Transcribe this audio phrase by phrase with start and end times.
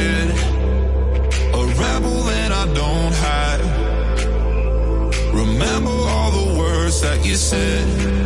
[0.00, 0.28] head.
[1.60, 3.64] A rebel that I don't hide.
[5.42, 8.19] Remember all the words that you said.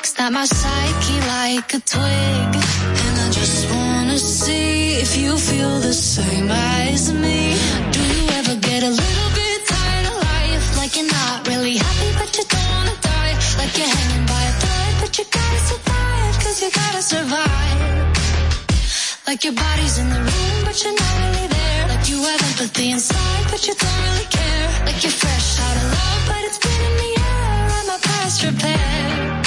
[0.00, 2.52] Snakes that my psyche like a twig.
[3.04, 7.52] And I just wanna see if you feel the same as me.
[7.92, 10.64] Do you ever get a little bit tired of life?
[10.80, 13.34] Like you're not really happy, but you don't wanna die.
[13.60, 17.80] Like you're hanging by a thread, but you gotta survive, cause you gotta survive.
[19.28, 21.82] Like your body's in the room, but you're not really there.
[21.92, 24.66] Like you have empathy inside, but you don't really care.
[24.86, 27.52] Like you're fresh out of love, but it's been in the air.
[27.78, 29.39] I'm a past repair.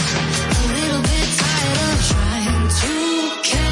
[2.85, 3.62] You can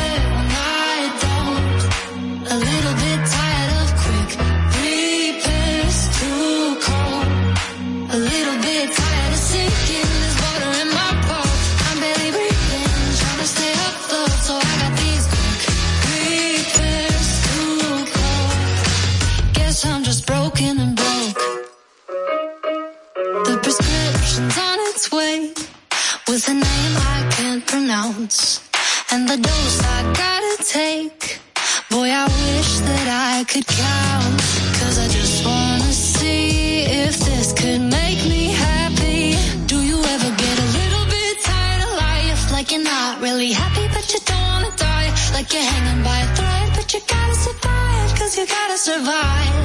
[45.42, 49.56] like you're hanging by a thread, but you gotta survive, cause you gotta survive.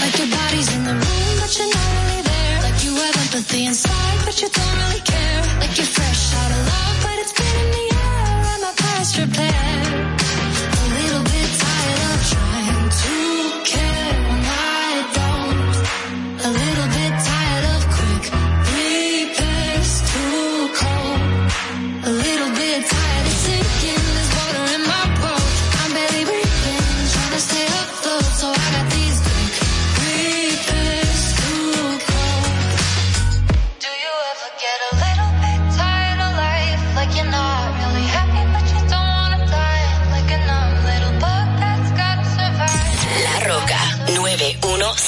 [0.00, 2.56] Like your body's in the room, but you're not really there.
[2.64, 5.42] Like you have empathy inside, but you don't really care.
[5.60, 9.18] Like you're fresh out of love, but it's been in the air, and my past
[9.18, 9.69] repair.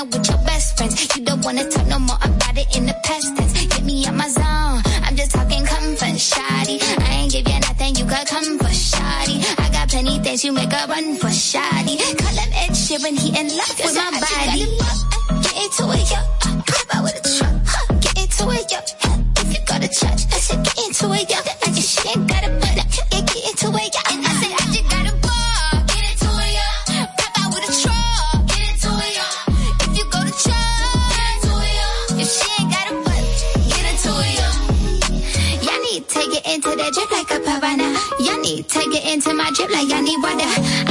[0.00, 1.16] with your best friends.
[1.16, 3.52] You don't wanna talk no more about it in the past tense.
[3.52, 4.80] Get me out my zone.
[5.04, 6.80] I'm just talking comfort, shoddy.
[6.80, 9.44] I ain't give you nothing you got come for, shoddy.
[9.58, 11.98] I got plenty things you make a run for, shoddy.
[12.16, 14.64] Call him Ed Sheeran, he in love with my body.
[15.44, 16.20] Get into it, yo.
[16.40, 17.94] Pop out with a truck, huh?
[18.00, 18.78] Get into it, yo.
[19.36, 21.61] If you go to church, I said get into it, yo.
[38.68, 40.81] Take it into my drip like I need water.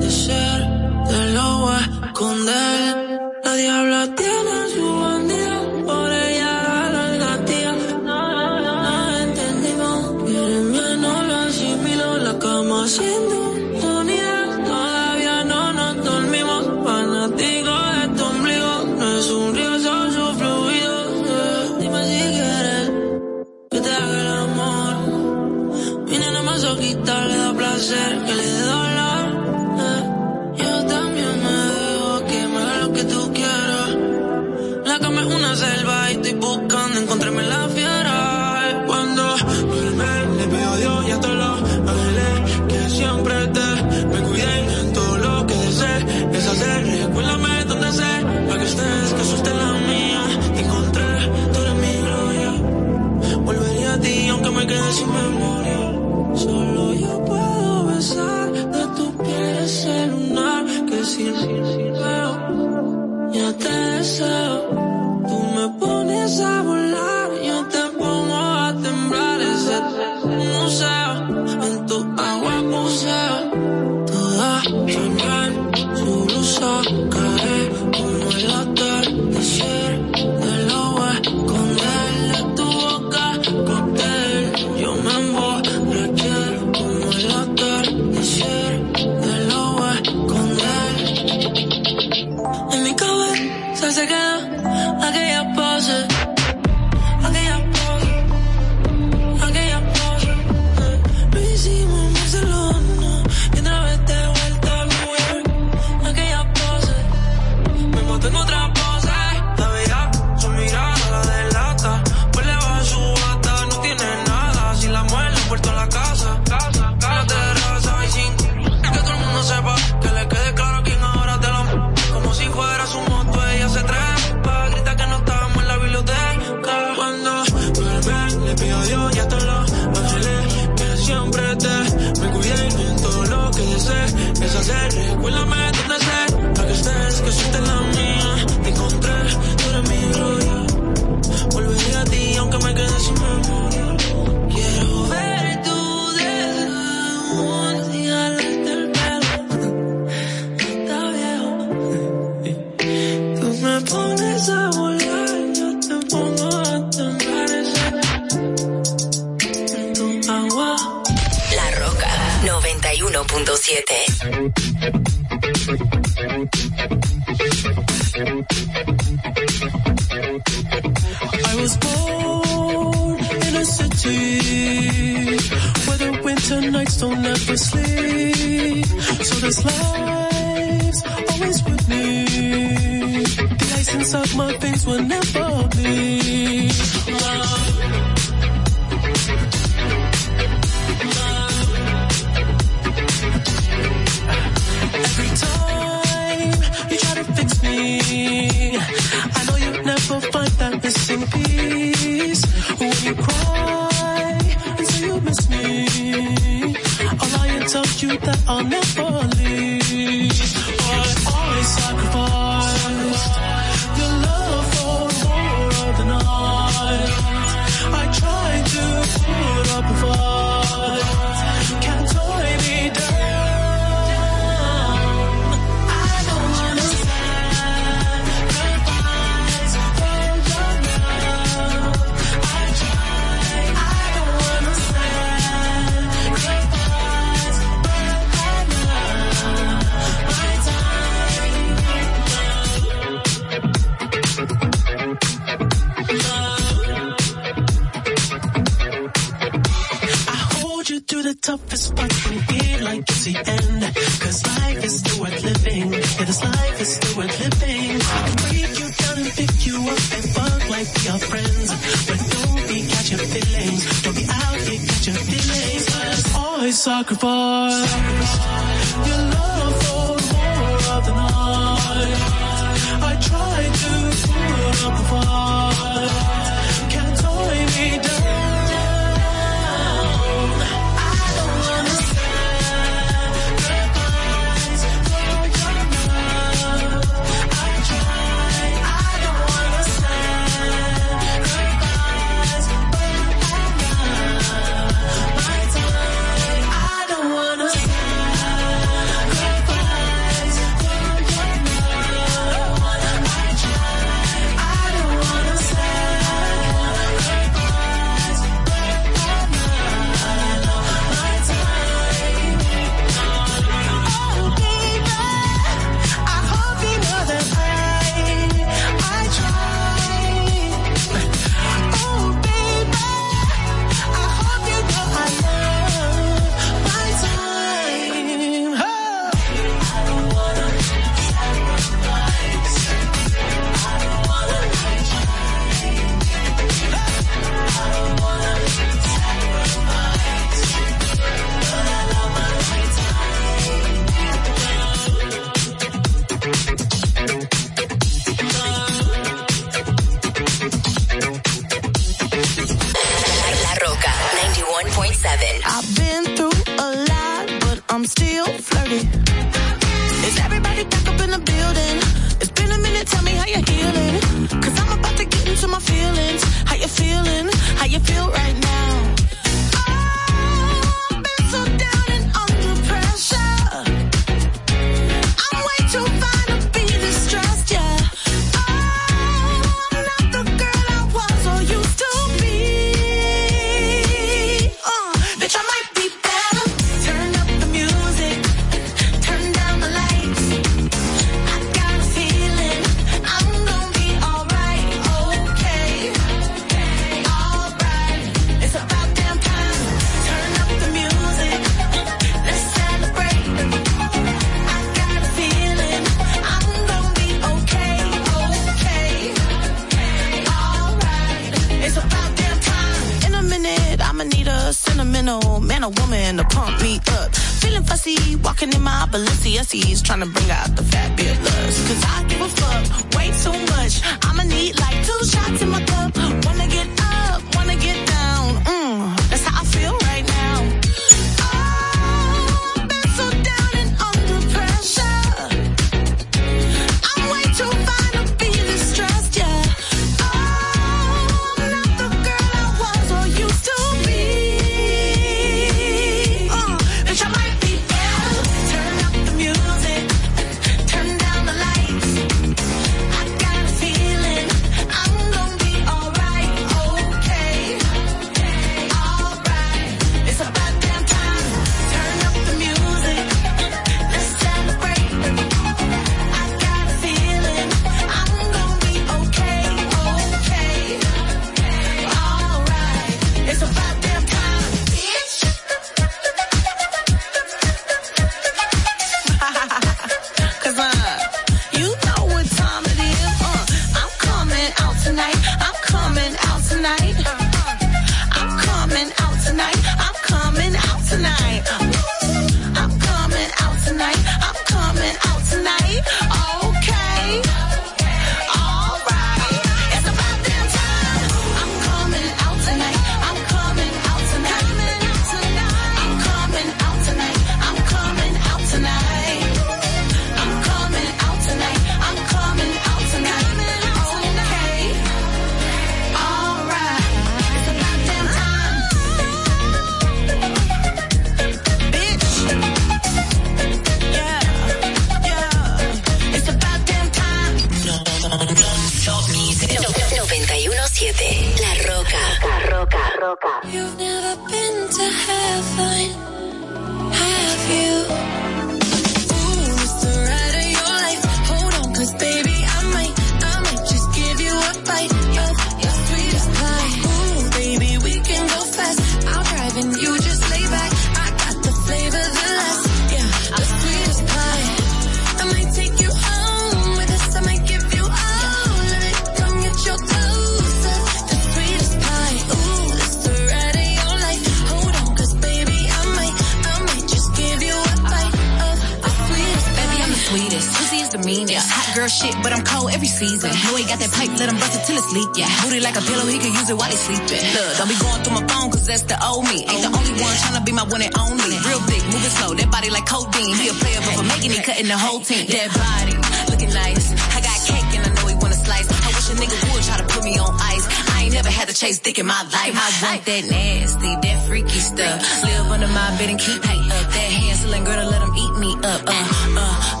[592.21, 592.77] in my life.
[592.77, 595.19] I want that nasty, that freaky stuff.
[595.43, 597.05] Live under my bed and keep me up.
[597.09, 599.01] That Hansel and Gretel, let them eat me up.
[599.07, 599.13] Uh,
[599.57, 600.00] uh,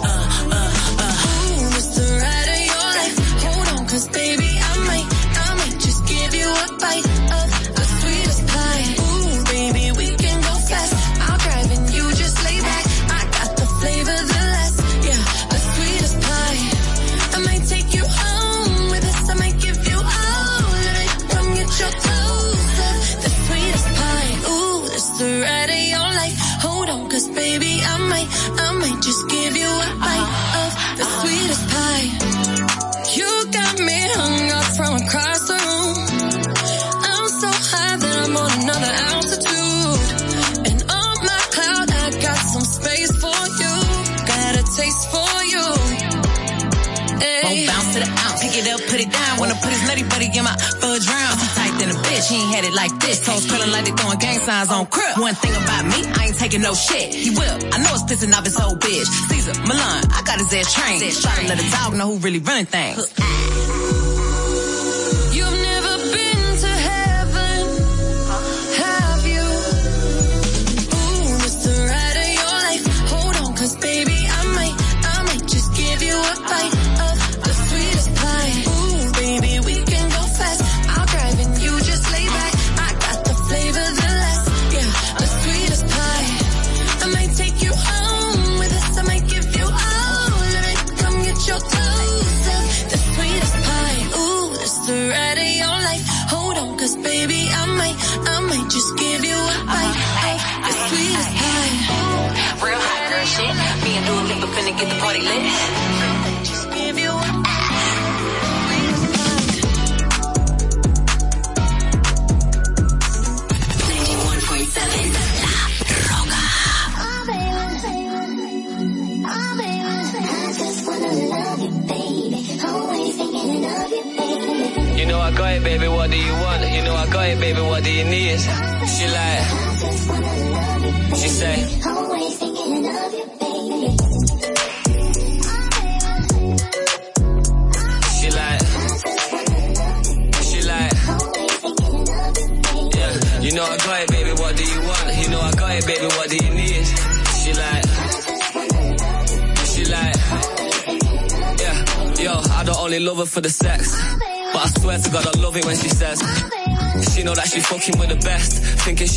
[52.31, 53.25] He had it like this.
[53.25, 55.19] Toes curling like they throwing gang signs on crib.
[55.19, 57.13] One thing about me, I ain't taking no shit.
[57.13, 57.57] He will.
[57.75, 59.03] I know it's pissing off his old bitch.
[59.27, 61.03] Caesar, Milan, I got his ass trained.
[61.19, 63.10] Try to let a dog know who really running things.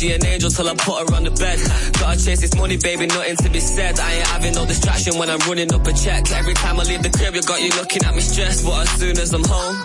[0.05, 1.59] She an angel till I put her on the bed.
[1.99, 3.99] Gotta chase this money, baby, nothing to be said.
[3.99, 6.31] I ain't having no distraction when I'm running up a check.
[6.31, 8.65] Every time I leave the crib, you got you looking at me stressed.
[8.65, 9.84] But as soon as I'm home.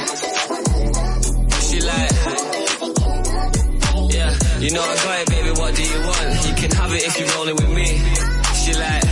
[4.61, 5.49] you know I got it, baby.
[5.59, 6.47] What do you want?
[6.47, 7.99] You can have it if you're rolling with me.
[8.61, 9.03] She like,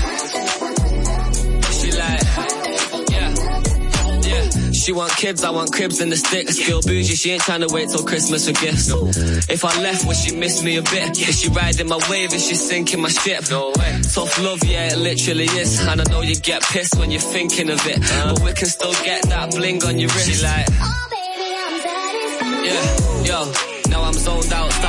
[1.73, 2.21] she like,
[3.09, 3.29] yeah,
[4.29, 4.71] yeah.
[4.71, 6.57] She want kids, I want cribs and the sticks.
[6.59, 8.89] Still bougie, she ain't trying to wait till Christmas for gifts.
[9.49, 11.17] If I left, would she miss me a bit?
[11.19, 12.33] Is she riding my wave?
[12.33, 13.49] Is she sinking my ship?
[13.49, 14.01] No way.
[14.13, 15.79] Tough love, yeah, it literally is.
[15.85, 18.93] And I know you get pissed when you're thinking of it, but we can still
[19.03, 20.29] get that bling on your wrist.
[20.29, 20.67] She like.
[20.71, 22.65] Oh, baby, I'm satisfied.
[22.65, 23.51] Yeah, yo,
[23.89, 24.88] now I'm zoned out, start to go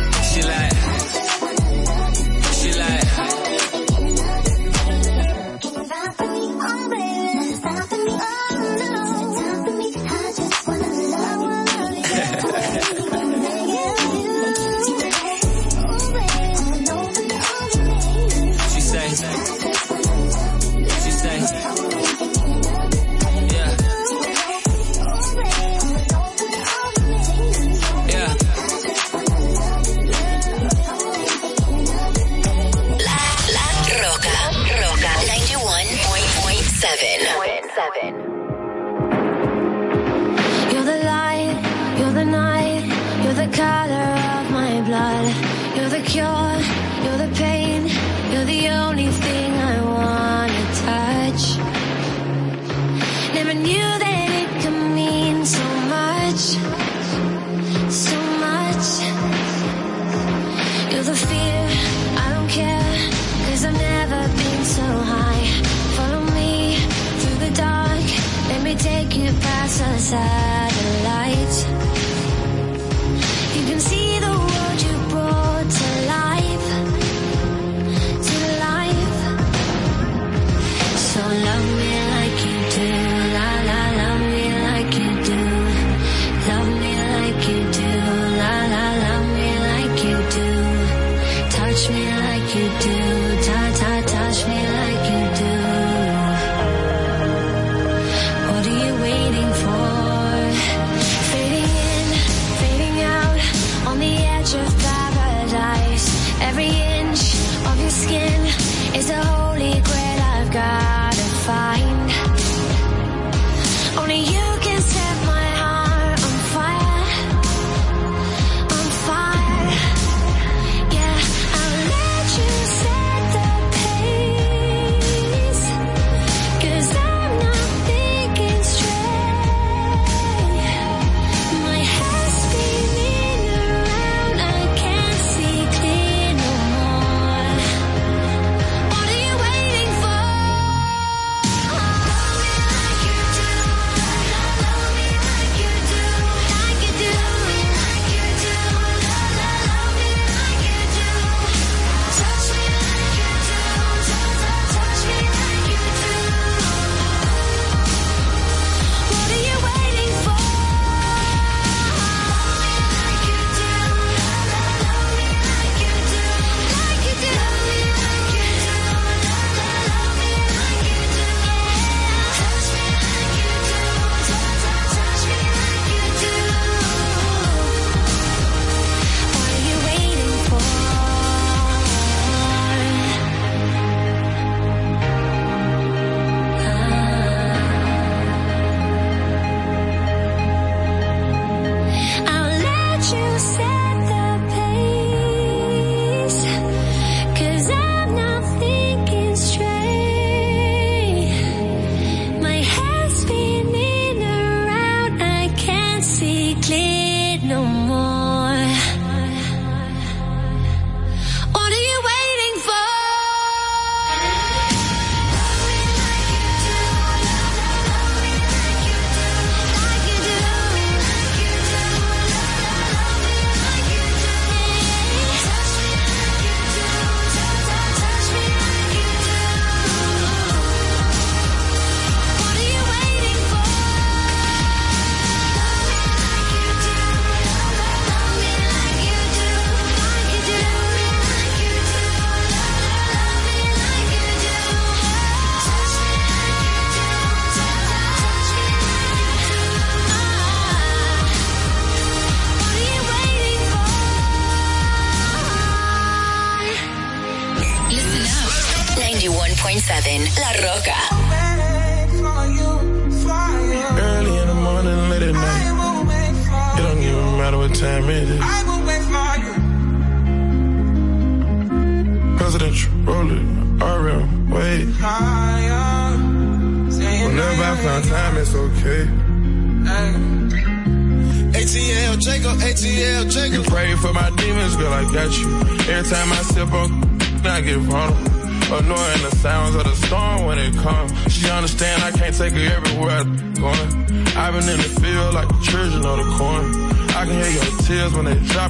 [70.11, 70.50] side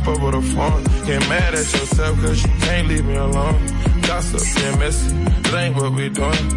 [0.05, 0.83] when over the phone.
[1.05, 3.67] Get mad at yourself cause you can't leave me alone.
[4.01, 6.47] Gossip and messy, that ain't what we doing.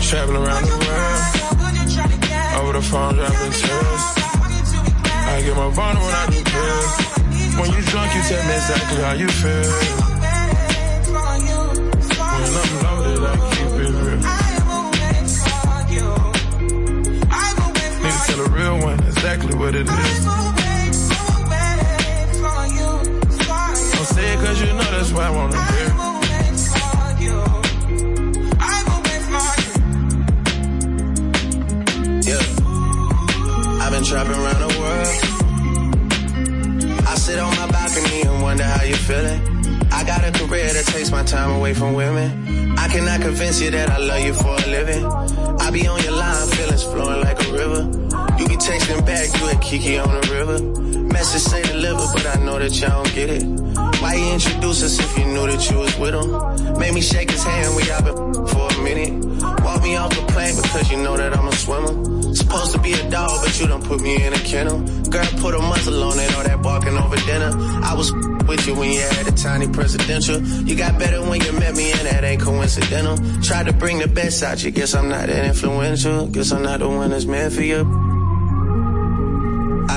[0.00, 1.22] Traveling around the world.
[2.60, 4.02] Over the phone, dropping tears.
[5.26, 6.92] I get more vulnerable when I do pills.
[7.58, 9.70] When you drunk, you tell me exactly how you feel.
[12.40, 14.20] When I'm loaded, I keep it real.
[18.02, 20.53] Need to tell a real one exactly what it is.
[25.14, 25.88] Cause you know that's why I wanna hear.
[32.24, 32.40] Yeah.
[33.82, 35.08] I've been trapping around the world.
[37.06, 39.40] I sit on my balcony and wonder how you feeling.
[39.92, 42.76] I got a career that takes my time away from women.
[42.78, 45.04] I cannot convince you that I love you for a living.
[45.60, 47.82] I be on your line, feelings flowing like a river.
[48.38, 50.58] You be texting back, you and Kiki on the river.
[51.12, 53.73] Message say deliver, but I know that y'all don't get it.
[54.04, 56.78] Why you introduce us if you knew that you was with him?
[56.78, 58.14] Made me shake his hand, we out been
[58.48, 59.24] for a minute.
[59.64, 62.34] Walk me off the plane because you know that I'm a swimmer.
[62.34, 64.82] Supposed to be a dog, but you done put me in a kennel.
[65.08, 67.50] Girl, put a muzzle on it, all that barking over dinner.
[67.82, 68.12] I was
[68.46, 70.38] with you when you had a tiny presidential.
[70.42, 73.16] You got better when you met me, and that ain't coincidental.
[73.40, 76.26] Tried to bring the best out you, guess I'm not that influential.
[76.26, 78.03] Guess I'm not the one that's meant for you.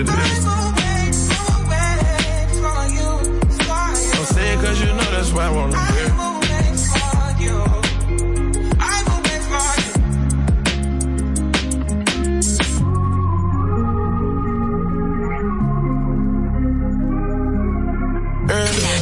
[0.00, 0.44] It is.
[4.14, 6.08] Don't say it cause you know that's why I wanna hear.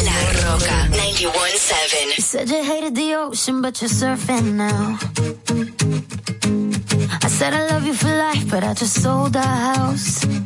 [0.07, 2.17] La Roca 91.7.
[2.17, 4.99] You said you hated the ocean, but you're surfing now.
[7.23, 10.46] I said I love you for life, but I just sold our house.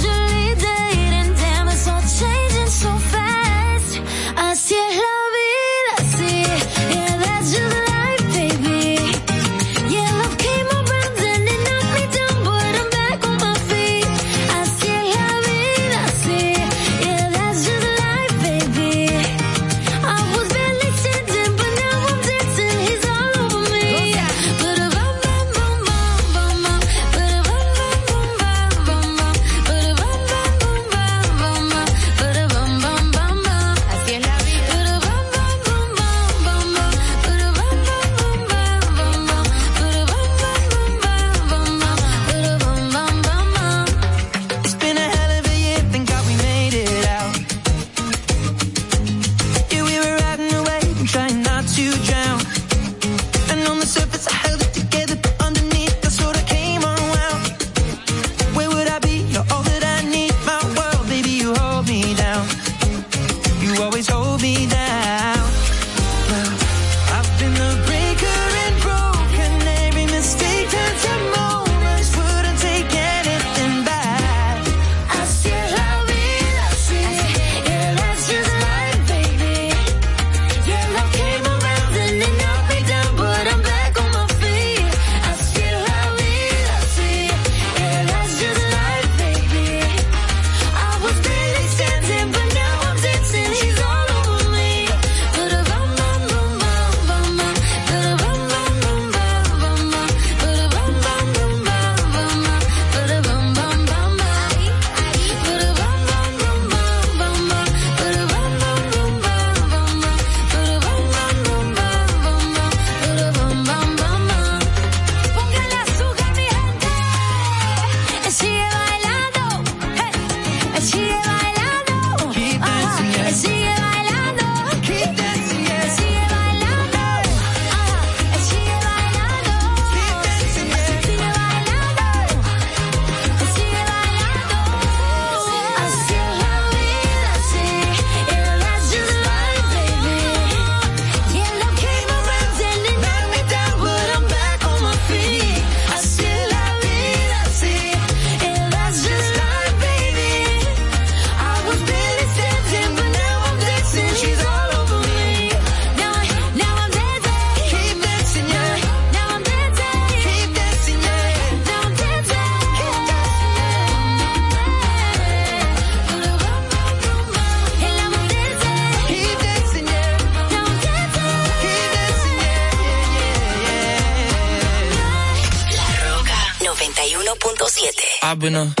[178.41, 178.80] been a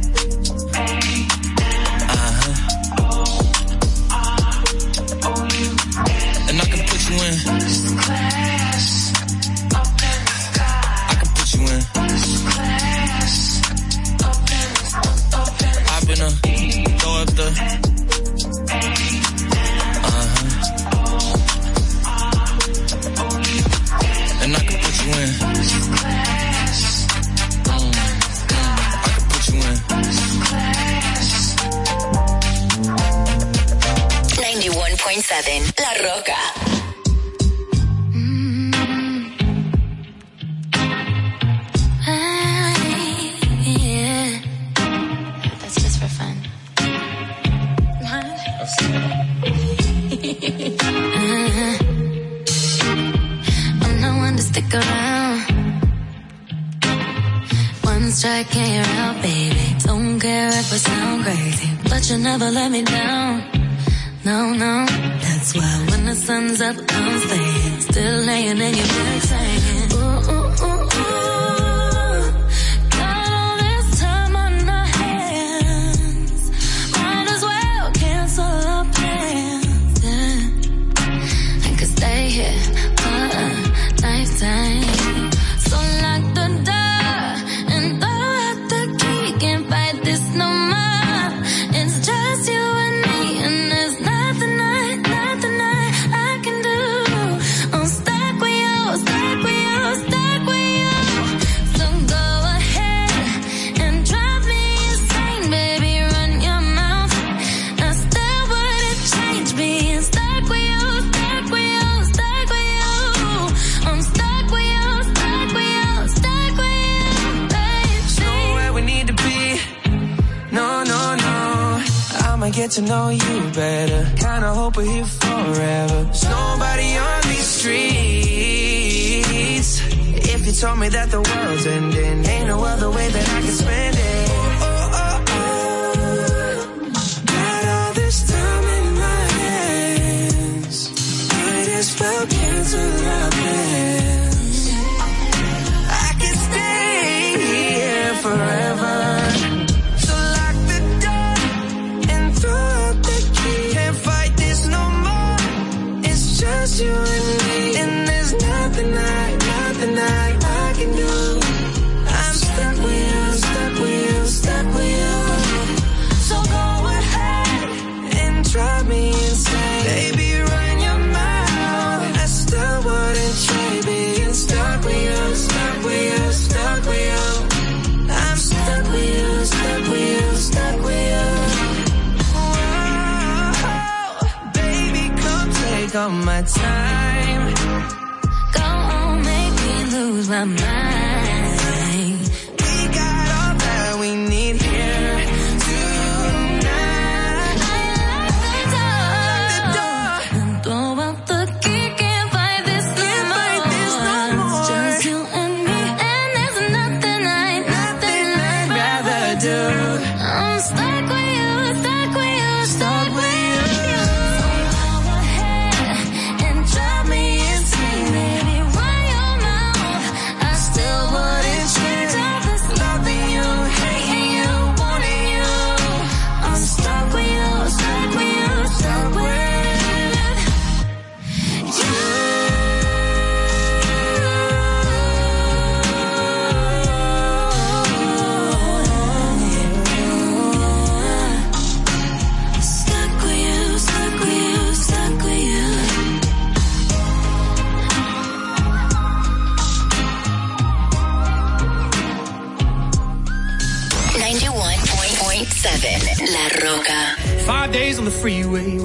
[35.41, 35.70] 91.7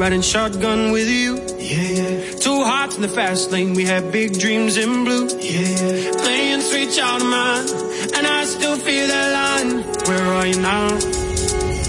[0.07, 1.35] riding shotgun with you.
[1.59, 2.39] Yeah, yeah.
[2.39, 5.27] Two hearts in the fast lane, we had big dreams in blue.
[5.41, 6.13] Yeah, yeah.
[6.13, 7.67] Playing sweet child of mine,
[8.15, 9.83] and I still feel that line.
[10.07, 10.91] Where are you now?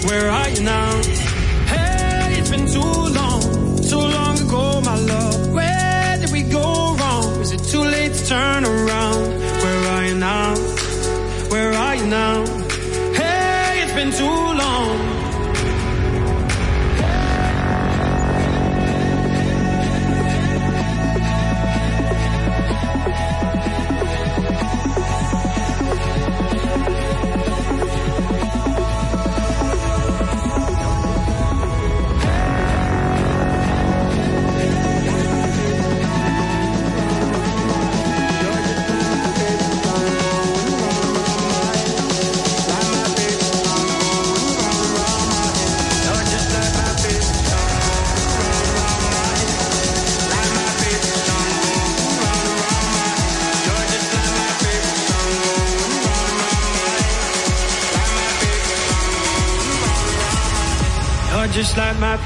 [0.08, 1.17] Where are you now?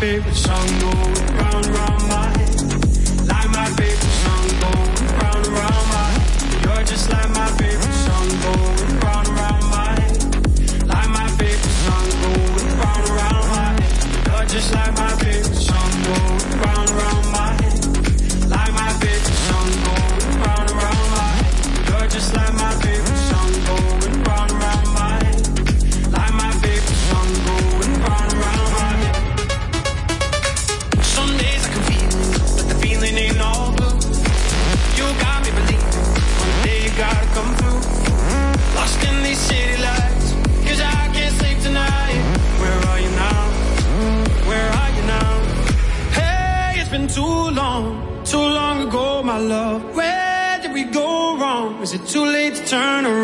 [0.03, 0.90] favorite song go
[1.38, 2.22] round, round my
[52.73, 53.22] turn around.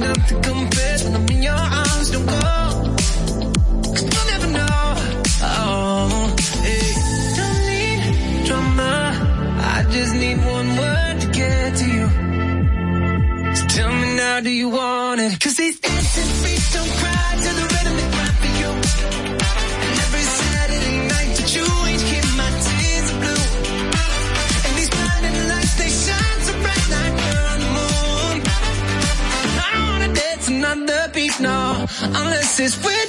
[0.00, 2.10] when I'm in your arms.
[2.10, 2.26] Don't.
[4.12, 4.94] you'll never know.
[5.42, 6.36] Oh,
[7.38, 8.92] don't need drama.
[9.76, 12.08] I just need one word to get to you.
[13.56, 15.40] So tell me now, do you want it?
[15.40, 17.67] Cause these dancing feet don't cry to the
[32.60, 33.07] is when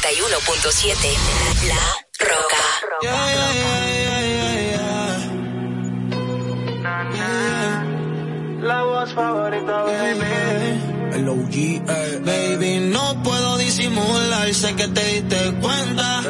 [0.00, 0.94] 91.7
[1.66, 1.74] La
[2.20, 2.62] Roca.
[3.02, 3.52] Yeah, yeah,
[7.12, 7.38] yeah,
[8.62, 10.26] La voz favorita, baby.
[11.14, 11.24] El
[12.24, 16.22] Baby, no puedo disimular, sé que te diste cuenta.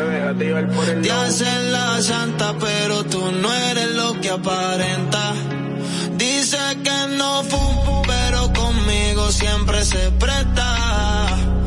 [1.03, 5.35] Te haces la santa, pero tú no eres lo que aparenta.
[6.17, 11.58] Dice que no fue, pero conmigo siempre se presta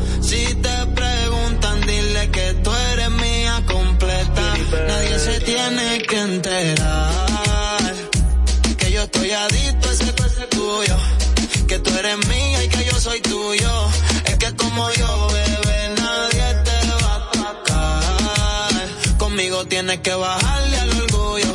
[19.92, 21.54] tienes que bajarle al orgullo.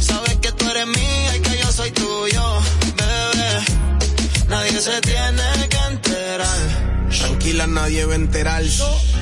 [0.00, 2.60] Sabes que tú eres mía y que yo soy tuyo,
[2.96, 4.46] bebé.
[4.48, 7.08] Nadie se tiene que enterar.
[7.08, 8.62] Tranquila, nadie va a enterar.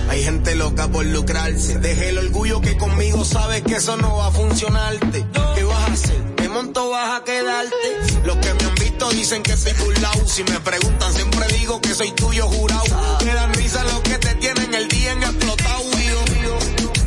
[0.08, 1.78] Hay gente loca por lucrarse.
[1.78, 5.26] Deje el orgullo que conmigo sabes que eso no va a funcionarte.
[5.54, 6.34] ¿Qué vas a hacer?
[6.36, 7.76] ¿Qué monto vas a quedarte?
[8.24, 10.26] Los que me han visto dicen que soy burlao.
[10.26, 13.18] Si me preguntan, siempre digo que soy tuyo jurado.
[13.24, 15.80] Me dan risa los que te tienen el día en explotado.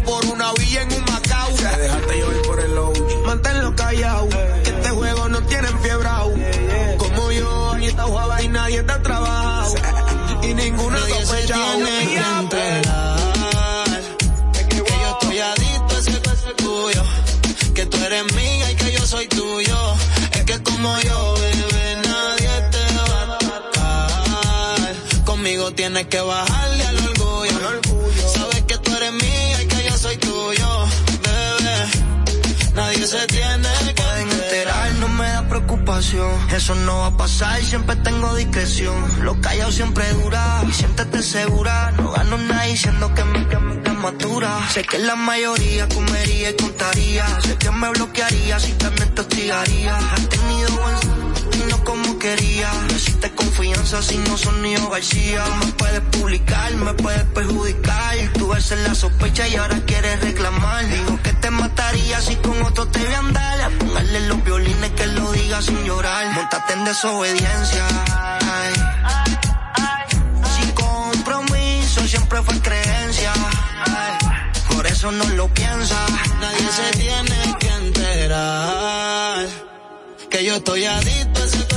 [0.05, 1.12] Por una villa en un
[1.83, 3.01] dejaste llover por el lounge.
[3.25, 4.29] Manténlo callado,
[4.63, 6.09] que este juego no tiene fiebre.
[6.97, 9.75] Como yo, aquí está jugada y nadie está trabajado.
[10.43, 11.55] Y ninguna sospecha.
[11.55, 11.83] Que
[12.49, 12.87] pues.
[14.69, 17.03] Que yo estoy adicto a ese cuerpo tuyo.
[17.75, 19.77] Que tú eres mía y que yo soy tuyo.
[20.33, 24.95] Es que como yo, bebé, nadie te va a tocar.
[25.25, 26.72] Conmigo tienes que bajar
[33.13, 36.31] se tiene que pueden enterar, no me da preocupación.
[36.51, 38.95] Eso no va a pasar, siempre tengo discreción.
[39.23, 41.91] Lo callado siempre dura, y siéntete segura.
[41.91, 44.49] No gano nada diciendo que mi cama es matura.
[44.73, 47.25] Sé que la mayoría comería y contaría.
[47.41, 49.95] Sé que me bloquearía si también te hostigaría.
[49.95, 51.12] Has tenido buen y
[52.23, 52.71] no como quería.
[52.87, 55.43] No existe confianza si no son ni García.
[55.59, 58.15] Me puedes publicar, me puedes perjudicar.
[58.33, 60.87] Tú ves la sospecha y ahora quieres reclamar.
[60.87, 63.61] Digo que te mataría si con otro te voy a andar.
[63.61, 66.33] A ponerle los violines que lo diga sin llorar.
[66.33, 67.87] Montate en desobediencia.
[68.41, 68.73] Ay.
[70.55, 73.33] Sin compromiso siempre fue creencia.
[74.73, 75.97] Por eso no lo piensa.
[76.39, 79.47] Nadie se tiene que enterar
[80.29, 81.72] que yo estoy adicto a ese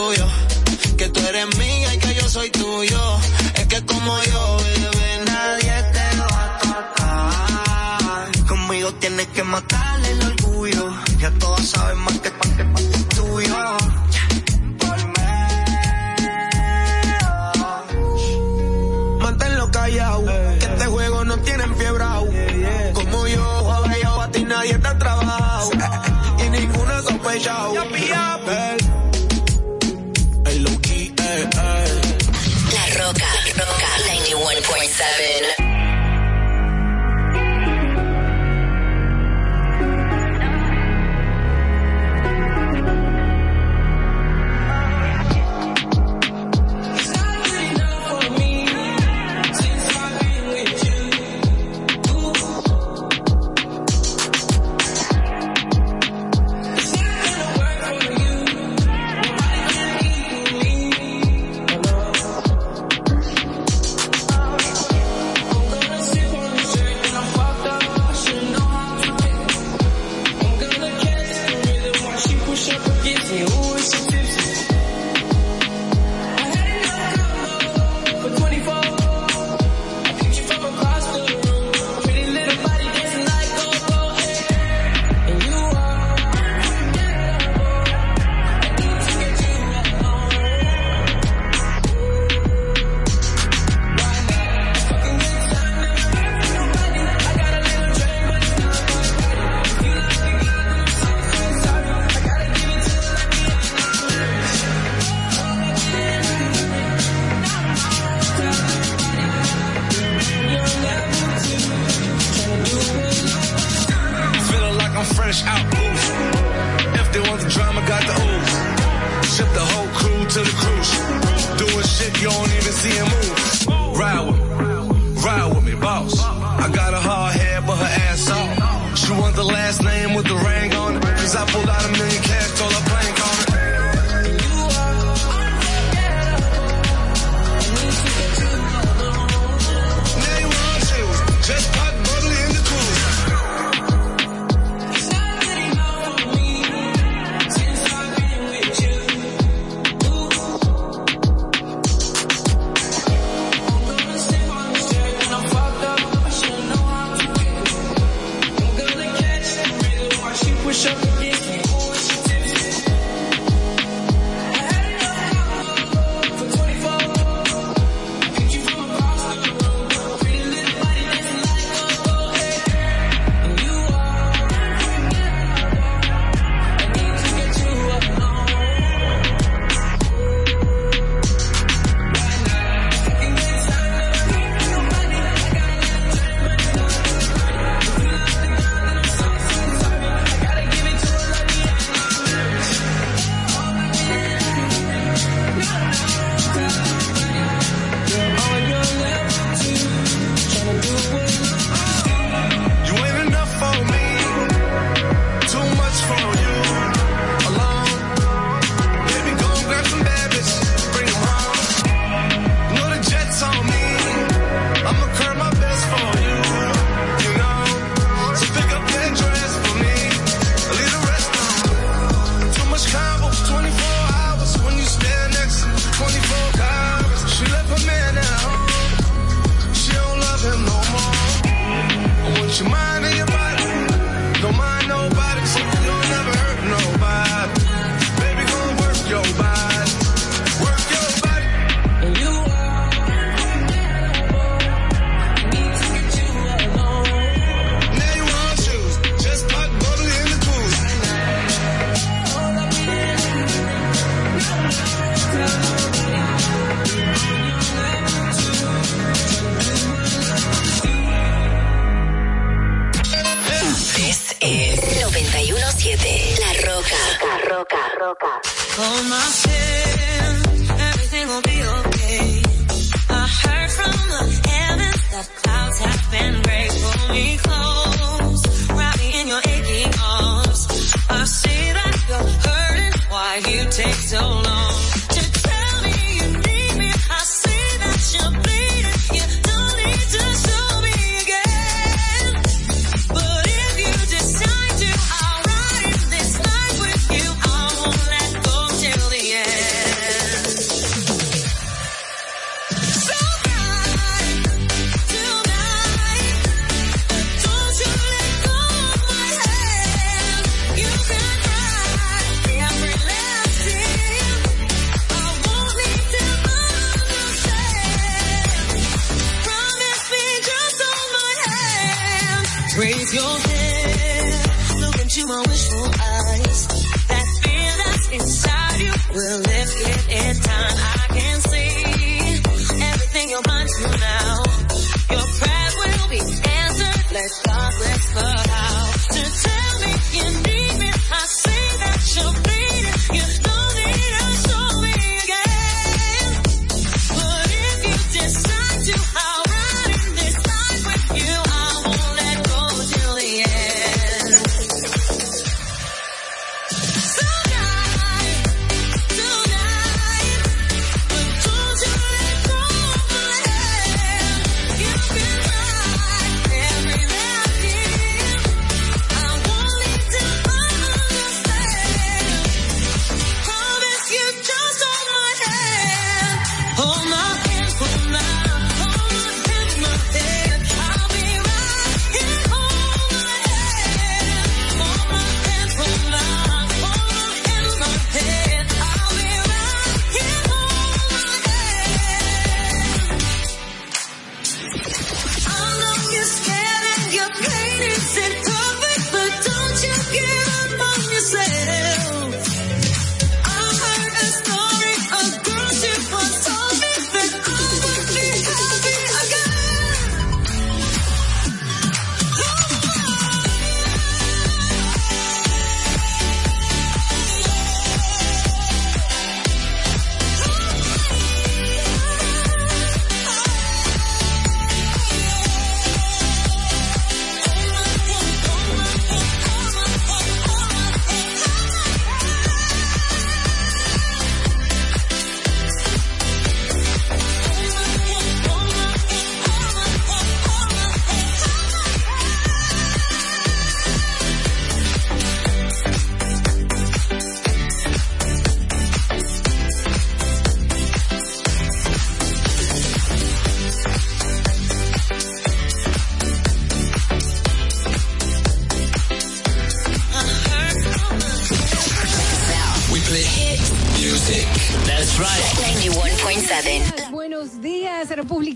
[0.00, 3.18] Que tú eres mía y que yo soy tuyo.
[3.54, 8.46] Es que como yo, bebé, nadie te va a tocar.
[8.48, 10.94] Conmigo tienes que matarle el orgullo.
[11.18, 13.56] Ya todas saben más que pan que pan tuyo.
[19.20, 22.26] Manténlo callado, que este juego no tiene fiebrado.
[22.94, 25.70] Como yo, ahora yo a ti nadie te ha trabajado.
[26.38, 27.89] y ninguno sospechado.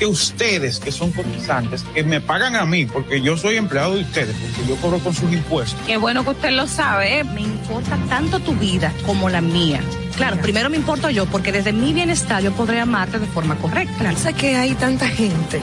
[0.00, 4.00] que ustedes, que son cotizantes, que me pagan a mí, porque yo soy empleado de
[4.00, 5.78] ustedes, porque yo cobro con sus impuestos.
[5.86, 7.22] Qué bueno que usted lo sabe.
[7.22, 9.82] Me importa tanto tu vida como la mía.
[10.16, 14.16] Claro, primero me importo yo, porque desde mi bienestar yo podré amarte de forma correcta.
[14.16, 15.60] Sé que hay tanta gente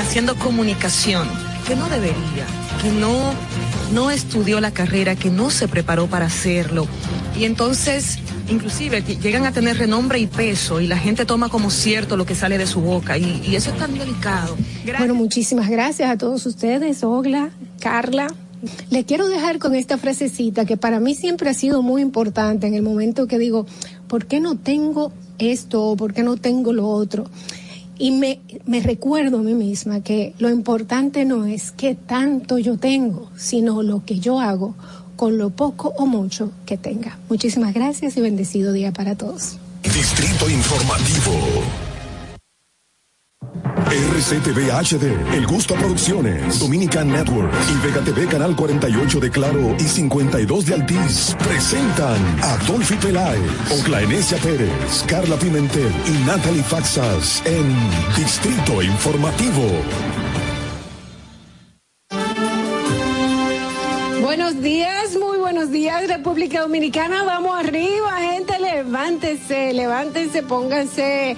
[0.00, 1.28] haciendo comunicación
[1.66, 2.46] que no debería,
[2.80, 3.34] que no,
[3.92, 6.88] no estudió la carrera, que no se preparó para hacerlo.
[7.38, 8.18] Y entonces,
[8.48, 12.26] inclusive, que llegan a tener renombre y peso y la gente toma como cierto lo
[12.26, 13.16] que sale de su boca.
[13.18, 14.56] Y, y eso es tan delicado.
[14.98, 18.28] Bueno, muchísimas gracias a todos ustedes, Ogla, Carla.
[18.90, 22.74] Le quiero dejar con esta frasecita que para mí siempre ha sido muy importante en
[22.74, 23.66] el momento que digo,
[24.08, 27.26] ¿por qué no tengo esto o por qué no tengo lo otro?
[27.98, 32.76] Y me, me recuerdo a mí misma que lo importante no es qué tanto yo
[32.76, 34.74] tengo, sino lo que yo hago
[35.16, 37.18] con lo poco o mucho que tenga.
[37.28, 39.58] Muchísimas gracias y bendecido día para todos.
[39.82, 41.32] Distrito Informativo.
[43.94, 49.82] RCTV HD, El Gusto Producciones, Dominican Network y Vega TV Canal 48 de Claro y
[49.82, 53.40] 52 de Altiz presentan a Dolphy Peláez,
[53.80, 57.72] Oclaenecia Pérez, Carla Pimentel y Natalie Faxas en
[58.16, 59.68] Distrito Informativo.
[65.74, 67.24] Días, República Dominicana.
[67.24, 71.36] Vamos arriba, gente, levántese, levántense, pónganse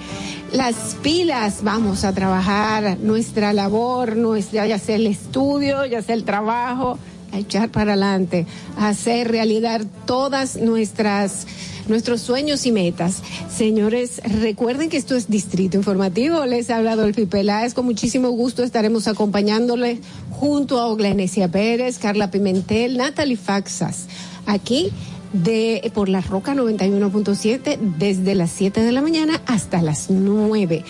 [0.53, 1.63] las pilas.
[1.63, 6.99] Vamos a trabajar nuestra labor, nuestra, ya sea el estudio, ya sea el trabajo,
[7.31, 8.45] a echar para adelante,
[8.77, 11.47] a hacer realidad todas nuestras
[11.87, 13.21] nuestros sueños y metas.
[13.49, 16.45] Señores, recuerden que esto es Distrito Informativo.
[16.45, 17.73] Les ha hablado Dolphy Peláez.
[17.73, 19.99] Con muchísimo gusto estaremos acompañándoles
[20.29, 24.07] junto a Oglenesia Pérez, Carla Pimentel, Natalie Faxas.
[24.45, 24.91] Aquí
[25.33, 30.83] de por la Roca 91.7 desde las 7 de la mañana hasta las 9.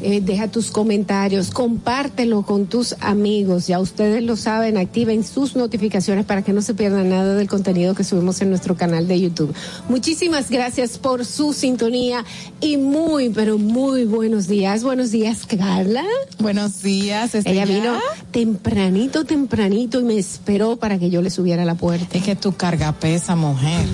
[0.00, 3.66] eh, deja tus comentarios, compártelo con tus amigos.
[3.66, 7.94] Ya ustedes lo saben, activen sus notificaciones para que no se pierdan nada del contenido
[7.94, 9.54] que subimos en nuestro canal de YouTube.
[9.88, 12.24] Muchísimas gracias por su sintonía
[12.60, 14.84] y muy, pero muy buenos días.
[14.84, 16.04] Buenos días, Carla.
[16.38, 17.34] Buenos días.
[17.34, 17.74] ¿estoy Ella ya?
[17.74, 17.98] vino
[18.30, 22.18] tempranito, tempranito y me esperó para que yo le subiera a la puerta.
[22.18, 23.86] Es que tú carga pesa, mujer.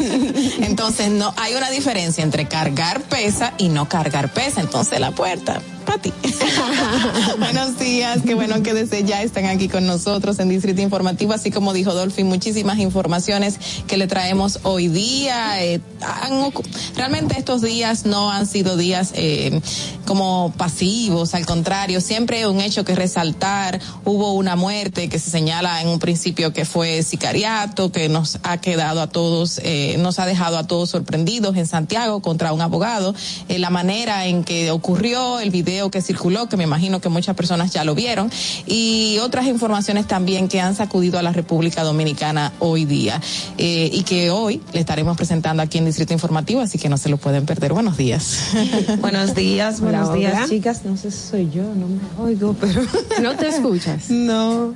[0.60, 4.60] Entonces, no, hay una diferencia entre cargar pesa y no cargar pesa.
[4.60, 5.73] Entonces, la puerta, them.
[5.84, 6.12] Para ti.
[7.38, 11.50] Buenos días, qué bueno que desde ya están aquí con nosotros en Distrito Informativo, así
[11.50, 15.62] como dijo Dolphy, muchísimas informaciones que le traemos hoy día.
[15.62, 15.80] Eh,
[16.96, 19.60] realmente estos días no han sido días eh,
[20.06, 23.80] como pasivos, al contrario, siempre un hecho que resaltar.
[24.04, 28.58] Hubo una muerte que se señala en un principio que fue sicariato, que nos ha
[28.58, 33.14] quedado a todos, eh, nos ha dejado a todos sorprendidos en Santiago contra un abogado.
[33.48, 37.72] La manera en que ocurrió, el video que circuló, que me imagino que muchas personas
[37.72, 38.30] ya lo vieron,
[38.66, 43.20] y otras informaciones también que han sacudido a la República Dominicana hoy día,
[43.58, 47.08] eh, y que hoy le estaremos presentando aquí en Distrito Informativo, así que no se
[47.08, 47.72] lo pueden perder.
[47.72, 48.38] Buenos días.
[49.00, 50.48] Buenos días, buenos Hola, días, hola.
[50.48, 50.84] chicas.
[50.84, 52.82] No sé si soy yo, no me oigo, pero.
[53.22, 54.10] ¿No te escuchas?
[54.24, 54.74] No.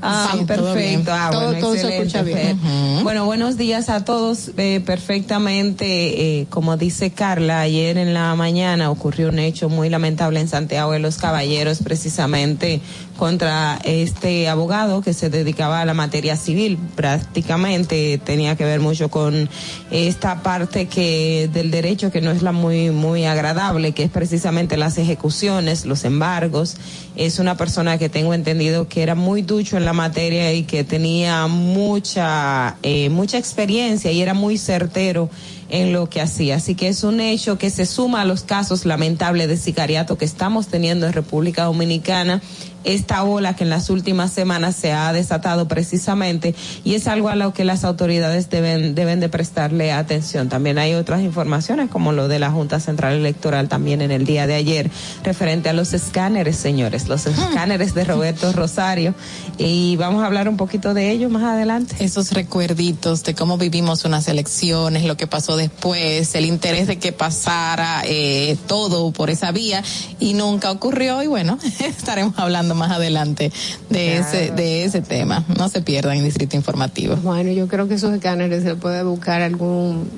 [0.00, 1.04] Ah, Sí, todo bien.
[1.04, 1.12] perfecto.
[1.12, 2.58] Ah, Todo- bueno, todo se escucha bien.
[3.02, 4.52] Bueno, buenos días a todos.
[4.56, 10.40] Eh, perfectamente, eh, como dice Carla, ayer en la mañana ocurrió un hecho muy lamentable
[10.40, 12.80] en Santiago de los Caballeros, precisamente
[13.18, 16.78] contra este abogado que se dedicaba a la materia civil.
[16.94, 19.50] Prácticamente tenía que ver mucho con
[19.90, 24.76] esta parte que del derecho que no es la muy muy agradable, que es precisamente
[24.76, 26.76] las ejecuciones, los embargos.
[27.16, 30.84] Es una persona que tengo entendido que era muy ducho en la materia y que
[30.84, 35.28] tenía mucha eh, mucha experiencia y era muy certero
[35.70, 36.56] en lo que hacía.
[36.56, 40.24] Así que es un hecho que se suma a los casos lamentables de sicariato que
[40.24, 42.40] estamos teniendo en República Dominicana.
[42.84, 46.54] Esta ola que en las últimas semanas se ha desatado precisamente
[46.84, 50.48] y es algo a lo que las autoridades deben, deben de prestarle atención.
[50.48, 54.46] También hay otras informaciones como lo de la Junta Central Electoral también en el día
[54.46, 54.90] de ayer
[55.24, 59.14] referente a los escáneres, señores, los escáneres de Roberto Rosario
[59.58, 61.96] y vamos a hablar un poquito de ello más adelante.
[61.98, 67.12] Esos recuerditos de cómo vivimos unas elecciones, lo que pasó después, el interés de que
[67.12, 69.82] pasara eh, todo por esa vía
[70.20, 73.52] y nunca ocurrió y bueno, estaremos hablando más adelante
[73.90, 75.44] de ese de ese tema.
[75.56, 77.16] No se pierdan en Distrito Informativo.
[77.16, 80.08] Bueno, yo creo que esos escáneres se puede buscar algún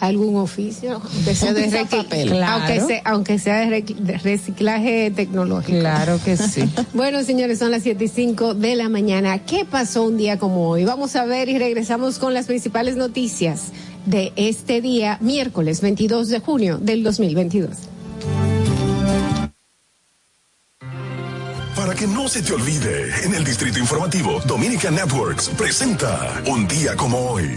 [0.00, 2.28] algún oficio, aunque sea de, Aunque sea recicl- papel.
[2.30, 2.52] Claro.
[2.64, 5.78] aunque sea, aunque sea de, rec- de reciclaje tecnológico.
[5.78, 6.62] Claro que sí.
[6.94, 9.38] Bueno, señores, son las 7 y 5 de la mañana.
[9.40, 10.84] ¿Qué pasó un día como hoy?
[10.84, 13.72] Vamos a ver y regresamos con las principales noticias
[14.04, 17.70] de este día, miércoles 22 de junio del 2022.
[21.74, 26.96] Para que no se te olvide, en el Distrito Informativo, Dominica Networks presenta Un día
[26.96, 27.50] como hoy.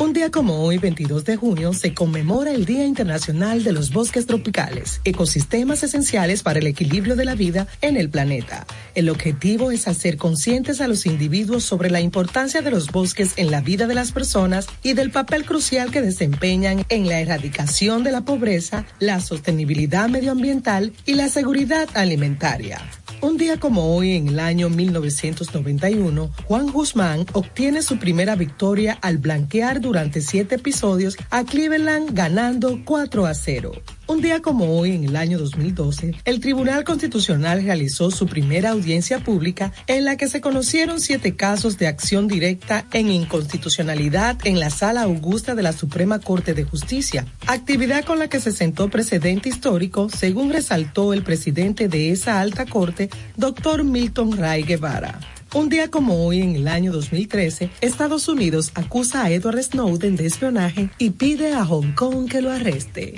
[0.00, 4.26] Un día como hoy, 22 de junio, se conmemora el Día Internacional de los Bosques
[4.26, 8.64] Tropicales, ecosistemas esenciales para el equilibrio de la vida en el planeta.
[8.94, 13.50] El objetivo es hacer conscientes a los individuos sobre la importancia de los bosques en
[13.50, 18.12] la vida de las personas y del papel crucial que desempeñan en la erradicación de
[18.12, 22.88] la pobreza, la sostenibilidad medioambiental y la seguridad alimentaria.
[23.20, 29.18] Un día como hoy, en el año 1991, Juan Guzmán obtiene su primera victoria al
[29.18, 33.72] blanquear durante siete episodios a Cleveland ganando 4 a 0.
[34.10, 39.22] Un día como hoy, en el año 2012, el Tribunal Constitucional realizó su primera audiencia
[39.22, 44.70] pública en la que se conocieron siete casos de acción directa en inconstitucionalidad en la
[44.70, 49.50] Sala Augusta de la Suprema Corte de Justicia, actividad con la que se sentó precedente
[49.50, 55.20] histórico, según resaltó el presidente de esa alta corte, doctor Milton Ray Guevara.
[55.54, 60.24] Un día como hoy, en el año 2013, Estados Unidos acusa a Edward Snowden de
[60.24, 63.14] espionaje y pide a Hong Kong que lo arreste.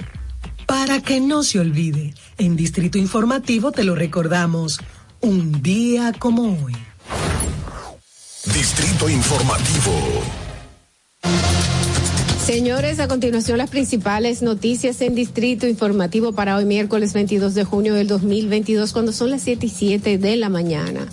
[0.71, 4.79] Para que no se olvide, en Distrito Informativo te lo recordamos,
[5.21, 6.77] un día como hoy.
[8.55, 9.93] Distrito Informativo.
[12.45, 17.95] Señores, a continuación las principales noticias en Distrito Informativo para hoy miércoles 22 de junio
[17.95, 21.05] del 2022 cuando son las 7 y 7 de la mañana.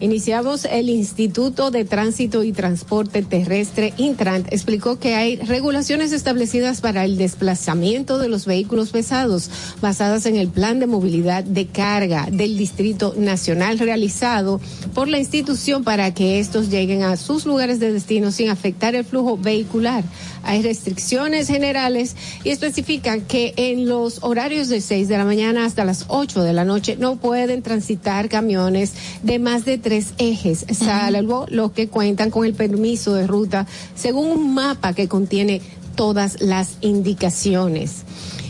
[0.00, 7.04] Iniciamos el Instituto de Tránsito y Transporte Terrestre Intrant explicó que hay regulaciones establecidas para
[7.04, 9.50] el desplazamiento de los vehículos pesados
[9.82, 14.60] basadas en el plan de movilidad de carga del Distrito Nacional realizado
[14.94, 19.04] por la institución para que estos lleguen a sus lugares de destino sin afectar el
[19.04, 20.04] flujo vehicular.
[20.48, 25.84] Hay restricciones generales y especifican que en los horarios de 6 de la mañana hasta
[25.84, 31.44] las 8 de la noche no pueden transitar camiones de más de tres ejes, salvo
[31.50, 35.60] los que cuentan con el permiso de ruta según un mapa que contiene
[35.96, 38.04] todas las indicaciones.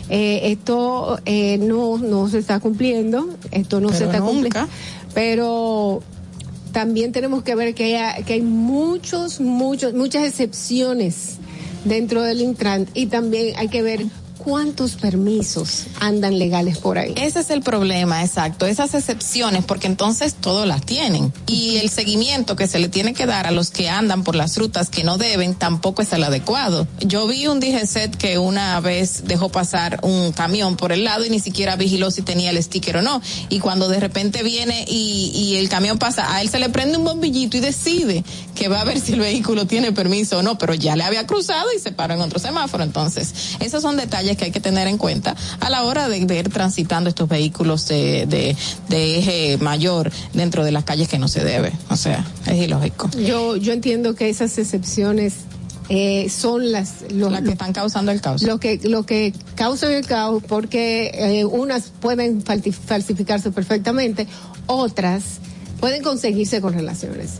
[0.07, 4.69] Eh, esto eh, no, no se está cumpliendo, esto no se está cumpliendo,
[5.13, 6.01] pero
[6.71, 11.39] también tenemos que ver que hay, que hay muchos, muchos, muchas excepciones
[11.85, 14.05] dentro del Intran y también hay que ver
[14.39, 17.13] cuántos permisos andan legales por ahí.
[17.15, 18.65] Ese es el problema, exacto.
[18.65, 21.31] Esas excepciones, porque entonces todos las tienen.
[21.45, 24.57] Y el seguimiento que se le tiene que dar a los que andan por las
[24.57, 26.87] rutas que no deben tampoco es el adecuado.
[27.01, 31.29] Yo vi un DGCET que una vez dejó pasar un camión por el lado y
[31.29, 33.21] ni siquiera vigiló si tenía el sticker o no.
[33.49, 37.03] Y cuando de repente viene y, el camión pasa, a él se le prende un
[37.03, 38.23] bombillito y decide
[38.55, 41.27] que va a ver si el vehículo tiene permiso o no, pero ya le había
[41.27, 42.83] cruzado y se paró en otro semáforo.
[42.83, 46.39] Entonces, esos son detalles que hay que tener en cuenta a la hora de, de
[46.39, 48.55] ir transitando estos vehículos de, de,
[48.89, 51.71] de eje mayor dentro de las calles que no se debe.
[51.89, 53.09] O sea, es ilógico.
[53.17, 55.33] Yo, yo entiendo que esas excepciones
[55.89, 58.43] eh, son las Las que están causando el caos.
[58.43, 64.27] Lo que, lo que causan el caos porque eh, unas pueden falsificarse perfectamente,
[64.67, 65.39] otras
[65.79, 67.39] pueden conseguirse con relaciones.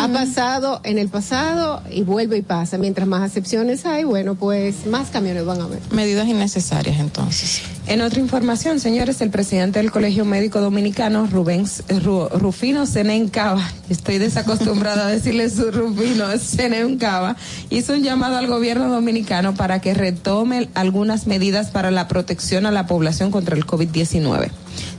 [0.00, 2.78] Ha pasado en el pasado y vuelve y pasa.
[2.78, 5.80] Mientras más excepciones hay, bueno, pues más camiones van a haber.
[5.90, 7.62] Medidas innecesarias entonces.
[7.86, 14.18] En otra información, señores, el presidente del Colegio Médico Dominicano, Rubén Ru- Rufino Senencaba, estoy
[14.18, 17.36] desacostumbrada a decirle su Rufino, Senencaba,
[17.70, 22.70] hizo un llamado al gobierno dominicano para que retome algunas medidas para la protección a
[22.70, 24.50] la población contra el COVID-19.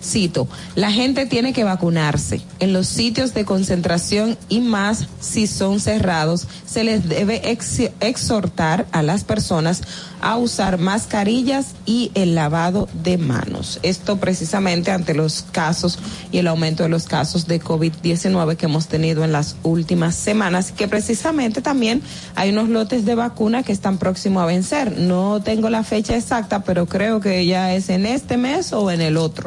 [0.03, 2.41] Cito, la gente tiene que vacunarse.
[2.59, 8.85] En los sitios de concentración y más si son cerrados, se les debe ex- exhortar
[8.91, 9.81] a las personas
[10.21, 13.79] a usar mascarillas y el lavado de manos.
[13.83, 15.99] Esto precisamente ante los casos
[16.31, 20.71] y el aumento de los casos de COVID-19 que hemos tenido en las últimas semanas,
[20.71, 22.01] que precisamente también
[22.35, 24.97] hay unos lotes de vacuna que están próximos a vencer.
[24.99, 29.01] No tengo la fecha exacta, pero creo que ya es en este mes o en
[29.01, 29.45] el otro.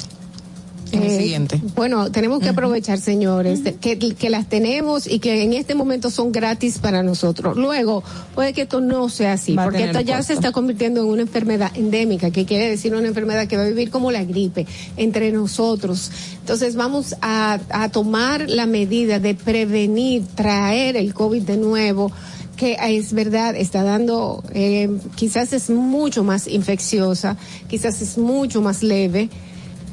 [0.93, 1.61] En el Eh, siguiente.
[1.75, 6.33] Bueno, tenemos que aprovechar, señores, que, que las tenemos y que en este momento son
[6.33, 7.57] gratis para nosotros.
[7.57, 8.03] Luego,
[8.35, 10.29] puede que esto no sea así, Va porque esto ya costo.
[10.33, 13.69] se está convirtiendo en una enfermedad endémica, que quiere decir una enfermedad que va a
[13.69, 14.67] vivir como la gripe
[14.97, 16.11] entre nosotros.
[16.41, 22.11] Entonces, vamos a, a tomar la medida de prevenir, traer el COVID de nuevo
[22.57, 27.37] que es verdad, está dando, eh, quizás es mucho más infecciosa,
[27.69, 29.29] quizás es mucho más leve,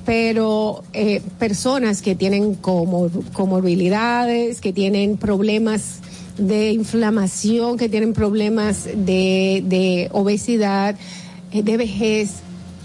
[0.06, 6.00] pero eh, personas que tienen comor- comorbilidades, que tienen problemas
[6.38, 10.96] de inflamación, que tienen problemas de, de obesidad,
[11.52, 12.32] eh, de vejez,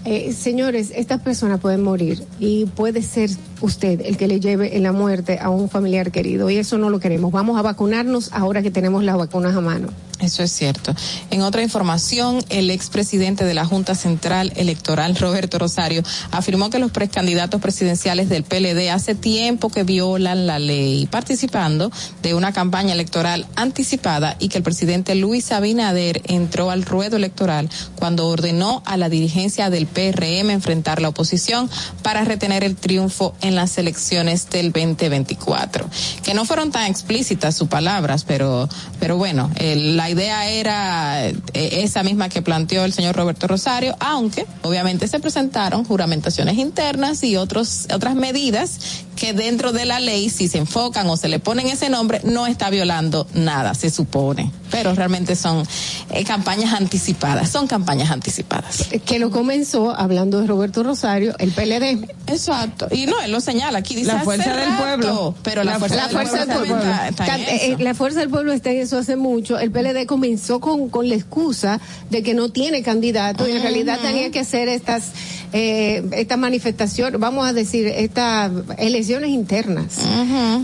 [0.03, 3.29] eh, señores, estas personas pueden morir y puede ser
[3.61, 6.89] usted el que le lleve en la muerte a un familiar querido y eso no
[6.89, 7.31] lo queremos.
[7.31, 9.89] Vamos a vacunarnos ahora que tenemos las vacunas a mano.
[10.21, 10.93] Eso es cierto.
[11.31, 16.91] En otra información, el expresidente de la Junta Central Electoral, Roberto Rosario, afirmó que los
[16.91, 21.91] precandidatos presidenciales del PLD hace tiempo que violan la ley, participando
[22.21, 27.67] de una campaña electoral anticipada y que el presidente Luis Abinader entró al ruedo electoral
[27.95, 31.67] cuando ordenó a la dirigencia del PRM enfrentar la oposición
[32.03, 35.89] para retener el triunfo en las elecciones del 2024.
[36.23, 38.69] Que no fueron tan explícitas sus palabras, pero,
[38.99, 43.95] pero bueno, el- la idea era eh, esa misma que planteó el señor Roberto Rosario,
[43.99, 48.77] aunque obviamente se presentaron juramentaciones internas y otros, otras medidas
[49.15, 52.47] que dentro de la ley, si se enfocan o se le ponen ese nombre, no
[52.47, 54.51] está violando nada, se supone.
[54.71, 55.63] Pero realmente son
[56.11, 58.87] eh, campañas anticipadas, son campañas anticipadas.
[59.05, 62.07] Que lo comenzó, hablando de Roberto Rosario, el PLD.
[62.27, 62.87] Exacto.
[62.89, 65.35] Y no, él lo señala aquí, dice La hace fuerza del rato, pueblo.
[65.43, 66.83] Pero la, fuerza, la del fuerza del pueblo pueblo.
[66.91, 67.79] está- está en Can- eh, eso.
[67.83, 69.59] La fuerza del pueblo está en eso hace mucho.
[69.59, 71.79] El PLD comenzó con, con la excusa
[72.09, 75.11] de que no tiene candidato y en realidad tenía que hacer estas
[75.53, 79.97] eh, esta manifestación, vamos a decir, estas elecciones internas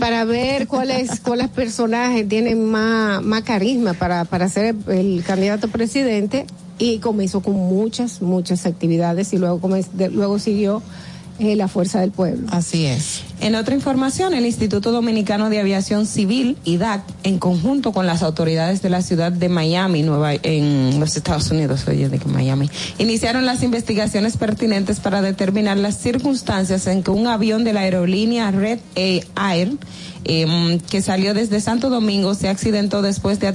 [0.00, 5.70] para ver cuáles cuáles personajes tienen más, más carisma para, para ser el candidato a
[5.70, 6.46] presidente
[6.78, 10.82] y comenzó con muchas, muchas actividades y luego, comenz- de- luego siguió
[11.38, 12.48] eh, la fuerza del pueblo.
[12.50, 13.20] Así es.
[13.40, 18.82] En otra información, el Instituto Dominicano de Aviación Civil, IDAC, en conjunto con las autoridades
[18.82, 23.62] de la ciudad de Miami, Nueva, en los Estados Unidos, oye, de Miami, iniciaron las
[23.62, 29.70] investigaciones pertinentes para determinar las circunstancias en que un avión de la aerolínea Red Air
[30.24, 33.52] em, que salió desde Santo Domingo se accidentó después de,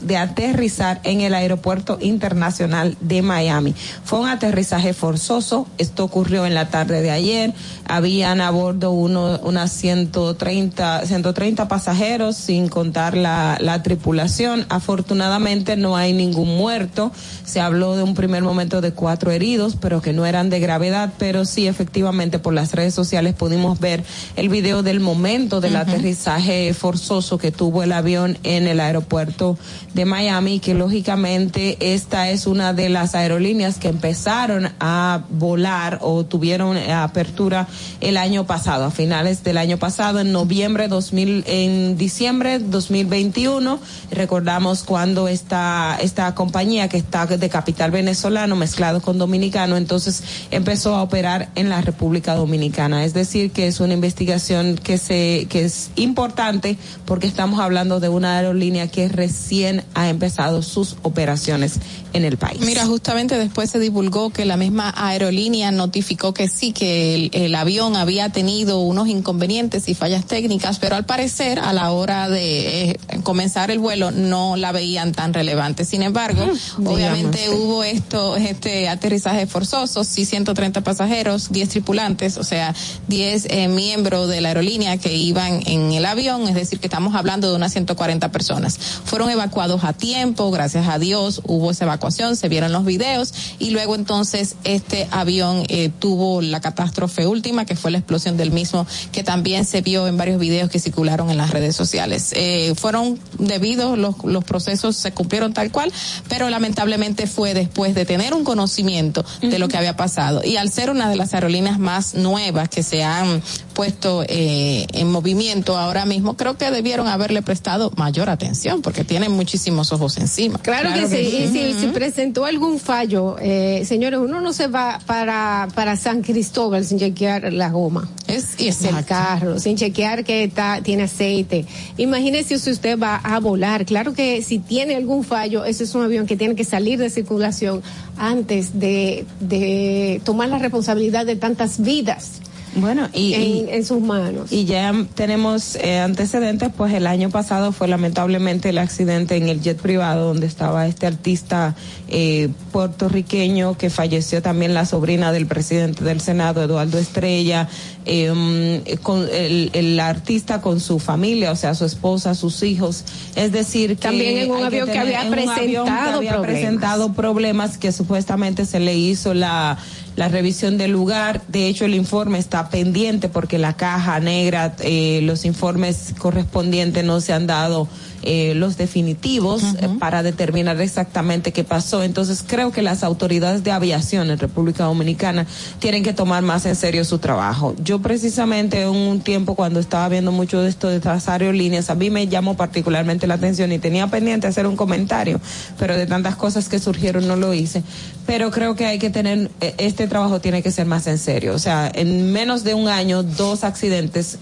[0.00, 3.74] de aterrizar en el aeropuerto internacional de Miami.
[4.04, 5.66] Fue un aterrizaje forzoso.
[5.76, 7.52] Esto ocurrió en la tarde de ayer.
[7.84, 14.66] Habían a bordo uno, unas 130, 130 pasajeros, sin contar la, la tripulación.
[14.68, 17.12] Afortunadamente no hay ningún muerto.
[17.44, 21.12] Se habló de un primer momento de cuatro heridos, pero que no eran de gravedad.
[21.18, 24.04] Pero sí, efectivamente, por las redes sociales pudimos ver
[24.36, 29.58] el video del momento del aterrizaje forzoso que tuvo el avión en el aeropuerto
[29.94, 36.24] de Miami, que lógicamente esta es una de las aerolíneas que empezaron a volar o
[36.24, 37.66] tuvieron apertura
[38.00, 43.78] el año pasado, finales del año pasado, en noviembre 2000, en diciembre 2021.
[44.10, 50.96] Recordamos cuando esta, esta compañía que está de capital venezolano mezclado con dominicano, entonces empezó
[50.96, 53.04] a operar en la República Dominicana.
[53.04, 58.08] Es decir, que es una investigación que se, que es importante porque estamos hablando de
[58.08, 61.78] una aerolínea que recién ha empezado sus operaciones
[62.14, 62.62] en el país.
[62.62, 67.54] Mira, justamente después se divulgó que la misma aerolínea notificó que sí, que el, el
[67.54, 72.90] avión había tenido unos inconvenientes y fallas técnicas, pero al parecer a la hora de
[72.90, 75.84] eh, comenzar el vuelo no la veían tan relevante.
[75.84, 76.44] Sin embargo,
[76.84, 77.60] obviamente digamos.
[77.60, 82.74] hubo esto, este aterrizaje forzoso, sí 130 pasajeros, 10 tripulantes, o sea,
[83.08, 87.14] 10 eh, miembros de la aerolínea que iban en el avión, es decir, que estamos
[87.14, 88.78] hablando de unas 140 personas.
[89.04, 93.70] Fueron evacuados a tiempo, gracias a Dios hubo esa evacuación, se vieron los videos y
[93.70, 98.77] luego entonces este avión eh, tuvo la catástrofe última que fue la explosión del mismo
[99.12, 102.32] que también se vio en varios videos que circularon en las redes sociales.
[102.34, 105.92] Eh, fueron debidos, los, los procesos se cumplieron tal cual,
[106.28, 110.42] pero lamentablemente fue después de tener un conocimiento de lo que había pasado.
[110.44, 113.42] Y al ser una de las aerolíneas más nuevas que se han
[113.74, 119.32] puesto eh, en movimiento ahora mismo, creo que debieron haberle prestado mayor atención porque tienen
[119.32, 120.58] muchísimos ojos encima.
[120.58, 121.16] Claro, que, sí.
[121.16, 126.22] Y si, si presentó algún fallo, eh, señores, uno no se va para, para San
[126.22, 128.08] Cristóbal sin chequear la goma.
[128.26, 131.64] Es el carro, sin chequear que está, tiene aceite.
[131.96, 133.84] Imagínese si usted va a volar.
[133.84, 137.10] Claro que si tiene algún fallo, ese es un avión que tiene que salir de
[137.10, 137.82] circulación
[138.16, 142.40] antes de, de tomar la responsabilidad de tantas vidas.
[142.80, 144.50] Bueno, y, en, y- en sus manos.
[144.52, 149.60] y ya tenemos eh, antecedentes, pues el año pasado fue lamentablemente el accidente en el
[149.60, 151.74] jet privado donde estaba este artista
[152.08, 157.68] eh, puertorriqueño que falleció también la sobrina del presidente del Senado, Eduardo Estrella,
[158.06, 163.04] eh, con el, el artista con su familia, o sea, su esposa, sus hijos.
[163.36, 166.16] Es decir, que También en un avión que tener- había en un avión que presentado
[166.18, 166.46] había problemas.
[166.60, 169.78] presentado problemas que supuestamente se le hizo la,
[170.18, 171.42] la revisión del lugar.
[171.46, 177.20] De hecho, el informe está pendiente porque la caja negra, eh, los informes correspondientes no
[177.20, 177.86] se han dado.
[178.22, 182.02] Eh, los definitivos eh, para determinar exactamente qué pasó.
[182.02, 185.46] Entonces creo que las autoridades de aviación en República Dominicana
[185.78, 187.74] tienen que tomar más en serio su trabajo.
[187.82, 191.94] Yo precisamente en un tiempo cuando estaba viendo mucho de esto de estas aerolíneas, a
[191.94, 195.40] mí me llamó particularmente la atención y tenía pendiente hacer un comentario,
[195.78, 197.82] pero de tantas cosas que surgieron no lo hice.
[198.26, 201.54] Pero creo que hay que tener, eh, este trabajo tiene que ser más en serio.
[201.54, 204.38] O sea, en menos de un año, dos accidentes,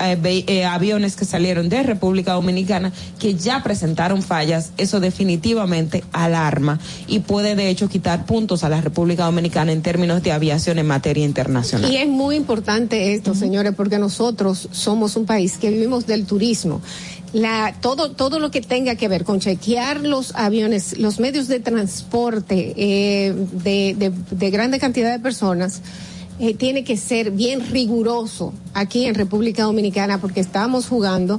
[0.00, 7.20] eh, aviones que salieron de República Dominicana que ya presentaron fallas, eso definitivamente alarma y
[7.20, 11.24] puede de hecho quitar puntos a la República Dominicana en términos de aviación en materia
[11.24, 11.88] internacional.
[11.88, 16.80] Y es muy importante esto, señores, porque nosotros somos un país que vivimos del turismo.
[17.32, 21.60] La, todo, todo lo que tenga que ver con chequear los aviones, los medios de
[21.60, 25.82] transporte eh, de, de, de grande cantidad de personas,
[26.40, 31.38] eh, tiene que ser bien riguroso aquí en República Dominicana porque estamos jugando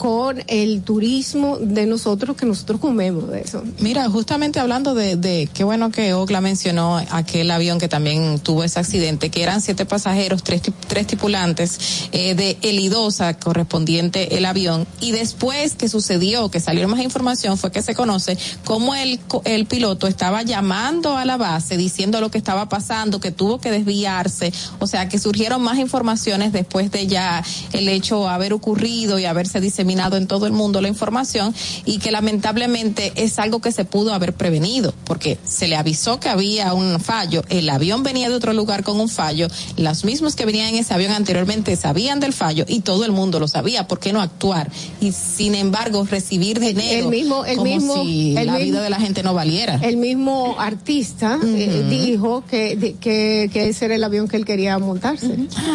[0.00, 3.62] con el turismo de nosotros que nosotros comemos de eso.
[3.80, 8.64] Mira, justamente hablando de, de qué bueno que Ogla mencionó aquel avión que también tuvo
[8.64, 14.86] ese accidente, que eran siete pasajeros, tres, tres tripulantes eh, de Elidosa correspondiente el avión.
[15.02, 19.66] Y después que sucedió, que salieron más información, fue que se conoce cómo el, el
[19.66, 24.50] piloto estaba llamando a la base diciendo lo que estaba pasando, que tuvo que desviarse.
[24.78, 27.44] O sea, que surgieron más informaciones después de ya
[27.74, 31.52] el hecho haber ocurrido y haberse diseminado en todo el mundo la información
[31.84, 36.28] y que lamentablemente es algo que se pudo haber prevenido porque se le avisó que
[36.28, 40.46] había un fallo, el avión venía de otro lugar con un fallo, los mismos que
[40.46, 43.98] venían en ese avión anteriormente sabían del fallo y todo el mundo lo sabía, ¿por
[43.98, 44.70] qué no actuar?
[45.00, 48.82] Y sin embargo recibir dinero El mismo- el como mismo- si el la mismo- vida
[48.82, 49.80] de la gente no valiera.
[49.82, 54.44] El mismo artista eh, dijo que, de- que, que ese era el avión que él
[54.44, 55.26] quería montarse.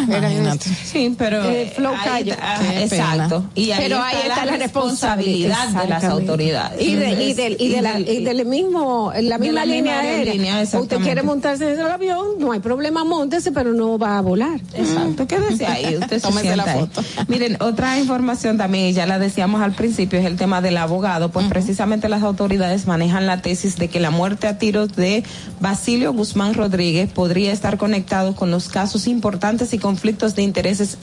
[0.08, 0.70] Era imagínate.
[0.70, 0.84] este.
[0.86, 2.32] Sí, pero Eh, Flow Cayo.
[2.32, 3.44] está- ah, exacto.
[3.54, 6.80] Y ahí Pero ahí está la responsabilidad de las autoridades.
[6.80, 9.66] Y, de, y, del- y de la, del- y del mismo, la de misma la
[9.66, 10.32] línea aérea.
[10.34, 14.20] línea, Usted quiere montarse en el avión, no hay problema, montese, pero no va a
[14.20, 14.60] volar.
[14.74, 16.80] Exacto, quédese ahí, usted se Tómese la ahí.
[16.80, 17.02] foto.
[17.28, 21.30] Miren, otra información también, y ya la decíamos al principio, es el tema del abogado,
[21.30, 25.24] pues precisamente las autoridades manejan la tesis de que la muerte a tiros de
[25.60, 30.98] Basilio Guzmán Rodríguez podría estar conectado con los casos importantes y conflictos de intereses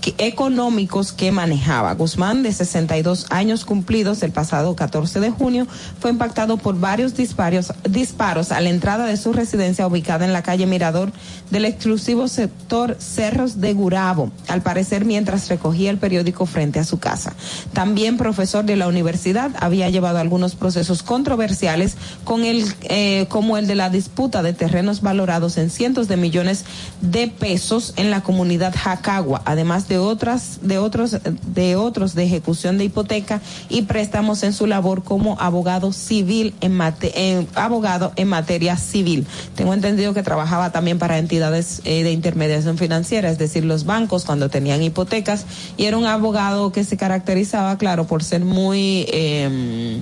[0.00, 1.92] que- económicos que manejaba.
[1.94, 5.66] Guzmán, de 62 años cumplidos el pasado 14 de junio,
[6.00, 10.42] fue impactado por varios disparos, disparos a la entrada de su residencia ubicada en la
[10.42, 11.12] calle Mirador
[11.50, 16.98] del exclusivo sector Cerros de Gurabo, al parecer mientras recogía el periódico frente a su
[16.98, 17.34] casa.
[17.72, 23.66] También profesor de la universidad había llevado algunos procesos controversiales con el, eh, como el
[23.66, 26.64] de la disputa de terrenos valorados en cientos de millones
[27.00, 31.18] de pesos en la comunidad Jacagua, además de otras, de otros,
[31.54, 36.72] de otros de ejecución de hipoteca y préstamos en su labor como abogado civil en
[36.76, 39.26] mate- eh, abogado en materia civil.
[39.54, 44.24] Tengo entendido que trabajaba también para entidades eh, de intermediación financiera, es decir, los bancos
[44.24, 45.46] cuando tenían hipotecas
[45.76, 50.00] y era un abogado que se caracterizaba, claro, por ser muy eh,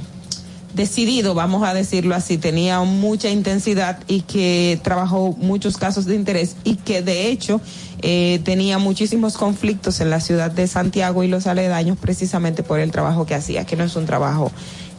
[0.74, 6.56] decidido, vamos a decirlo así, tenía mucha intensidad y que trabajó muchos casos de interés
[6.64, 7.60] y que de hecho
[8.02, 12.90] eh, tenía muchísimos conflictos en la ciudad de Santiago y los aledaños precisamente por el
[12.90, 14.51] trabajo que hacía, que no es un trabajo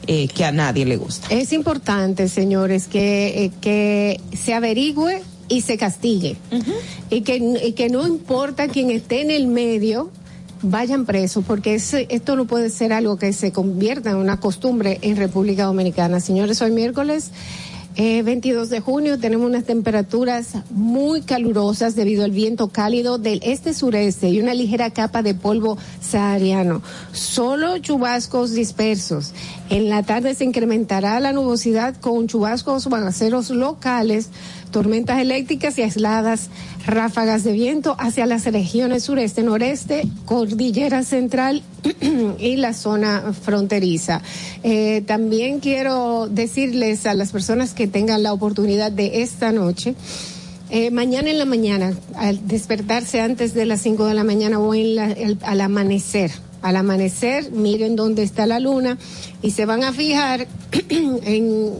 [0.07, 1.27] eh, que a nadie le gusta.
[1.29, 6.37] Es importante, señores, que, eh, que se averigüe y se castigue.
[7.09, 10.09] y, que, y que no importa quién esté en el medio,
[10.69, 15.17] vayan presos, porque esto no puede ser algo que se convierta en una costumbre en
[15.17, 16.19] República Dominicana.
[16.19, 17.31] Señores, hoy miércoles
[17.97, 24.29] eh, 22 de junio tenemos unas temperaturas muy calurosas debido al viento cálido del este-sureste
[24.29, 26.81] y una ligera capa de polvo sahariano.
[27.13, 29.33] Solo chubascos dispersos.
[29.69, 34.29] En la tarde se incrementará la nubosidad con chubascos o aguaceros locales,
[34.71, 36.49] tormentas eléctricas y aisladas
[36.85, 41.63] ráfagas de viento hacia las regiones sureste, noreste, cordillera central
[42.39, 44.21] y la zona fronteriza.
[44.63, 49.95] Eh, también quiero decirles a las personas que tengan la oportunidad de esta noche,
[50.69, 54.73] eh, mañana en la mañana, al despertarse antes de las 5 de la mañana o
[54.75, 56.31] en la- el- al amanecer,
[56.65, 58.97] al amanecer, miren dónde está la luna
[59.43, 60.47] y se van a fijar
[60.89, 61.71] en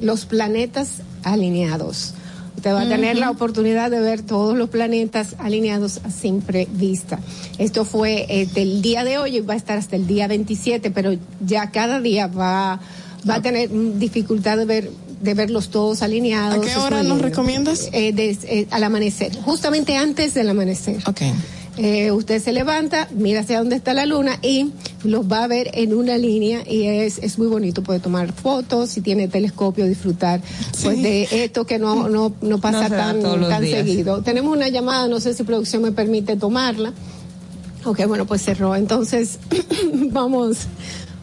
[0.00, 2.14] los planetas alineados.
[2.56, 7.18] Usted va a tener la oportunidad de ver todos los planetas alineados a simple vista.
[7.58, 10.90] Esto fue eh, del día de hoy y va a estar hasta el día 27,
[10.90, 12.80] pero ya cada día va,
[13.28, 14.90] va a tener dificultad de ver
[15.22, 16.66] de verlos todos alineados.
[16.66, 17.88] ¿A qué hora nos recomiendas?
[17.92, 20.98] Eh, des- eh, al amanecer, justamente antes del amanecer.
[21.78, 24.72] Eh, usted se levanta, mira hacia dónde está la luna y
[25.04, 27.82] los va a ver en una línea y es, es muy bonito.
[27.82, 30.42] Puede tomar fotos, si tiene telescopio, disfrutar
[30.82, 33.86] pues de esto que no, no, no pasa No tan, tan días.
[33.86, 34.22] seguido.
[34.22, 36.92] Tenemos una llamada, no sé si producción me permite tomarla.
[37.84, 38.76] Ok, bueno, pues cerró.
[38.76, 39.38] Entonces,
[40.10, 40.58] vamos,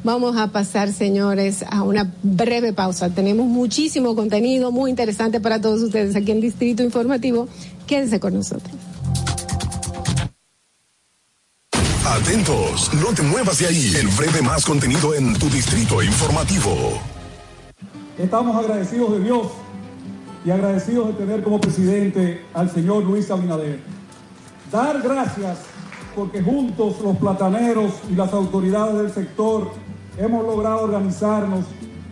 [0.03, 3.09] vamos a pasar, señores, a una breve pausa.
[3.11, 7.47] Tenemos muchísimo contenido muy interesante para todos ustedes aquí en Distrito Informativo.
[7.85, 8.73] Quédense con nosotros.
[12.29, 13.91] Atentos, no te muevas de ahí.
[13.99, 16.99] El breve más contenido en tu distrito informativo.
[18.19, 19.47] Estamos agradecidos de Dios
[20.45, 23.79] y agradecidos de tener como presidente al señor Luis Abinader.
[24.71, 25.57] Dar gracias
[26.15, 29.71] porque juntos los plataneros y las autoridades del sector
[30.15, 31.65] hemos logrado organizarnos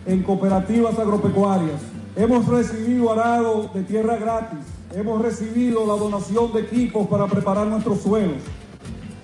[0.04, 1.80] en cooperativas agropecuarias.
[2.16, 4.66] Hemos recibido arado de tierra gratis.
[4.92, 8.42] Hemos recibido la donación de equipos para preparar nuestros suelos.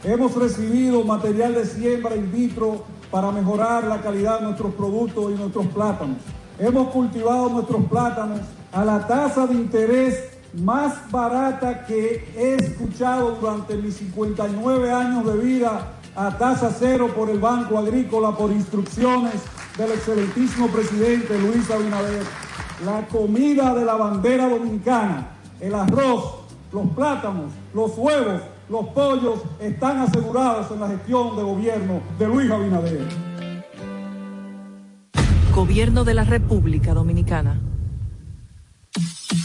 [0.05, 5.35] Hemos recibido material de siembra in vitro para mejorar la calidad de nuestros productos y
[5.35, 6.19] nuestros plátanos.
[6.59, 8.41] Hemos cultivado nuestros plátanos
[8.71, 10.25] a la tasa de interés
[10.59, 17.31] más barata que he escuchado durante mis 59 años de vida a tasa cero por
[17.31, 19.41] el Banco Agrícola por instrucciones
[19.79, 22.25] del excelentísimo presidente Luis Abinader.
[22.85, 25.29] La comida de la bandera dominicana,
[25.61, 26.41] el arroz,
[26.73, 28.43] los plátanos, los huevos,
[28.75, 33.07] los pollos están asegurados en la gestión de gobierno de Luis Abinader.
[35.55, 37.61] Gobierno de la República Dominicana.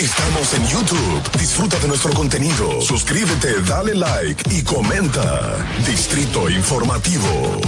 [0.00, 1.38] Estamos en YouTube.
[1.38, 2.80] Disfruta de nuestro contenido.
[2.80, 5.56] Suscríbete, dale like y comenta.
[5.84, 7.60] Distrito Informativo.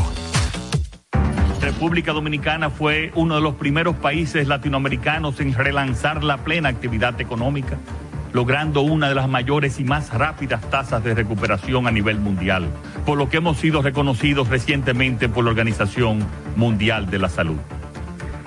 [1.61, 7.79] República Dominicana fue uno de los primeros países latinoamericanos en relanzar la plena actividad económica,
[8.33, 12.69] logrando una de las mayores y más rápidas tasas de recuperación a nivel mundial,
[13.05, 16.25] por lo que hemos sido reconocidos recientemente por la Organización
[16.55, 17.59] Mundial de la Salud.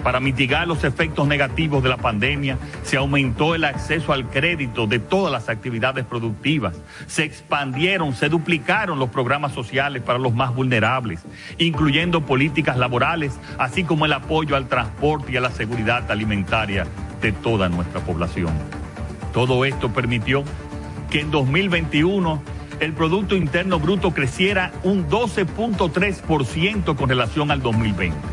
[0.03, 4.99] Para mitigar los efectos negativos de la pandemia, se aumentó el acceso al crédito de
[4.99, 6.75] todas las actividades productivas,
[7.07, 11.21] se expandieron, se duplicaron los programas sociales para los más vulnerables,
[11.57, 16.85] incluyendo políticas laborales, así como el apoyo al transporte y a la seguridad alimentaria
[17.21, 18.51] de toda nuestra población.
[19.31, 20.43] Todo esto permitió
[21.09, 22.41] que en 2021
[22.81, 28.32] el Producto Interno Bruto creciera un 12.3% con relación al 2020.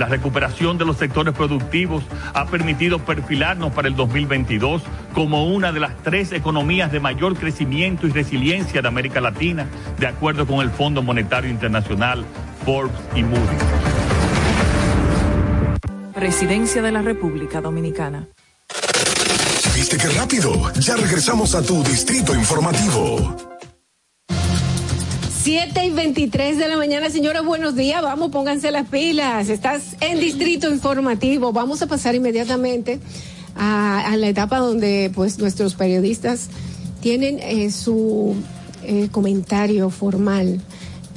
[0.00, 2.02] La recuperación de los sectores productivos
[2.32, 4.80] ha permitido perfilarnos para el 2022
[5.12, 9.66] como una de las tres economías de mayor crecimiento y resiliencia de América Latina,
[9.98, 12.24] de acuerdo con el Fondo Monetario Internacional,
[12.64, 13.62] Forbes y Moody's.
[16.14, 18.26] Presidencia de la República Dominicana.
[19.74, 20.72] ¿Viste qué rápido?
[20.80, 23.49] Ya regresamos a tu Distrito Informativo.
[25.42, 28.02] 7 y 23 de la mañana, señores, buenos días.
[28.02, 29.48] Vamos, pónganse las pilas.
[29.48, 31.50] Estás en Distrito Informativo.
[31.50, 33.00] Vamos a pasar inmediatamente
[33.56, 36.48] a, la etapa donde pues nuestros periodistas
[37.00, 38.36] tienen eh, su
[38.82, 40.60] eh, comentario formal.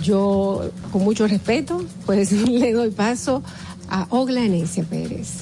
[0.02, 3.44] Yo, con mucho respeto, pues le doy paso
[3.90, 5.40] a Ogla Enesia Pérez.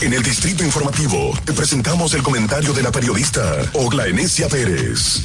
[0.00, 3.42] En el Distrito Informativo te presentamos el comentario de la periodista
[3.74, 5.24] Ogla Enesia Pérez.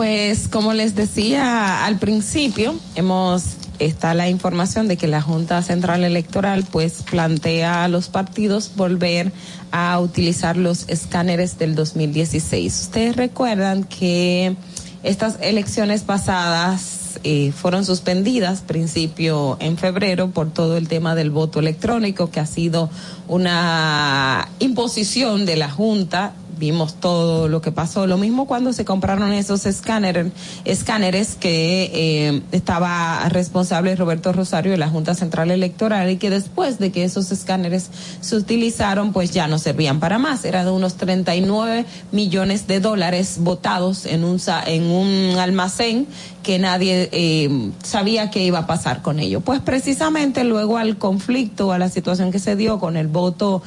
[0.00, 3.42] Pues como les decía al principio, hemos
[3.78, 9.30] está la información de que la Junta Central Electoral pues plantea a los partidos volver
[9.72, 12.80] a utilizar los escáneres del 2016.
[12.80, 14.56] Ustedes recuerdan que
[15.02, 21.60] estas elecciones pasadas eh, fueron suspendidas principio en febrero por todo el tema del voto
[21.60, 22.88] electrónico que ha sido
[23.28, 28.06] una imposición de la Junta vimos todo lo que pasó.
[28.06, 30.26] Lo mismo cuando se compraron esos escáneres,
[30.64, 36.78] escáneres que eh, estaba responsable Roberto Rosario de la Junta Central Electoral y que después
[36.78, 40.44] de que esos escáneres se utilizaron, pues ya no servían para más.
[40.44, 46.06] Era de unos 39 millones de dólares votados en un, en un almacén
[46.42, 49.40] que nadie eh, sabía qué iba a pasar con ello.
[49.40, 53.62] Pues precisamente luego al conflicto, a la situación que se dio con el voto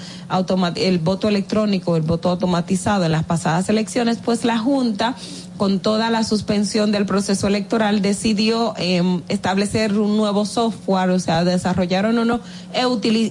[0.75, 5.15] el voto electrónico, el voto automatizado en las pasadas elecciones, pues la Junta
[5.57, 11.43] con toda la suspensión del proceso electoral, decidió eh, establecer un nuevo software, o sea,
[11.43, 12.41] desarrollaron uno
[12.73, 12.83] e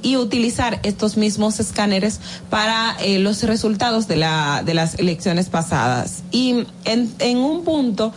[0.02, 6.22] y utilizar estos mismos escáneres para eh, los resultados de, la, de las elecciones pasadas.
[6.30, 8.14] Y en, en un punto,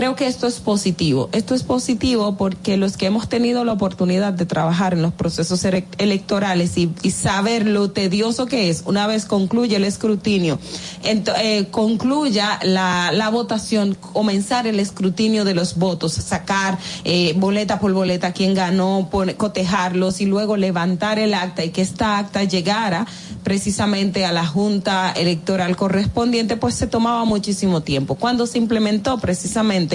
[0.00, 1.28] creo que esto es positivo.
[1.32, 5.62] Esto es positivo porque los que hemos tenido la oportunidad de trabajar en los procesos
[5.98, 10.58] electorales y, saber lo tedioso que es una vez concluye el escrutinio,
[11.02, 18.32] eh, concluya la, votación, comenzar el escrutinio de los votos, sacar eh, boleta por boleta
[18.32, 23.06] quién ganó, cotejarlos y luego levantar el acta y que esta acta llegara
[23.42, 28.14] precisamente a la Junta Electoral correspondiente, pues se tomaba muchísimo tiempo.
[28.14, 29.89] Cuando se implementó precisamente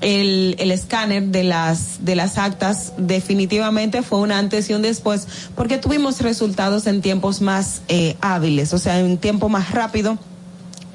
[0.00, 5.26] el, el, escáner de las, de las actas definitivamente fue un antes y un después,
[5.54, 10.18] porque tuvimos resultados en tiempos más eh, hábiles, o sea, en tiempo más rápido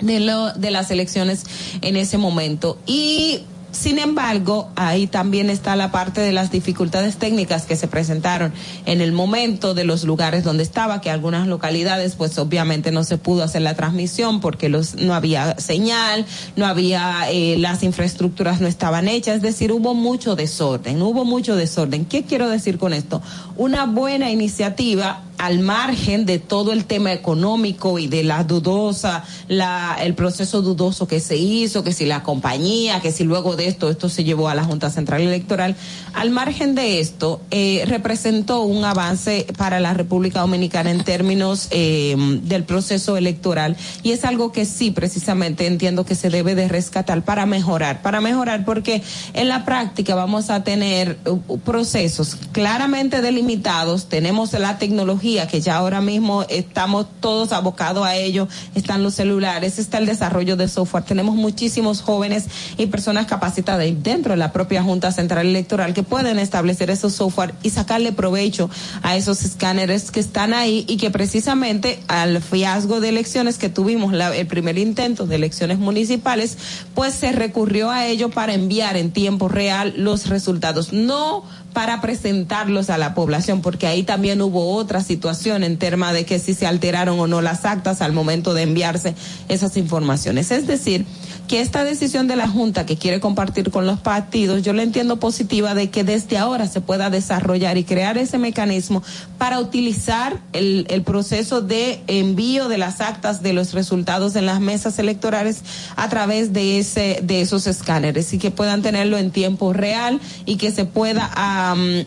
[0.02, 1.44] de, lo, de las elecciones
[1.82, 2.78] en ese momento.
[2.86, 8.52] Y sin embargo, ahí también está la parte de las dificultades técnicas que se presentaron
[8.86, 13.18] en el momento de los lugares donde estaba, que algunas localidades pues obviamente no se
[13.18, 16.26] pudo hacer la transmisión porque los, no había señal,
[16.56, 21.56] no había, eh, las infraestructuras no estaban hechas, es decir, hubo mucho desorden, hubo mucho
[21.56, 22.06] desorden.
[22.06, 23.22] ¿Qué quiero decir con esto?
[23.56, 29.98] Una buena iniciativa al margen de todo el tema económico y de la dudosa, la,
[30.02, 33.90] el proceso dudoso que se hizo, que si la compañía, que si luego de esto
[33.90, 35.76] esto se llevó a la Junta Central Electoral,
[36.14, 42.16] al margen de esto, eh, representó un avance para la República Dominicana en términos eh,
[42.44, 43.76] del proceso electoral.
[44.04, 48.22] Y es algo que sí, precisamente entiendo que se debe de rescatar para mejorar, para
[48.22, 49.04] mejorar porque
[49.34, 55.76] en la práctica vamos a tener uh, procesos claramente delimitados, tenemos la tecnología, que ya
[55.76, 61.04] ahora mismo estamos todos abocados a ello, están los celulares, está el desarrollo de software.
[61.04, 62.46] Tenemos muchísimos jóvenes
[62.78, 67.54] y personas capacitadas dentro de la propia Junta Central Electoral que pueden establecer esos software
[67.64, 68.70] y sacarle provecho
[69.02, 74.14] a esos escáneres que están ahí y que precisamente al fiasco de elecciones que tuvimos,
[74.14, 76.58] la, el primer intento de elecciones municipales,
[76.94, 80.94] pues se recurrió a ello para enviar en tiempo real los resultados.
[80.94, 81.44] No
[81.74, 86.40] para presentarlos a la población, porque ahí también hubo otra situación en tema de que
[86.40, 89.16] si se alteraron o no las actas al momento de enviarse
[89.50, 90.52] esas informaciones.
[90.52, 91.06] Es decir,
[91.50, 95.20] que esta decisión de la Junta que quiere compartir con los partidos, yo la entiendo
[95.20, 99.02] positiva de que desde ahora se pueda desarrollar y crear ese mecanismo
[99.40, 104.60] para utilizar el, el proceso de envío de las actas de los resultados en las
[104.60, 105.64] mesas electorales
[105.96, 110.58] a través de ese de esos escáneres y que puedan tenerlo en tiempo real y
[110.58, 111.32] que se pueda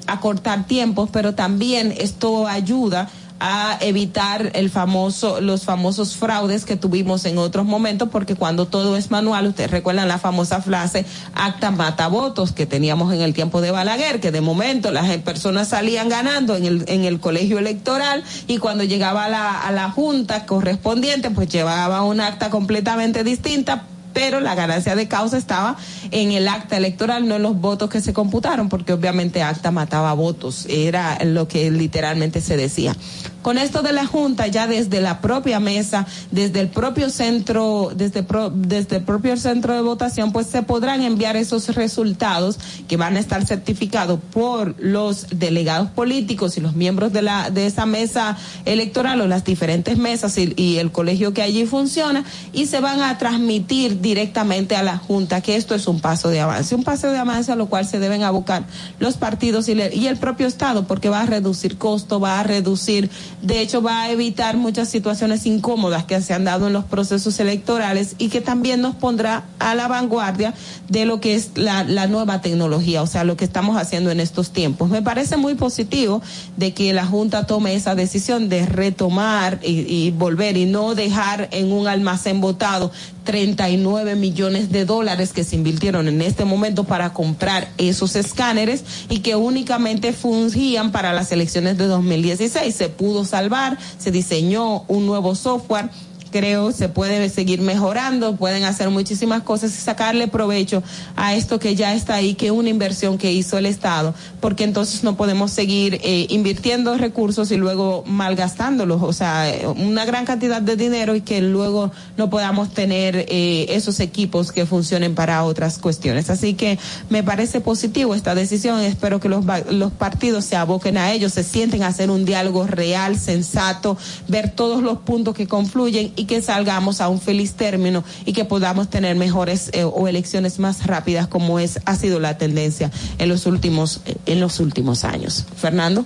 [0.06, 3.10] acortar tiempos, pero también esto ayuda
[3.44, 8.96] a evitar el famoso, los famosos fraudes que tuvimos en otros momentos, porque cuando todo
[8.96, 11.04] es manual, ustedes recuerdan la famosa frase
[11.34, 15.66] acta mata votos que teníamos en el tiempo de Balaguer, que de momento las personas
[15.66, 19.90] salían ganando en el, en el colegio electoral y cuando llegaba a la, a la
[19.90, 25.76] junta correspondiente, pues llevaba un acta completamente distinta pero la ganancia de causa estaba
[26.10, 30.12] en el acta electoral, no en los votos que se computaron, porque obviamente acta mataba
[30.14, 32.94] votos, era lo que literalmente se decía.
[33.42, 38.24] Con esto de la Junta, ya desde la propia mesa, desde el propio centro, desde,
[38.54, 43.18] desde el propio centro de votación, pues se podrán enviar esos resultados que van a
[43.18, 49.20] estar certificados por los delegados políticos y los miembros de la de esa mesa electoral
[49.20, 54.00] o las diferentes mesas y el colegio que allí funciona y se van a transmitir
[54.02, 57.52] directamente a la Junta que esto es un paso de avance, un paso de avance
[57.52, 58.64] a lo cual se deben abocar
[58.98, 63.08] los partidos y, el propio Estado porque va a reducir costo, va a reducir,
[63.40, 67.38] de hecho va a evitar muchas situaciones incómodas que se han dado en los procesos
[67.38, 70.52] electorales y que también nos pondrá a la vanguardia
[70.88, 74.18] de lo que es la, la nueva tecnología, o sea, lo que estamos haciendo en
[74.18, 74.90] estos tiempos.
[74.90, 76.20] Me parece muy positivo
[76.56, 81.48] de que la Junta tome esa decisión de retomar y, y volver y no dejar
[81.52, 82.90] en un almacén votado
[83.24, 89.20] 39 millones de dólares que se invirtieron en este momento para comprar esos escáneres y
[89.20, 92.74] que únicamente fungían para las elecciones de 2016.
[92.74, 95.90] Se pudo salvar, se diseñó un nuevo software
[96.32, 100.82] creo se puede seguir mejorando, pueden hacer muchísimas cosas y sacarle provecho
[101.14, 104.64] a esto que ya está ahí, que es una inversión que hizo el Estado, porque
[104.64, 110.60] entonces no podemos seguir eh, invirtiendo recursos y luego malgastándolos, o sea, una gran cantidad
[110.60, 115.78] de dinero y que luego no podamos tener eh, esos equipos que funcionen para otras
[115.78, 116.30] cuestiones.
[116.30, 116.78] Así que
[117.10, 121.44] me parece positivo esta decisión, espero que los, los partidos se aboquen a ello, se
[121.44, 123.98] sienten a hacer un diálogo real, sensato,
[124.28, 128.44] ver todos los puntos que confluyen y que salgamos a un feliz término y que
[128.44, 133.28] podamos tener mejores eh, o elecciones más rápidas como es ha sido la tendencia en
[133.28, 135.44] los últimos en los últimos años.
[135.56, 136.04] Fernando.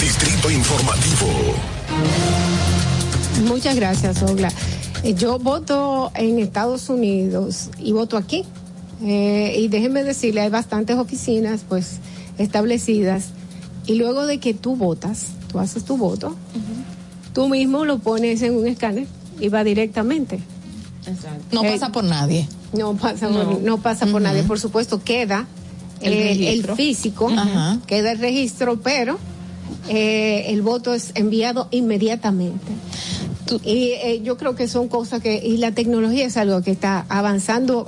[0.00, 1.54] Distrito Informativo.
[3.46, 4.50] Muchas gracias, Ogla.
[5.02, 8.44] Eh, Yo voto en Estados Unidos y voto aquí.
[9.02, 11.98] Eh, y déjenme decirle, hay bastantes oficinas pues
[12.38, 13.30] establecidas.
[13.86, 16.34] Y luego de que tú votas, tú haces tu voto,
[17.32, 19.06] tú mismo lo pones en un escáner
[19.40, 20.40] y va directamente.
[21.52, 22.48] No Eh, pasa por nadie.
[22.72, 23.44] No pasa, No.
[23.50, 24.42] por, no pasa por nadie.
[24.42, 25.46] Por supuesto, queda
[26.00, 27.30] El eh, el, físico,
[27.86, 29.18] queda el registro, pero
[29.88, 32.72] eh, el voto es enviado inmediatamente.
[33.64, 37.04] Y eh, yo creo que son cosas que, y la tecnología es algo que está
[37.10, 37.86] avanzando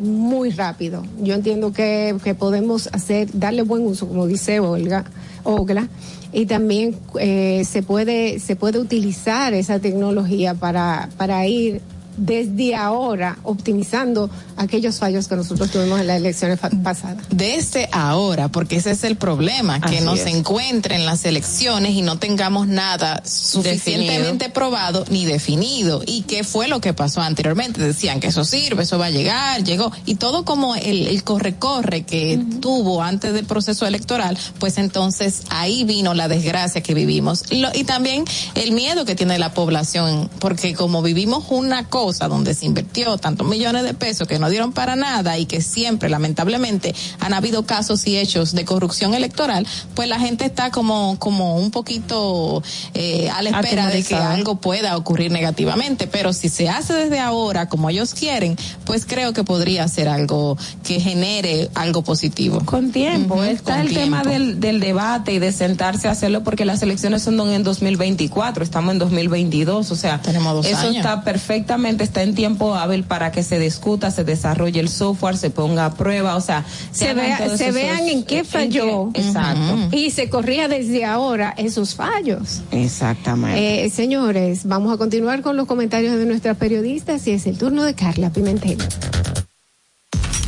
[0.00, 1.04] muy rápido.
[1.22, 5.04] Yo entiendo que, que podemos hacer, darle buen uso, como dice Olga,
[5.46, 5.88] Ogla,
[6.32, 11.80] y también eh, se puede, se puede utilizar esa tecnología para, para ir
[12.16, 17.24] desde ahora optimizando aquellos fallos que nosotros tuvimos en las elecciones fa- pasadas.
[17.30, 20.22] Desde ahora, porque ese es el problema, que Así no es.
[20.22, 26.02] se encuentren las elecciones y no tengamos nada suficientemente probado ni definido.
[26.06, 27.80] ¿Y qué fue lo que pasó anteriormente?
[27.82, 29.92] Decían que eso sirve, eso va a llegar, llegó.
[30.06, 35.84] Y todo como el, el corre-corre que tuvo antes del proceso electoral, pues entonces ahí
[35.84, 37.44] vino la desgracia que vivimos.
[37.50, 38.24] Lo- y también
[38.54, 43.46] el miedo que tiene la población, porque como vivimos una cosa donde se invirtió tantos
[43.46, 48.06] millones de pesos que no dieron para nada y que siempre, lamentablemente, han habido casos
[48.06, 52.62] y hechos de corrupción electoral, pues la gente está como, como un poquito
[52.94, 56.06] eh, a la espera de que algo pueda ocurrir negativamente.
[56.06, 60.58] Pero si se hace desde ahora como ellos quieren, pues creo que podría ser algo
[60.84, 62.60] que genere algo positivo.
[62.64, 66.64] Con tiempo, está con el tema del, del debate y de sentarse a hacerlo porque
[66.64, 70.96] las elecciones son en 2024, estamos en 2022, o sea, Tenemos dos eso años.
[70.96, 75.50] está perfectamente, está en tiempo hábil para que se discuta, se desarrolle el software, se
[75.50, 79.10] ponga a prueba, o sea, Se, hagan vea- todos se esos- vean en qué falló.
[79.14, 79.88] exacto.
[79.96, 82.62] Y se corría desde ahora esos fallos.
[82.70, 83.84] Exactamente.
[83.84, 87.82] Eh, señores, vamos a continuar con los comentarios de nuestras periodistas y es el turno
[87.84, 88.78] de Carla Pimentel.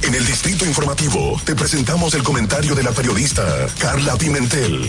[0.02, 3.44] En el Distrito Informativo te presentamos el comentario de la periodista
[3.78, 4.80] Carla Pimentel.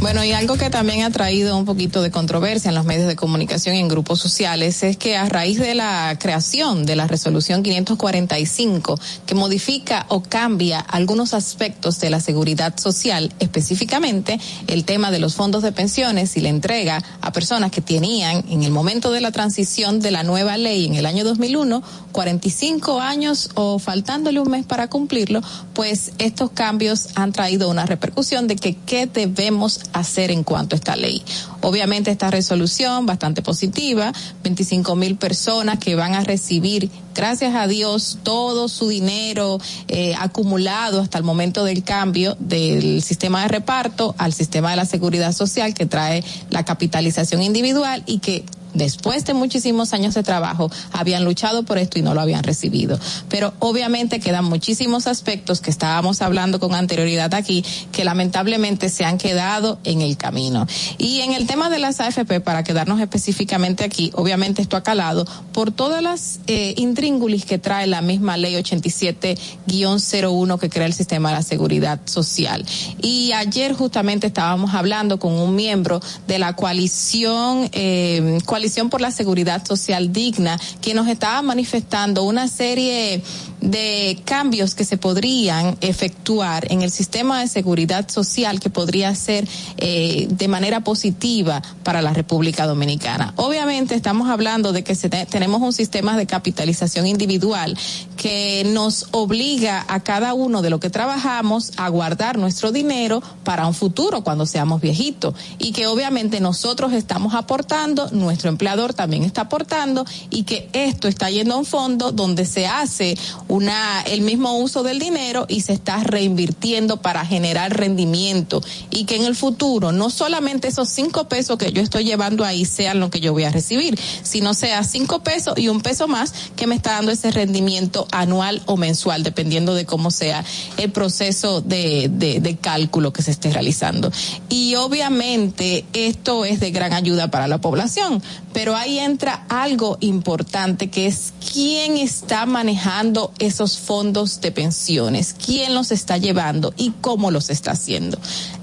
[0.00, 3.16] Bueno, y algo que también ha traído un poquito de controversia en los medios de
[3.16, 7.64] comunicación y en grupos sociales es que a raíz de la creación de la resolución
[7.64, 8.96] 545
[9.26, 14.38] que modifica o cambia algunos aspectos de la seguridad social, específicamente
[14.68, 18.62] el tema de los fondos de pensiones y la entrega a personas que tenían en
[18.62, 23.50] el momento de la transición de la nueva ley en el año 2001 45 años
[23.54, 25.40] o faltándole un mes para cumplirlo,
[25.72, 30.78] pues estos cambios han traído una repercusión de que qué debemos hacer en cuanto a
[30.78, 31.22] esta ley.
[31.60, 34.12] Obviamente esta resolución bastante positiva,
[34.42, 39.58] 25 mil personas que van a recibir, gracias a Dios, todo su dinero
[39.88, 44.84] eh, acumulado hasta el momento del cambio del sistema de reparto al sistema de la
[44.84, 48.44] seguridad social que trae la capitalización individual y que
[48.78, 52.98] después de muchísimos años de trabajo, habían luchado por esto y no lo habían recibido.
[53.28, 59.18] Pero obviamente quedan muchísimos aspectos que estábamos hablando con anterioridad aquí, que lamentablemente se han
[59.18, 60.66] quedado en el camino.
[60.96, 65.26] Y en el tema de las AFP, para quedarnos específicamente aquí, obviamente esto ha calado
[65.52, 71.30] por todas las eh, intríngulis que trae la misma ley 87-01 que crea el sistema
[71.30, 72.64] de la seguridad social.
[73.02, 79.10] Y ayer justamente estábamos hablando con un miembro de la coalición, eh, coalición por la
[79.10, 83.22] seguridad social digna, que nos estaba manifestando una serie
[83.60, 89.48] de cambios que se podrían efectuar en el sistema de seguridad social que podría ser
[89.78, 93.32] eh, de manera positiva para la República Dominicana.
[93.36, 97.76] Obviamente estamos hablando de que se te- tenemos un sistema de capitalización individual
[98.16, 103.66] que nos obliga a cada uno de lo que trabajamos a guardar nuestro dinero para
[103.66, 109.42] un futuro cuando seamos viejitos y que obviamente nosotros estamos aportando, nuestro empleador también está
[109.42, 113.16] aportando y que esto está yendo a un fondo donde se hace
[113.48, 119.16] una el mismo uso del dinero y se está reinvirtiendo para generar rendimiento y que
[119.16, 123.10] en el futuro no solamente esos cinco pesos que yo estoy llevando ahí sean lo
[123.10, 126.74] que yo voy a recibir, sino sea cinco pesos y un peso más que me
[126.74, 130.44] está dando ese rendimiento anual o mensual, dependiendo de cómo sea
[130.76, 134.10] el proceso de cálculo que se esté realizando.
[134.48, 138.22] Y obviamente esto es de gran ayuda para la población,
[138.52, 145.74] pero ahí entra algo importante que es quién está manejando esos fondos de pensiones, quién
[145.74, 148.18] los está llevando y cómo los está haciendo.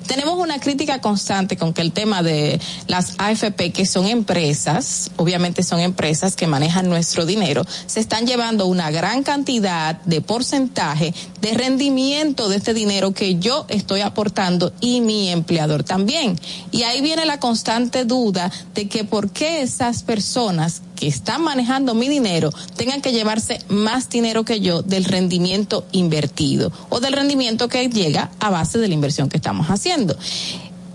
[0.07, 5.63] Tenemos una crítica constante con que el tema de las AFP, que son empresas, obviamente
[5.63, 11.53] son empresas que manejan nuestro dinero, se están llevando una gran cantidad de porcentaje de
[11.55, 16.39] rendimiento de este dinero que yo estoy aportando y mi empleador también.
[16.71, 21.93] Y ahí viene la constante duda de que por qué esas personas que están manejando
[21.93, 27.67] mi dinero tengan que llevarse más dinero que yo del rendimiento invertido o del rendimiento
[27.67, 30.15] que llega a base de la inversión que estamos haciendo.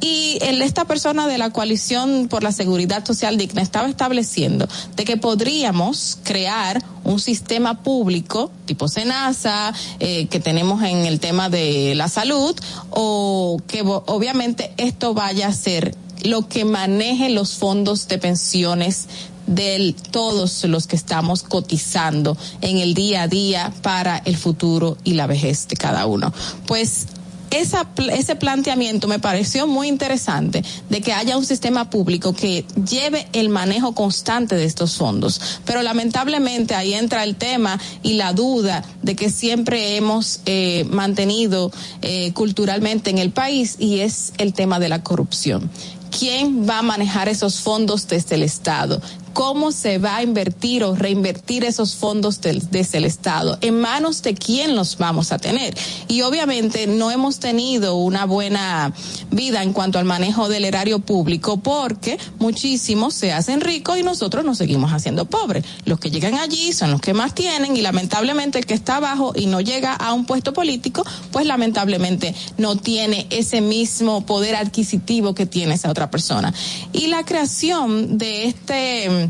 [0.00, 4.66] Y esta persona de la coalición por la seguridad social digna estaba estableciendo
[4.96, 11.50] de que podríamos crear un sistema público tipo Senasa eh, que tenemos en el tema
[11.50, 12.56] de la salud
[12.90, 19.06] o que obviamente esto vaya a ser lo que maneje los fondos de pensiones
[19.50, 25.14] de todos los que estamos cotizando en el día a día para el futuro y
[25.14, 26.32] la vejez de cada uno.
[26.66, 27.06] Pues
[27.50, 33.48] ese planteamiento me pareció muy interesante de que haya un sistema público que lleve el
[33.48, 35.40] manejo constante de estos fondos.
[35.64, 41.72] Pero lamentablemente ahí entra el tema y la duda de que siempre hemos eh, mantenido
[42.02, 45.70] eh, culturalmente en el país y es el tema de la corrupción.
[46.16, 49.00] ¿Quién va a manejar esos fondos desde el Estado?
[49.32, 53.58] ¿Cómo se va a invertir o reinvertir esos fondos del- desde el Estado?
[53.60, 55.74] ¿En manos de quién los vamos a tener?
[56.08, 58.92] Y obviamente no hemos tenido una buena
[59.30, 64.44] vida en cuanto al manejo del erario público porque muchísimos se hacen ricos y nosotros
[64.44, 65.64] nos seguimos haciendo pobres.
[65.84, 69.32] Los que llegan allí son los que más tienen y lamentablemente el que está abajo
[69.34, 75.34] y no llega a un puesto político, pues lamentablemente no tiene ese mismo poder adquisitivo
[75.34, 76.52] que tiene esa otra persona.
[76.92, 79.29] Y la creación de este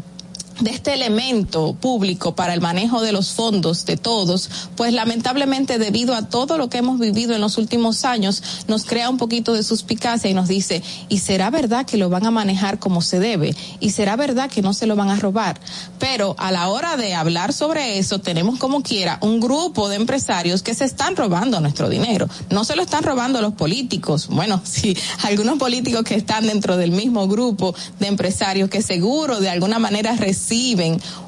[0.61, 6.15] de este elemento público para el manejo de los fondos de todos, pues lamentablemente debido
[6.15, 9.63] a todo lo que hemos vivido en los últimos años, nos crea un poquito de
[9.63, 13.55] suspicacia y nos dice, ¿y será verdad que lo van a manejar como se debe?
[13.81, 15.59] ¿Y será verdad que no se lo van a robar?
[15.99, 20.63] Pero a la hora de hablar sobre eso, tenemos como quiera un grupo de empresarios
[20.63, 22.29] que se están robando nuestro dinero.
[22.51, 24.29] No se lo están robando los políticos.
[24.29, 29.49] Bueno, sí, algunos políticos que están dentro del mismo grupo de empresarios que seguro de
[29.49, 30.50] alguna manera reciben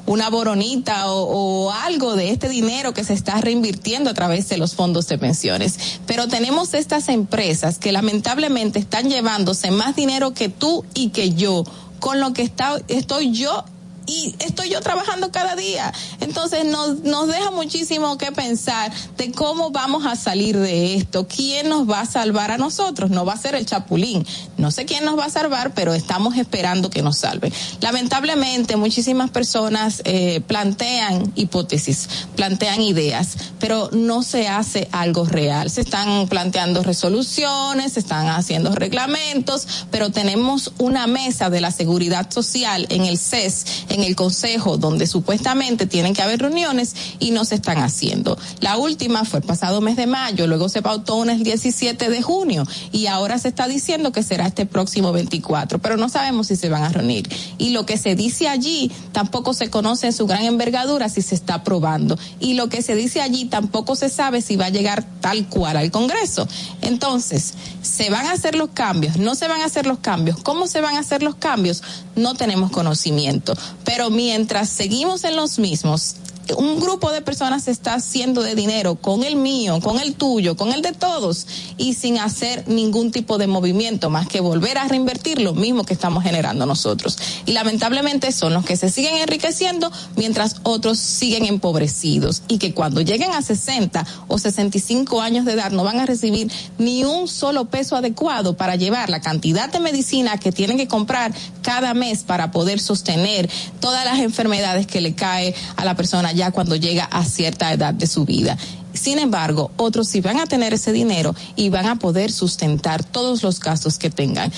[0.05, 4.57] una boronita o, o algo de este dinero que se está reinvirtiendo a través de
[4.57, 5.99] los fondos de pensiones.
[6.05, 11.63] Pero tenemos estas empresas que lamentablemente están llevándose más dinero que tú y que yo,
[11.99, 13.63] con lo que está, estoy yo
[14.05, 15.93] y estoy yo trabajando cada día.
[16.19, 21.69] Entonces nos, nos deja muchísimo que pensar de cómo vamos a salir de esto, quién
[21.69, 24.25] nos va a salvar a nosotros, no va a ser el chapulín,
[24.57, 27.51] no sé quién nos va a salvar, pero estamos esperando que nos salve.
[27.81, 35.69] Lamentablemente muchísimas personas eh, plantean hipótesis, plantean ideas, pero no se hace algo real.
[35.69, 42.31] Se están planteando resoluciones, se están haciendo reglamentos, pero tenemos una mesa de la seguridad
[42.31, 47.45] social en el CES en el consejo donde supuestamente tienen que haber reuniones y no
[47.45, 48.37] se están haciendo.
[48.59, 52.21] La última fue el pasado mes de mayo, luego se pautó una el 17 de
[52.21, 56.55] junio y ahora se está diciendo que será este próximo 24, pero no sabemos si
[56.55, 57.29] se van a reunir.
[57.57, 61.35] Y lo que se dice allí tampoco se conoce en su gran envergadura si se
[61.35, 62.17] está aprobando.
[62.39, 65.77] Y lo que se dice allí tampoco se sabe si va a llegar tal cual
[65.77, 66.47] al Congreso.
[66.81, 69.17] Entonces, ¿se van a hacer los cambios?
[69.17, 70.37] ¿No se van a hacer los cambios?
[70.41, 71.83] ¿Cómo se van a hacer los cambios?
[72.15, 73.53] No tenemos conocimiento.
[73.85, 76.15] Pero mientras seguimos en los mismos,
[76.57, 80.55] un grupo de personas se está haciendo de dinero con el mío, con el tuyo,
[80.55, 81.47] con el de todos
[81.77, 85.93] y sin hacer ningún tipo de movimiento más que volver a reinvertir lo mismo que
[85.93, 87.17] estamos generando nosotros.
[87.45, 93.01] Y lamentablemente son los que se siguen enriqueciendo mientras otros siguen empobrecidos y que cuando
[93.01, 97.65] lleguen a 60 o 65 años de edad no van a recibir ni un solo
[97.65, 102.51] peso adecuado para llevar la cantidad de medicina que tienen que comprar cada mes para
[102.51, 103.49] poder sostener
[103.79, 107.93] todas las enfermedades que le cae a la persona ya cuando llega a cierta edad
[107.93, 108.57] de su vida.
[108.93, 113.41] Sin embargo, otros sí van a tener ese dinero y van a poder sustentar todos
[113.43, 114.51] los gastos que tengan.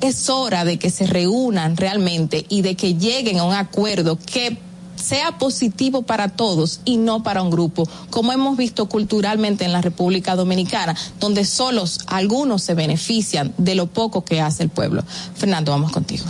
[0.00, 4.58] Es hora de que se reúnan realmente y de que lleguen a un acuerdo que
[4.98, 9.80] sea positivo para todos y no para un grupo, como hemos visto culturalmente en la
[9.80, 15.04] República Dominicana, donde solos algunos se benefician de lo poco que hace el pueblo.
[15.34, 16.24] Fernando, vamos contigo.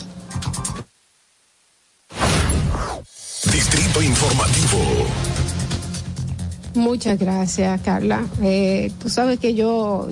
[3.45, 4.79] Distrito Informativo.
[6.75, 8.27] Muchas gracias, Carla.
[8.43, 10.09] Eh, tú sabes que yo,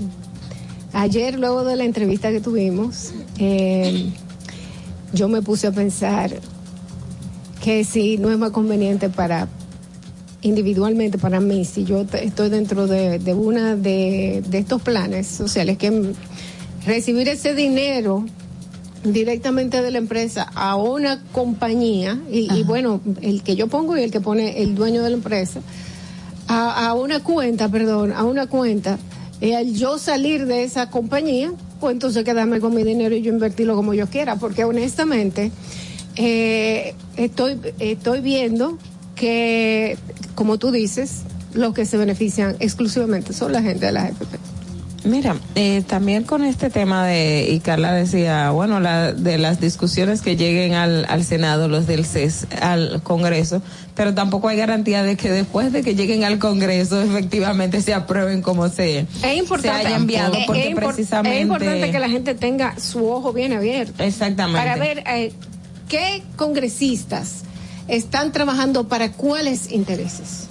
[0.93, 4.11] ayer luego de la entrevista que tuvimos, eh,
[5.12, 6.39] yo me puse a pensar
[7.62, 9.48] que si no es más conveniente para
[10.43, 16.12] individualmente para mí, si yo estoy dentro de, de una de, estos planes sociales, que
[16.86, 18.24] recibir ese dinero
[19.12, 24.03] directamente de la empresa a una compañía, y, y bueno, el que yo pongo y
[24.03, 25.61] el que pone el dueño de la empresa,
[26.49, 28.99] a, a una cuenta, perdón, a una cuenta,
[29.41, 33.33] y al yo salir de esa compañía, pues entonces quedarme con mi dinero y yo
[33.33, 35.51] invertirlo como yo quiera, porque honestamente
[36.16, 38.78] eh, estoy, estoy viendo
[39.15, 39.99] que,
[40.35, 41.23] como tú dices,
[41.55, 44.39] los que se benefician exclusivamente son la gente de la FP.
[45.07, 50.20] Mira, eh, también con este tema de, y Carla decía, bueno, la, de las discusiones
[50.20, 53.62] que lleguen al, al Senado, los del CES, al Congreso,
[53.95, 58.43] pero tampoco hay garantía de que después de que lleguen al Congreso efectivamente se aprueben
[58.43, 61.37] como se, Es importante, se haya enviado, porque es precisamente...
[61.37, 64.03] es importante que la gente tenga su ojo bien abierto.
[64.03, 64.59] Exactamente.
[64.59, 65.33] Para ver eh,
[65.89, 67.45] qué congresistas
[67.87, 70.45] están trabajando para cuáles intereses.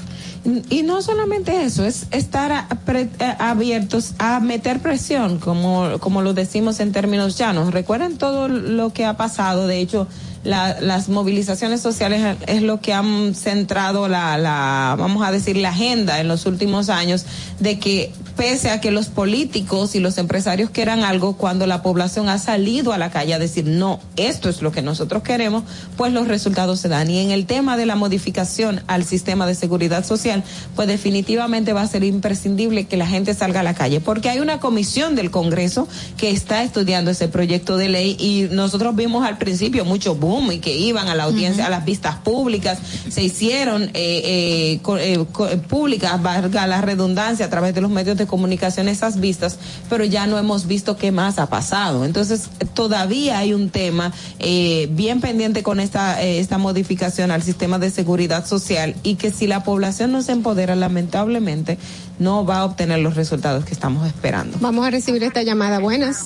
[0.70, 3.10] Y no solamente eso, es estar eh,
[3.40, 7.74] abiertos a meter presión, como, como lo decimos en términos llanos.
[7.74, 10.08] Recuerden todo lo que ha pasado, de hecho,
[10.46, 15.70] la- las movilizaciones sociales es lo que han centrado la, la, vamos a decir, la
[15.70, 17.26] agenda en los últimos años,
[17.60, 22.28] de que pese a que los políticos y los empresarios quieran algo, cuando la población
[22.30, 25.64] ha salido a la calle a decir, no, esto es lo que nosotros queremos,
[25.98, 27.10] pues los resultados se dan.
[27.10, 30.44] Y en el tema de la modificación al sistema de seguridad social,
[30.76, 34.40] pues definitivamente va a ser imprescindible que la gente salga a la calle, porque hay
[34.40, 39.38] una comisión del Congreso que está estudiando ese proyecto de ley y nosotros vimos al
[39.38, 42.78] principio mucho boom y que iban a la audiencia, a las vistas públicas,
[43.10, 48.18] se hicieron eh, eh, eh, eh, públicas, valga la redundancia, a través de los medios
[48.18, 49.58] de comunicación esas vistas,
[49.90, 52.06] pero ya no hemos visto qué más ha pasado.
[52.06, 57.90] Entonces, todavía hay un tema eh, bien pendiente con esta, esta modificación al sistema de
[57.90, 61.78] seguridad social y que si la población no se empodera, lamentablemente,
[62.20, 64.58] no va a obtener los resultados que estamos esperando.
[64.62, 65.80] Vamos a recibir esta llamada.
[65.80, 66.26] Buenas.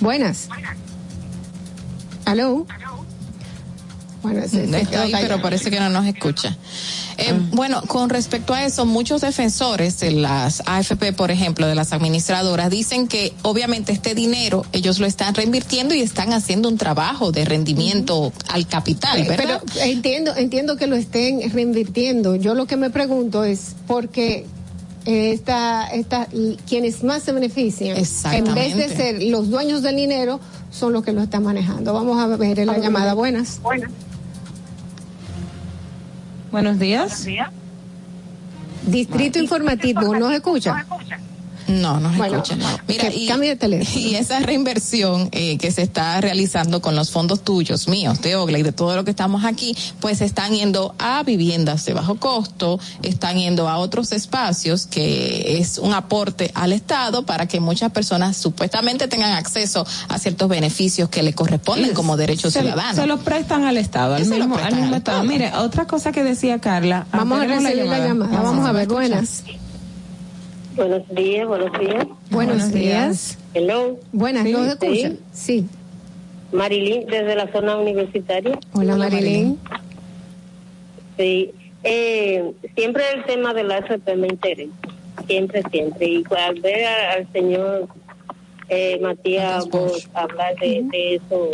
[0.00, 0.48] Buenas.
[2.30, 2.64] ¿Aló?
[4.22, 5.22] Bueno, quedó ahí, callado.
[5.22, 6.56] pero parece que no nos escucha.
[7.16, 11.92] Eh, Bueno, con respecto a eso, muchos defensores de las AFP, por ejemplo, de las
[11.92, 17.32] administradoras, dicen que obviamente este dinero ellos lo están reinvirtiendo y están haciendo un trabajo
[17.32, 19.60] de rendimiento al capital, Eh, ¿verdad?
[19.72, 22.36] Pero entiendo, entiendo que lo estén reinvirtiendo.
[22.36, 24.46] Yo lo que me pregunto es por qué
[25.06, 26.28] esta, esta,
[26.68, 30.40] quienes más se benefician, en vez de ser los dueños del dinero,
[30.70, 31.92] son los que lo están manejando.
[31.92, 33.14] Vamos a ver en la llamada.
[33.14, 33.60] Buenas.
[33.62, 33.90] Buenas.
[36.50, 37.26] Buenos días.
[38.86, 40.86] Distrito Informativo, ¿nos escucha?
[41.70, 42.56] No, no se Bueno, escucha.
[42.88, 44.00] Mira, que y, cambie de teléfono.
[44.00, 48.58] y esa reinversión eh, que se está realizando con los fondos tuyos, míos, de Ogla
[48.58, 52.80] y de todo lo que estamos aquí, pues están yendo a viviendas de bajo costo,
[53.02, 58.36] están yendo a otros espacios que es un aporte al Estado para que muchas personas
[58.36, 62.94] supuestamente tengan acceso a ciertos beneficios que le corresponden como derecho se, ciudadano.
[62.94, 65.22] Se lo prestan al Estado, al mismo, prestan al mismo al Estado.
[65.22, 65.24] Estado.
[65.24, 67.06] Mire, otra cosa que decía Carla.
[67.12, 68.42] Vamos a recibir la llamada.
[68.42, 69.08] Vamos a ver, escuchar.
[69.08, 69.42] buenas.
[70.76, 72.06] Buenos días, buenos días.
[72.30, 73.38] Buenos días.
[73.54, 73.98] Hello.
[74.12, 74.70] Buenas, Sí, ¿nos sí.
[74.72, 75.18] escuchan?
[75.32, 75.66] Sí.
[76.52, 78.58] Marilyn, desde la zona universitaria.
[78.72, 79.58] Hola, Marilyn.
[81.16, 81.50] Sí.
[81.82, 84.72] Eh, siempre el tema de la AFP me interesa.
[85.26, 86.06] Siempre, siempre.
[86.06, 87.88] Y al ver a- al señor
[88.68, 91.50] eh, Matías Bosch hablar de, de eso,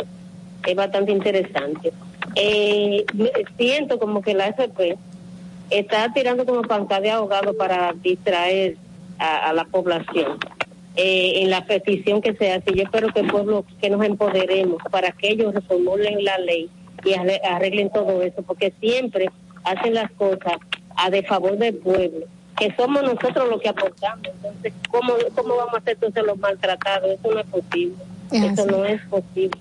[0.65, 1.91] es bastante interesante.
[2.35, 4.97] Eh, me- siento como que la AFP
[5.71, 8.77] está tirando como pancada de ahogado para distraer
[9.19, 10.37] a, a la población
[10.95, 12.73] eh, en la petición que se hace.
[12.73, 16.69] Yo espero que el pueblo, que nos empoderemos para que ellos reformulen la ley
[17.05, 19.29] y arre- arreglen todo eso, porque siempre
[19.63, 20.53] hacen las cosas
[20.95, 22.25] a de favor del pueblo,
[22.57, 24.25] que somos nosotros los que aportamos.
[24.33, 27.11] Entonces, ¿cómo, cómo vamos a hacer entonces los maltratados?
[27.11, 27.95] Eso no es posible.
[28.31, 28.71] Es Eso así.
[28.71, 29.59] no es posible.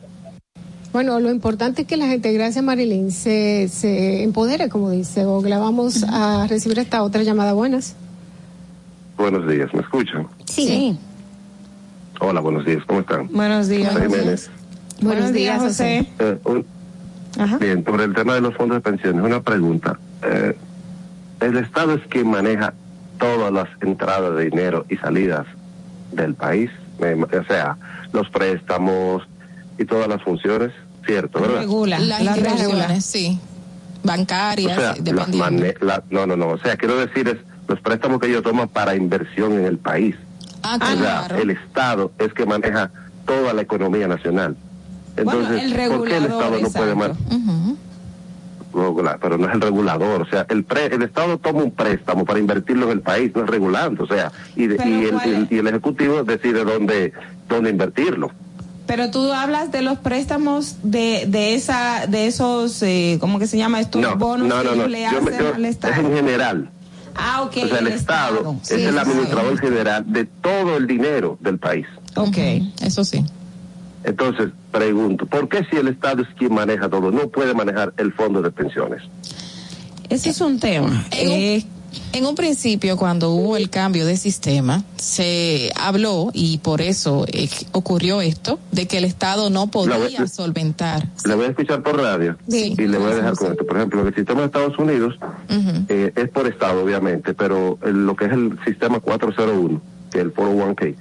[0.92, 5.58] Bueno, lo importante es que la gente, gracias Marilyn, se, se empodere, como dice Ogla.
[5.58, 7.52] Vamos a recibir esta otra llamada.
[7.52, 7.94] Buenas.
[9.16, 10.26] Buenos días, ¿me escuchan?
[10.46, 10.98] Sí.
[12.20, 13.28] Hola, buenos días, ¿cómo están?
[13.32, 13.92] Buenos días.
[13.92, 14.06] José.
[14.08, 14.50] Jiménez.
[15.00, 16.06] Buenos días, José.
[16.18, 16.66] Eh, un-
[17.60, 19.98] bien, sobre el tema de los fondos de pensiones, una pregunta.
[20.22, 20.56] Eh,
[21.40, 22.72] el Estado es quien maneja
[23.18, 25.46] todas las entradas de dinero y salidas
[26.12, 26.70] del país,
[27.00, 27.76] eh, o sea,
[28.12, 29.22] los préstamos
[29.78, 30.72] y todas las funciones,
[31.04, 31.40] ¿cierto?
[31.40, 31.60] ¿verdad?
[31.60, 32.50] Regula, las la regula.
[32.52, 33.38] instituciones, sí.
[34.02, 35.38] O Bancarias, sea, las dependiendo.
[35.38, 37.36] mane- la- no, no, no, o sea, quiero decir es
[37.68, 40.14] los préstamos que ellos toman para inversión en el país.
[40.62, 41.36] Ah, O sea, claro.
[41.36, 42.90] el Estado es que maneja
[43.24, 44.56] toda la economía nacional.
[45.16, 47.12] Entonces, Bueno, ¿por qué el Estado no puede regular?
[49.20, 52.38] Pero no es el regulador, o sea, el pre- el Estado toma un préstamo para
[52.38, 55.66] invertirlo en el país, no es regulando, o sea, y, de- y, el, y el
[55.66, 57.12] Ejecutivo decide dónde,
[57.48, 58.30] dónde invertirlo.
[58.86, 63.56] Pero tú hablas de los préstamos de, de esa, de esos, eh, ¿cómo que se
[63.56, 63.80] llama?
[63.80, 64.82] Estos No, bonos no, que no, no.
[64.82, 65.94] ellos le hacen yo- al es Estado.
[66.02, 66.70] en general.
[67.18, 67.56] Ah, ok.
[67.64, 71.58] o sea, el, Estado, Sí, es el sí, administrador general de todo el dinero del
[71.58, 71.86] país.
[72.14, 72.36] Ok.
[72.82, 73.24] Eso sí.
[74.04, 78.12] Entonces, pregunto, ¿por qué si el Estado es quien maneja todo, no puede manejar el
[78.12, 79.02] fondo de pensiones?
[80.08, 81.04] Ese es un tema.
[81.10, 81.64] Eh,
[82.12, 87.48] en un principio, cuando hubo el cambio de sistema, se habló, y por eso eh,
[87.72, 91.08] ocurrió esto, de que el Estado no podía La- solventar.
[91.24, 92.74] Le voy a escuchar por radio Sí.
[92.78, 93.66] y le voy a dejar con esto.
[93.66, 95.14] Por ejemplo, el sistema de Estados Unidos
[95.88, 100.24] eh, es por Estado, obviamente, pero el- lo que es el sistema 401, que es
[100.24, 100.94] el 401k,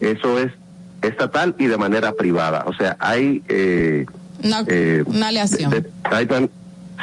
[0.00, 0.52] eso es
[1.02, 2.64] estatal y de manera privada.
[2.66, 3.42] O sea, hay...
[3.48, 4.06] Eh,
[4.42, 5.70] Una, eh, una aleación.
[5.70, 6.50] de- hay tan-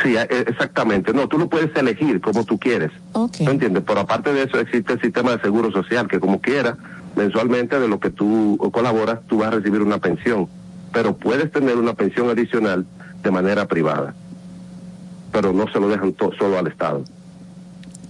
[0.02, 1.14] sí, eh, exactamente.
[1.14, 2.92] No, tú lo puedes elegir como tú quieres.
[3.14, 3.42] Ok.
[3.42, 3.84] ¿No entiendes?
[3.86, 6.78] Pero aparte de eso existe el sistema de seguro social, que como quiera,
[7.16, 10.48] mensualmente de lo que tú colaboras, tú vas a recibir una pensión.
[10.92, 12.86] Pero puedes tener una pensión adicional
[13.22, 14.14] de manera privada.
[15.32, 17.04] Pero no se lo dejan to- solo al Estado.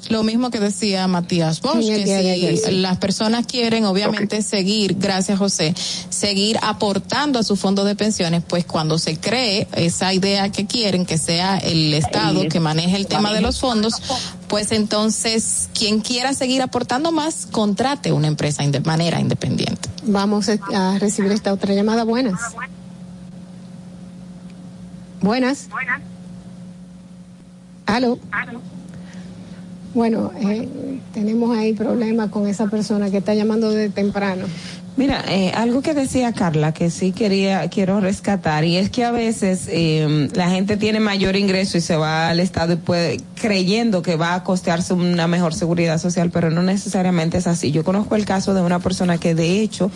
[0.09, 2.71] Lo mismo que decía Matías Bosch, que si sí.
[2.71, 5.73] las personas quieren, obviamente, seguir, gracias José,
[6.09, 11.05] seguir aportando a su fondo de pensiones, pues cuando se cree esa idea que quieren,
[11.05, 13.93] que sea el Estado que maneje el tema de los fondos,
[14.47, 19.89] pues entonces quien quiera seguir aportando más, contrate una empresa de manera independiente.
[20.03, 22.03] Vamos a recibir esta otra llamada.
[22.03, 22.39] Buenas.
[25.21, 25.69] Buenas.
[27.85, 28.19] Aló.
[29.93, 30.67] Bueno, eh,
[31.13, 34.45] tenemos ahí problemas con esa persona que está llamando de temprano.
[34.95, 39.09] Mira, eh, algo que decía Carla que sí quería, quiero rescatar, y es que a
[39.09, 44.03] veces eh, la gente tiene mayor ingreso y se va al Estado y puede, creyendo
[44.03, 47.71] que va a costearse una mejor seguridad social, pero no necesariamente es así.
[47.71, 49.89] Yo conozco el caso de una persona que de hecho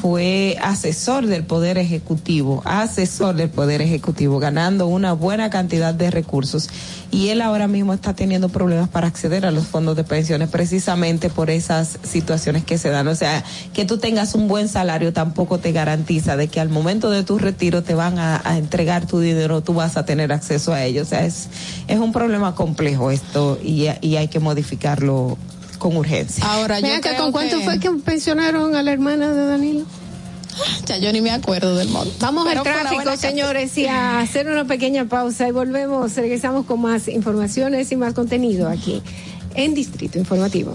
[0.00, 6.68] fue asesor del Poder Ejecutivo, asesor del Poder Ejecutivo, ganando una buena cantidad de recursos,
[7.10, 11.30] y él ahora mismo está teniendo problemas para acceder a los fondos de pensiones precisamente
[11.30, 13.08] por esas situaciones que se dan.
[13.08, 17.10] O sea, que tú tengas un buen salario tampoco te garantiza de que al momento
[17.10, 20.84] de tu retiro te van a, entregar tu dinero, tú vas a tener acceso a
[20.84, 21.02] ello.
[21.02, 21.48] O sea, es,
[21.88, 25.38] es un problema complejo esto y, y hay que modificarlo
[25.78, 26.44] con urgencia.
[26.44, 29.86] Ahora, Vean que con cuánto fue que pensionaron a la hermana de Danilo.
[30.86, 32.14] Ya yo ni me acuerdo del monto.
[32.20, 36.80] Vamos Pero al tráfico, señores, y a hacer una pequeña pausa y volvemos, regresamos con
[36.80, 39.02] más informaciones y más contenido aquí
[39.54, 40.74] en Distrito Informativo.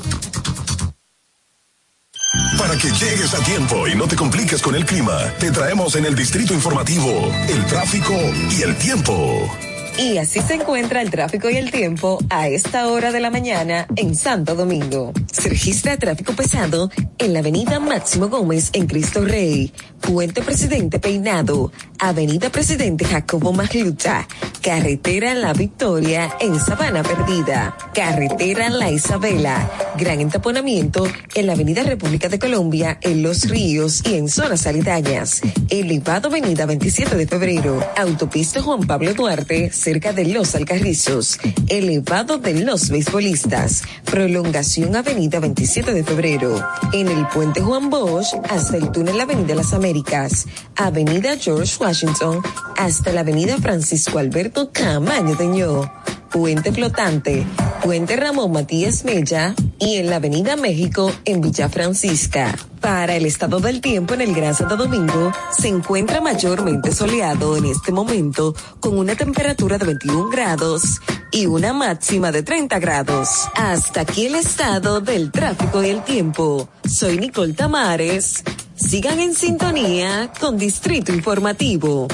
[2.58, 6.06] Para que llegues a tiempo y no te compliques con el clima, te traemos en
[6.06, 7.10] el Distrito Informativo
[7.50, 8.14] el tráfico
[8.52, 9.50] y el tiempo.
[9.98, 13.88] Y así se encuentra el tráfico y el tiempo a esta hora de la mañana
[13.96, 15.12] en Santo Domingo.
[15.32, 21.72] Se registra tráfico pesado en la avenida Máximo Gómez en Cristo Rey, Puente Presidente Peinado,
[22.00, 24.28] avenida Presidente Jacobo Magluta,
[24.62, 31.06] carretera La Victoria en Sabana Perdida, carretera La Isabela, gran entaponamiento
[31.36, 36.66] en la avenida República de Colombia, en Los Ríos y en zonas aledañas, elevado avenida
[36.66, 43.82] 27 de febrero, autopista Juan Pablo Duarte, cerca de Los Alcarrizos, elevado de los beisbolistas,
[44.06, 46.64] prolongación avenida 27 de febrero,
[46.94, 50.46] en el puente Juan Bosch hasta el túnel Avenida Las Américas,
[50.76, 52.44] avenida George Washington
[52.78, 55.92] hasta la avenida Francisco Alberto Camaño Deñó,
[56.32, 57.46] puente flotante,
[57.84, 62.56] puente Ramón Matías Mella y en la avenida México en Villa Francisca.
[62.80, 67.66] Para el estado del tiempo en el Gran Santo Domingo, se encuentra mayormente soleado en
[67.66, 71.02] este momento con una temperatura de 21 grados
[71.32, 73.30] y una máxima de 30 grados.
[73.56, 76.70] Hasta aquí el estado del tráfico y el tiempo.
[76.90, 78.44] Soy Nicole Tamares.
[78.76, 82.08] Sigan en sintonía con Distrito Informativo.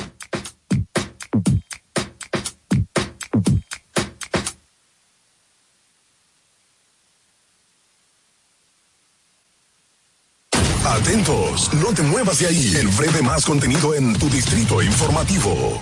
[10.97, 12.75] Atentos, no te muevas de ahí.
[12.75, 15.79] El breve más contenido en tu Distrito Informativo.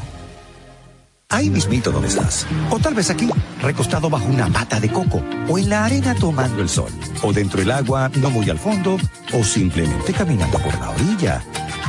[1.29, 2.45] Ahí mismito donde estás.
[2.69, 3.29] O tal vez aquí,
[3.61, 5.23] recostado bajo una mata de coco.
[5.47, 6.89] O en la arena tomando el sol.
[7.23, 8.97] O dentro del agua, no muy al fondo.
[9.31, 11.41] O simplemente caminando por la orilla.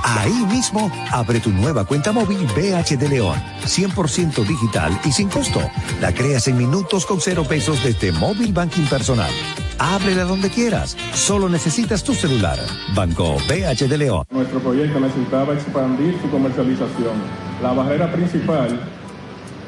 [0.04, 3.42] Ahí mismo, abre tu nueva cuenta móvil BH de León.
[3.64, 5.68] 100% digital y sin costo.
[6.00, 9.32] La creas en minutos con cero pesos desde Móvil Banking Personal.
[9.78, 10.96] Ábrela donde quieras.
[11.14, 12.58] Solo necesitas tu celular.
[12.94, 14.24] Banco BH de León.
[14.30, 17.14] Nuestro proyecto necesitaba expandir su comercialización.
[17.62, 18.80] La barrera principal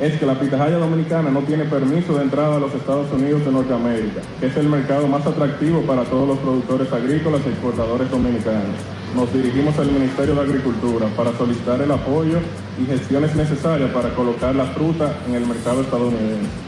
[0.01, 3.51] es que la pitahaya dominicana no tiene permiso de entrada a los Estados Unidos de
[3.51, 8.77] Norteamérica, que es el mercado más atractivo para todos los productores agrícolas y exportadores dominicanos.
[9.15, 12.39] Nos dirigimos al Ministerio de Agricultura para solicitar el apoyo
[12.81, 16.68] y gestiones necesarias para colocar la fruta en el mercado estadounidense.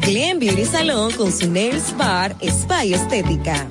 [0.00, 3.66] Glen Beauty Salón con su Nails Bar Spa y Estética.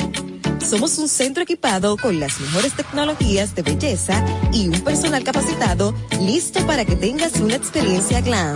[0.64, 4.24] Somos un centro equipado con las mejores tecnologías de belleza
[4.54, 8.56] y un personal capacitado listo para que tengas una experiencia glam.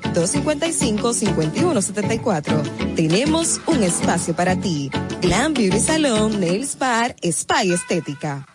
[0.13, 2.95] 849-255-5174.
[2.95, 4.89] Tenemos un espacio para ti.
[5.21, 8.47] Glam Beauty Salon, Nails Bar, Spa y Estética.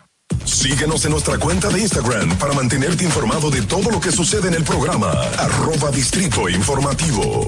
[0.45, 4.53] Síguenos en nuestra cuenta de Instagram para mantenerte informado de todo lo que sucede en
[4.55, 5.11] el programa.
[5.37, 7.47] Arroba Distrito Informativo.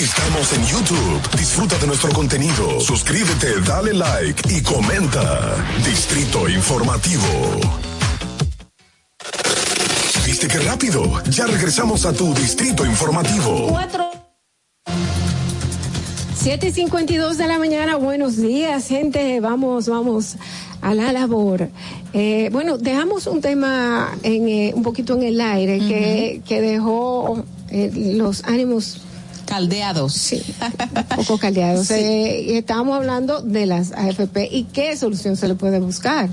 [0.00, 1.36] Estamos en YouTube.
[1.36, 2.80] Disfruta de nuestro contenido.
[2.80, 5.56] Suscríbete, dale like y comenta.
[5.84, 7.22] Distrito Informativo.
[10.24, 11.22] ¿Viste qué rápido?
[11.24, 13.66] Ya regresamos a tu Distrito Informativo.
[13.68, 14.10] Cuatro.
[16.34, 19.38] 7 y 52 de la mañana, buenos días, gente.
[19.40, 20.36] Vamos, vamos
[20.80, 21.68] a la labor.
[22.14, 27.44] Eh, bueno, dejamos un tema en, eh, un poquito en el aire que, que dejó
[27.68, 29.02] eh, los ánimos
[29.50, 30.12] caldeados.
[30.12, 30.42] Sí,
[30.96, 31.88] un poco caldeados.
[31.88, 31.94] Sí.
[31.94, 36.28] Eh, y estábamos hablando de las AFP y qué solución se le puede buscar.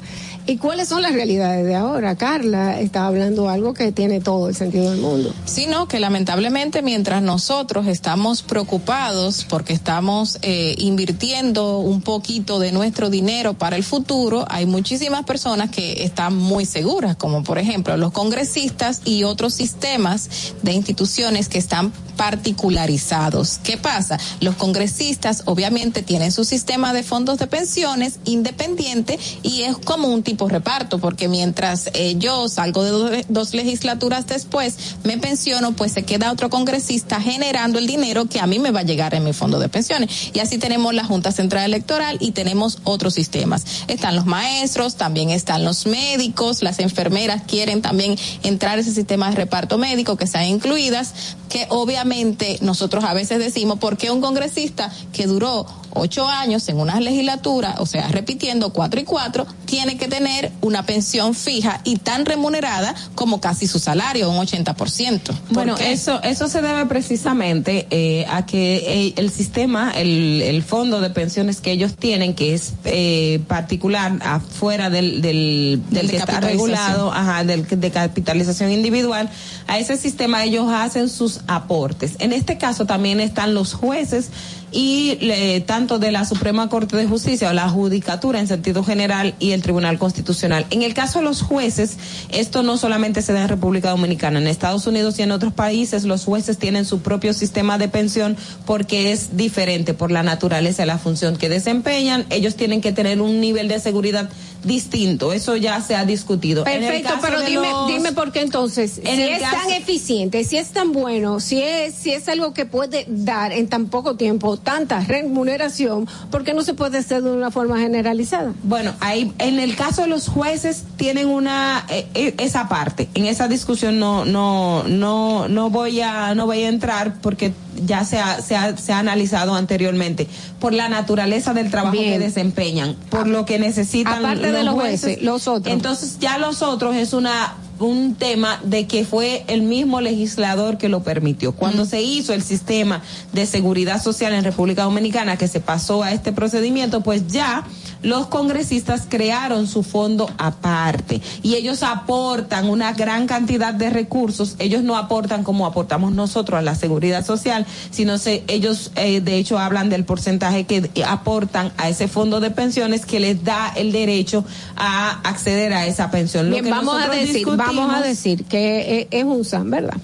[0.50, 2.16] ¿Y cuáles son las realidades de ahora?
[2.16, 5.34] Carla está hablando algo que tiene todo el sentido del mundo.
[5.44, 12.72] Sí, no, que lamentablemente mientras nosotros estamos preocupados porque estamos eh, invirtiendo un poquito de
[12.72, 17.98] nuestro dinero para el futuro, hay muchísimas personas que están muy seguras, como por ejemplo
[17.98, 20.30] los congresistas y otros sistemas
[20.62, 23.60] de instituciones que están particularizados.
[23.64, 24.20] ¿Qué pasa?
[24.42, 30.24] Los congresistas obviamente tienen su sistema de fondos de pensiones independiente y es como un
[30.24, 36.04] tipo reparto, porque mientras eh, yo salgo de dos, legislaturas después, me pensiono, pues se
[36.04, 39.34] queda otro congresista generando el dinero que a mí me va a llegar en mi
[39.34, 40.32] fondo de pensiones.
[40.34, 43.66] Y así tenemos la Junta Central Electoral y tenemos otros sistemas.
[43.88, 49.30] Están los maestros, también están los médicos, las enfermeras quieren también entrar a ese sistema
[49.30, 51.14] de reparto médico que sean incluidas,
[51.50, 55.66] que obviamente nosotros a veces decimos, ¿por qué un congresista que duró
[55.98, 60.27] ocho años en una legislatura, o sea, repitiendo cuatro y cuatro, tiene que tener
[60.62, 65.22] una pensión fija y tan remunerada como casi su salario, un 80%.
[65.22, 65.92] ¿Por Bueno, qué?
[65.92, 68.76] eso eso se debe precisamente eh, a que
[69.08, 74.18] eh, el sistema, el, el fondo de pensiones que ellos tienen, que es eh, particular
[74.22, 79.30] afuera del, del, del de que está regulado, ajá, del de capitalización individual,
[79.68, 82.16] a ese sistema ellos hacen sus aportes.
[82.20, 84.30] En este caso también están los jueces
[84.72, 85.18] y
[85.66, 89.62] tanto de la Suprema Corte de Justicia o la Judicatura en sentido general y el
[89.62, 90.66] Tribunal Constitucional.
[90.70, 91.98] En el caso de los jueces,
[92.30, 96.04] esto no solamente se da en República Dominicana, en Estados Unidos y en otros países
[96.04, 98.36] los jueces tienen su propio sistema de pensión
[98.66, 102.26] porque es diferente por la naturaleza de la función que desempeñan.
[102.30, 104.30] Ellos tienen que tener un nivel de seguridad
[104.68, 105.34] distinto.
[105.34, 106.64] Eso ya se ha discutido.
[106.64, 110.58] Perfecto, pero dime, los- dime por qué entonces, En si es caso- tan eficiente, si
[110.58, 114.58] es tan bueno, si es, si es algo que puede dar en tan poco tiempo
[114.58, 118.54] tanta remuneración, ¿por qué no se puede hacer de una forma generalizada?
[118.64, 123.08] Bueno, ahí en el caso de los jueces tienen una eh, eh, esa parte.
[123.14, 127.54] En esa discusión no no no no voy a no voy a entrar porque
[127.86, 130.28] ya se ha, se ha, se ha analizado anteriormente
[130.60, 132.14] por la naturaleza del trabajo Bien.
[132.14, 135.74] que desempeñan, por lo que necesitan Aparte de los jueces, los otros.
[135.74, 140.90] Entonces ya los otros es una un tema de que fue el mismo legislador que
[140.90, 141.52] lo permitió.
[141.52, 143.02] Cuando se hizo el sistema
[143.34, 147.66] de seguridad social en República Dominicana, que se pasó a este procedimiento, pues ya
[148.04, 154.56] los congresistas crearon su fondo aparte y ellos aportan una gran cantidad de recursos.
[154.60, 159.38] Ellos no aportan como aportamos nosotros a la seguridad social, sino se, ellos eh, de
[159.38, 163.92] hecho hablan del porcentaje que aportan a ese fondo de pensiones que les da el
[163.92, 164.46] derecho
[164.76, 166.48] a acceder a esa pensión.
[166.48, 169.98] Lo Bien, que vamos a decir, vamos a decir que es, es un SAN, ¿verdad?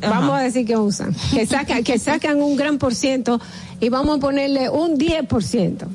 [0.00, 0.20] Ajá.
[0.20, 3.40] Vamos a decir que es un SAN, que sacan, que sacan un gran por ciento
[3.80, 5.86] y vamos a ponerle un 10%,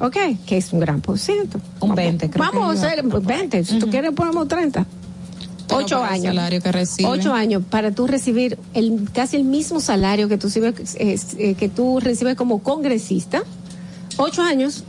[0.00, 0.16] ¿ok?
[0.46, 1.60] Que es un gran por ciento.
[1.80, 4.86] Un 20, creo Vamos que a hacer 20, si tú quieres ponemos 30.
[5.66, 6.34] Pero Ocho años.
[6.34, 7.08] salario que recibe.
[7.08, 11.68] Ocho años para tú recibir el casi el mismo salario que tú eh, eh, que
[11.68, 13.42] tú recibes como congresista.
[14.18, 14.84] Ocho años.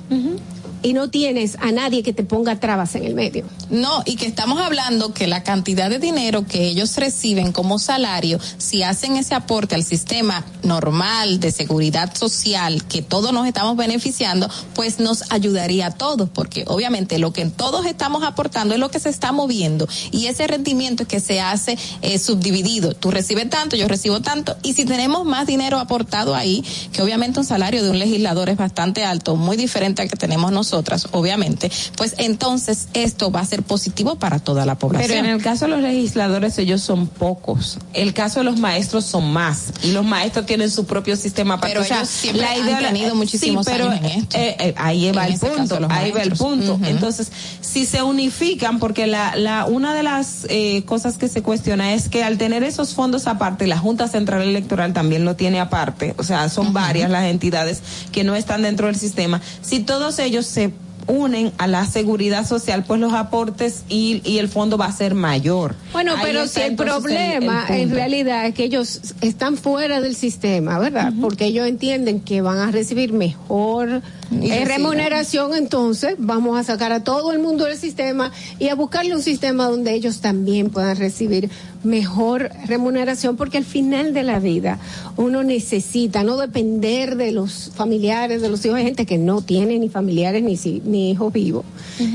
[0.81, 3.45] Y no tienes a nadie que te ponga trabas en el medio.
[3.73, 8.39] No, y que estamos hablando que la cantidad de dinero que ellos reciben como salario,
[8.59, 14.47] si hacen ese aporte al sistema normal de seguridad social que todos nos estamos beneficiando,
[14.75, 18.99] pues nos ayudaría a todos, porque obviamente lo que todos estamos aportando es lo que
[18.99, 22.93] se está moviendo y ese rendimiento es que se hace eh, subdividido.
[22.93, 27.39] Tú recibes tanto, yo recibo tanto, y si tenemos más dinero aportado ahí, que obviamente
[27.39, 31.71] un salario de un legislador es bastante alto, muy diferente al que tenemos nosotras, obviamente,
[31.97, 35.07] pues entonces esto va a ser positivo para toda la población.
[35.11, 37.77] Pero en el caso de los legisladores, ellos son pocos.
[37.93, 39.73] El caso de los maestros son más.
[39.83, 41.55] Y los maestros tienen su propio sistema.
[41.55, 41.73] aparte.
[41.73, 44.37] Pero O sea, ellos siempre la han idea- tenido muchísimos sí, pero, años en esto.
[44.37, 45.87] eh, eh, ahí va En el caso, punto.
[45.89, 46.79] Ahí va el punto.
[46.83, 47.31] Entonces,
[47.61, 52.09] si se unifican, porque la, la, una de las eh, cosas que se cuestiona es
[52.09, 56.15] que al tener esos fondos aparte, la Junta Central Electoral también lo tiene aparte.
[56.17, 57.81] O sea, son varias las entidades
[58.11, 59.41] que no están dentro del sistema.
[59.61, 60.73] Si todos ellos se
[61.07, 65.15] unen a la seguridad social, pues los aportes y, y el fondo va a ser
[65.15, 65.75] mayor.
[65.91, 70.15] Bueno, Ahí pero si el problema el en realidad es que ellos están fuera del
[70.15, 71.13] sistema, ¿verdad?
[71.21, 74.01] Porque ellos entienden que van a recibir mejor
[74.41, 74.67] Y reciben.
[74.67, 79.21] remuneración, entonces vamos a sacar a todo el mundo del sistema y a buscarle un
[79.21, 81.49] sistema donde ellos también puedan recibir
[81.83, 84.79] mejor remuneración, porque al final de la vida
[85.17, 89.77] uno necesita no depender de los familiares, de los hijos, hay gente que no tiene
[89.79, 91.65] ni familiares ni, ni hijos vivos.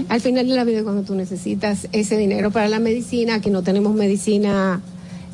[0.08, 3.62] Al final de la vida cuando tú necesitas ese dinero para la medicina, que no
[3.62, 4.80] tenemos medicina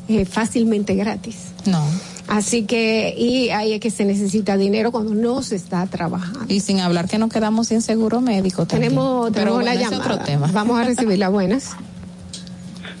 [0.07, 1.35] eh, fácilmente gratis.
[1.65, 1.83] No.
[2.27, 6.45] Así que, y ahí es que se necesita dinero cuando no se está trabajando.
[6.47, 8.65] Y sin hablar que nos quedamos sin seguro médico.
[8.65, 8.91] también.
[8.91, 10.13] Tenemos, Pero tenemos bueno, es llamada.
[10.13, 10.49] otro tema.
[10.51, 11.75] Vamos a recibir las buenas.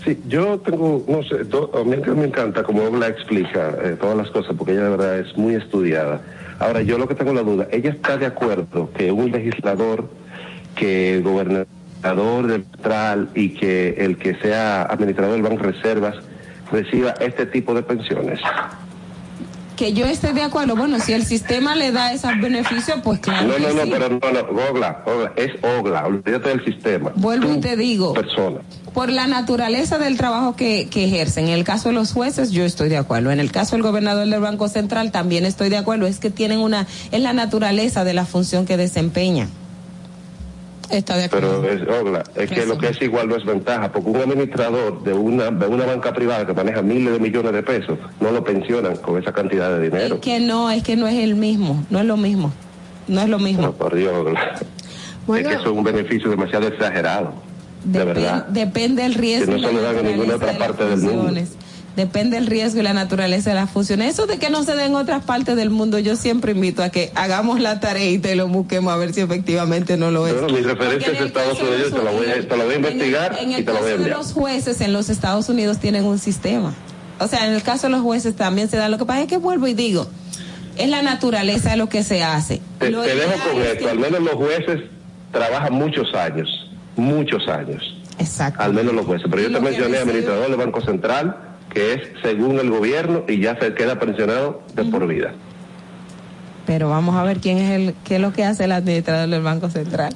[0.05, 4.29] Sí, yo tengo, no sé, a mí me encanta como Obla explica eh, todas las
[4.29, 6.21] cosas, porque ella de verdad es muy estudiada.
[6.59, 10.07] Ahora, yo lo que tengo la duda, ella está de acuerdo que un legislador,
[10.75, 16.15] que el gobernador del Central y que el que sea administrador del Banco de Reservas
[16.71, 18.39] reciba este tipo de pensiones.
[19.75, 23.47] Que yo esté de acuerdo, bueno, si el sistema le da esos beneficios, pues claro.
[23.47, 23.89] No, no, no, sí.
[23.91, 27.11] pero no, no, Ogla, Ogla, es Ogla, olvídate del sistema.
[27.15, 28.59] Vuelvo y te digo, Persona.
[28.93, 31.47] por la naturaleza del trabajo que, que ejercen.
[31.47, 33.31] En el caso de los jueces, yo estoy de acuerdo.
[33.31, 36.07] En el caso del gobernador del Banco Central, también estoy de acuerdo.
[36.07, 39.49] Es que tienen una, es la naturaleza de la función que desempeñan.
[40.89, 44.09] Está de Pero es, Ogla, es que lo que es igual no es ventaja, porque
[44.09, 47.97] un administrador de una, de una banca privada que maneja miles de millones de pesos,
[48.19, 50.15] no lo pensionan con esa cantidad de dinero.
[50.15, 52.53] Es que no, es que no es el mismo, no es lo mismo.
[53.07, 53.61] No es lo mismo.
[53.61, 54.59] No, por Dios, Ogla.
[55.27, 55.49] Bueno.
[55.49, 57.33] Es que eso es un beneficio demasiado exagerado,
[57.83, 58.45] de verdad.
[58.47, 59.55] Depende del riesgo.
[59.55, 61.41] Que no se lo dan en ninguna otra parte del mundo.
[61.95, 64.13] Depende del riesgo y la naturaleza de las funciones.
[64.13, 66.89] Eso de que no se den en otras partes del mundo, yo siempre invito a
[66.89, 70.33] que hagamos la tarea y te lo busquemos a ver si efectivamente no lo es.
[70.33, 73.37] Bueno, mi referencia es Estados Unidos, te la voy a, te la voy a investigar
[73.39, 74.17] En y el te la voy a enviar.
[74.17, 76.73] los jueces en los Estados Unidos tienen un sistema.
[77.19, 78.89] O sea, en el caso de los jueces también se da.
[78.89, 80.05] Lo que pasa es que vuelvo y digo,
[80.77, 82.59] es la naturaleza de lo que se hace.
[82.79, 84.81] Te, Lo te dejo con es esto, que- al menos los jueces
[85.31, 86.49] trabajan muchos años,
[86.97, 87.81] muchos años.
[88.19, 88.61] Exacto.
[88.61, 89.27] Al menos los jueces.
[89.29, 91.37] Pero yo te lo mencioné administrador del Banco Central,
[91.75, 95.33] que es según el gobierno y ya se queda pensionado de por vida.
[96.65, 99.43] Pero vamos a ver quién es el, qué es lo que hace el administrador del
[99.43, 100.15] Banco Central.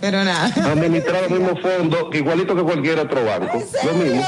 [0.00, 0.46] Pero nada.
[0.72, 3.62] Administrar el mismo fondo, igualito que cualquier otro banco.
[3.84, 4.22] Lo mismo.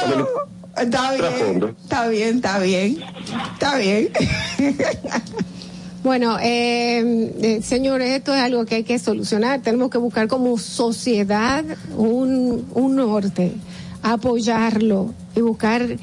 [0.77, 1.74] Está bien.
[1.82, 2.98] Está bien, está bien.
[3.55, 4.11] Está bien.
[6.05, 9.62] Bueno, eh, eh, señores, esto es algo que hay que solucionar.
[9.62, 11.65] Tenemos que buscar como sociedad
[11.97, 13.53] un, un norte,
[14.03, 15.97] apoyarlo y buscar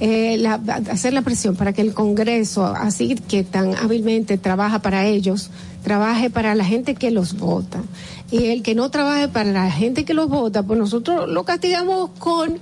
[0.00, 0.54] eh, la-
[0.90, 5.50] hacer la presión para que el Congreso, así que tan hábilmente trabaja para ellos,
[5.82, 7.82] trabaje para la gente que los vota.
[8.30, 12.10] Y el que no trabaje para la gente que los vota, pues nosotros lo castigamos
[12.18, 12.58] con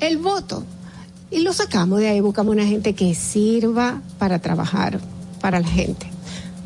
[0.00, 0.64] el voto.
[1.30, 4.98] Y lo sacamos de ahí, buscamos una gente que sirva para trabajar
[5.40, 6.06] para la gente.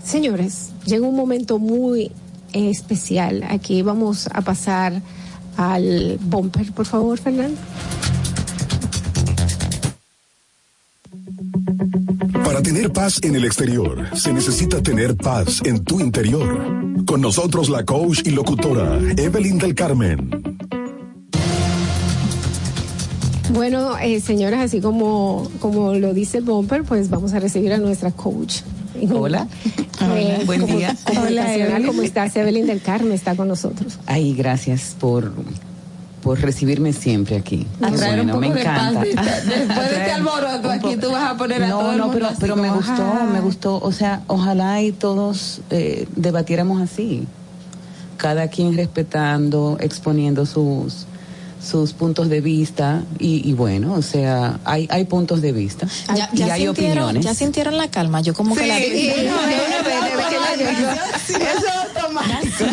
[0.05, 2.13] Señores, llega un momento muy
[2.53, 3.45] especial.
[3.49, 5.01] Aquí vamos a pasar
[5.57, 7.59] al bumper, por favor, Fernando.
[12.63, 17.05] Para tener paz en el exterior, se necesita tener paz en tu interior.
[17.05, 20.31] Con nosotros la coach y locutora Evelyn del Carmen.
[23.53, 27.79] Bueno, eh, señoras, así como, como lo dice el bumper, pues vamos a recibir a
[27.79, 28.61] nuestra coach.
[29.13, 29.49] Hola.
[30.15, 30.97] Eh, Buen día.
[31.11, 31.85] Evelyn.
[31.85, 32.37] ¿Cómo estás?
[32.37, 33.99] Evelyn del Carmen está con nosotros.
[34.07, 35.33] Ay, gracias por,
[36.23, 37.67] por recibirme siempre aquí.
[37.83, 39.01] A un bueno, me de encanta.
[39.01, 39.47] paz.
[39.47, 42.15] Después de este alboroto aquí tú vas a poner a no, todo el no, mundo
[42.19, 43.29] pero, así pero me gustó, "Ah".
[43.33, 43.79] me gustó.
[43.83, 47.27] O sea, ojalá y todos eh, debatiéramos así.
[48.17, 51.07] Cada quien respetando, exponiendo sus
[51.65, 56.29] sus puntos de vista y, y bueno, o sea, hay, hay puntos de vista Ya,
[56.33, 57.25] y ya hay opiniones.
[57.25, 58.21] ya sintieron la calma.
[58.21, 59.63] Yo como que la Sí, de una vez,
[60.59, 60.91] desde que llegó.
[60.91, 62.65] Eso es automático.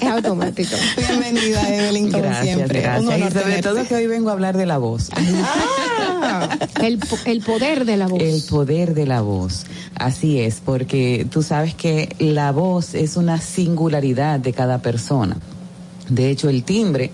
[0.00, 0.76] Es automático.
[0.96, 2.78] Bienvenida, Evelyn, como Gracias, siempre.
[2.78, 3.02] Un gracias.
[3.02, 3.62] Y honor sobre tenerte.
[3.68, 5.10] todo que hoy vengo a hablar de la voz.
[6.82, 8.20] El, po- el poder de la voz.
[8.22, 9.64] El poder de la voz.
[9.96, 15.36] Así es, porque tú sabes que la voz es una singularidad de cada persona.
[16.08, 17.10] De hecho, el timbre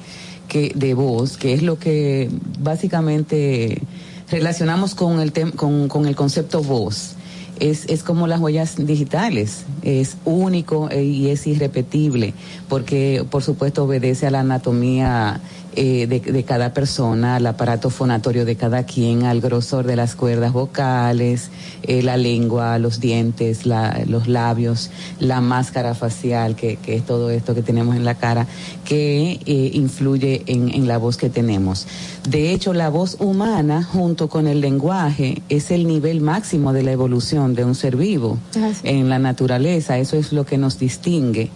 [0.48, 2.28] que de voz, que es lo que
[2.60, 3.82] básicamente
[4.30, 7.12] relacionamos con el tem- con, el concepto voz,
[7.58, 12.34] es, es como las huellas digitales, es único e- y es irrepetible,
[12.68, 15.40] porque por supuesto obedece a la anatomía
[15.76, 20.14] eh, de, de cada persona, al aparato fonatorio de cada quien, al grosor de las
[20.16, 21.50] cuerdas vocales,
[21.82, 24.90] eh, la lengua, los dientes, la- los labios,
[25.20, 28.46] la máscara facial, que, que es todo esto que tenemos en la cara,
[28.84, 31.86] que eh, influye en, en la voz que tenemos.
[32.28, 36.92] De hecho, la voz humana, junto con el lenguaje, es el nivel máximo de la
[36.92, 38.38] evolución de un ser vivo
[38.82, 39.98] en la naturaleza.
[39.98, 41.50] Eso es lo que nos distingue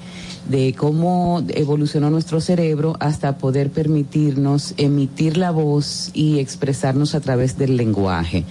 [0.49, 7.59] de cómo evolucionó nuestro cerebro hasta poder permitirnos emitir la voz y expresarnos a través
[7.59, 8.45] del lenguaje.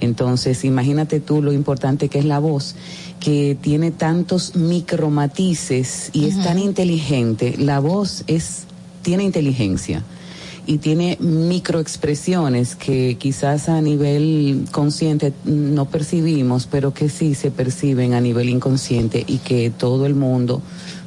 [0.00, 2.74] Entonces, imagínate tú lo importante que es la voz,
[3.20, 7.54] que tiene tantos micromatices y es tan inteligente.
[7.58, 8.64] La voz es
[9.02, 10.02] tiene inteligencia
[10.66, 18.14] y tiene microexpresiones que quizás a nivel consciente no percibimos, pero que sí se perciben
[18.14, 20.62] a nivel inconsciente y que todo el mundo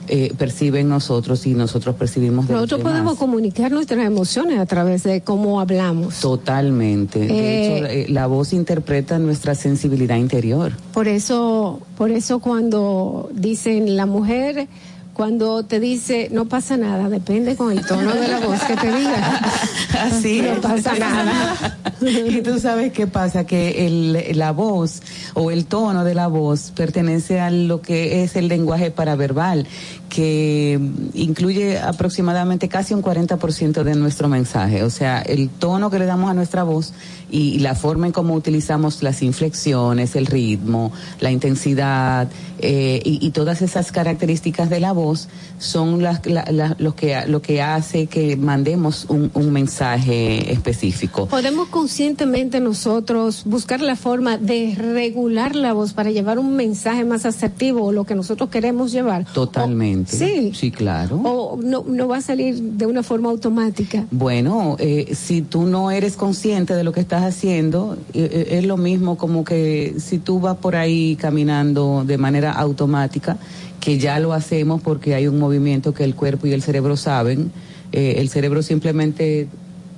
[0.07, 2.93] eh, percibe en nosotros y nosotros percibimos de los Nosotros demás.
[2.93, 6.19] podemos comunicar nuestras emociones a través de cómo hablamos.
[6.19, 7.19] Totalmente.
[7.19, 10.71] De Eh, hecho, eh, la voz interpreta nuestra sensibilidad interior.
[10.93, 14.67] Por eso, por eso cuando dicen la mujer,
[15.13, 18.95] cuando te dice no pasa nada, depende con el tono de la voz que te
[18.95, 19.41] diga.
[20.03, 20.59] Así no es.
[20.59, 21.77] pasa nada.
[22.01, 25.01] y tú sabes qué pasa, que el, la voz
[25.33, 29.65] o el tono de la voz pertenece a lo que es el lenguaje paraverbal,
[30.09, 30.79] que
[31.13, 34.83] incluye aproximadamente casi un 40% de nuestro mensaje.
[34.83, 36.93] O sea, el tono que le damos a nuestra voz
[37.29, 42.29] y la forma en cómo utilizamos las inflexiones, el ritmo, la intensidad
[42.59, 45.27] eh, y, y todas esas características de la voz
[45.59, 51.25] son las, la- la- lo, que, lo que hace que mandemos un, un mensaje específico.
[51.27, 57.25] Podemos conscientemente nosotros buscar la forma de regular la voz para llevar un mensaje más
[57.25, 59.25] asertivo o lo que nosotros queremos llevar.
[59.33, 59.96] Totalmente.
[60.05, 60.51] Sí.
[60.53, 61.21] Sí, claro.
[61.23, 64.05] O no, no va a salir de una forma automática.
[64.11, 68.65] Bueno, eh, si tú no eres consciente de lo que estás haciendo, eh, eh, es
[68.65, 73.37] lo mismo como que si tú vas por ahí caminando de manera automática,
[73.79, 77.51] que ya lo hacemos porque hay un movimiento que el cuerpo y el cerebro saben,
[77.91, 79.47] eh, el cerebro simplemente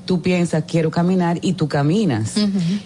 [0.09, 2.33] tú piensas quiero caminar y tú caminas,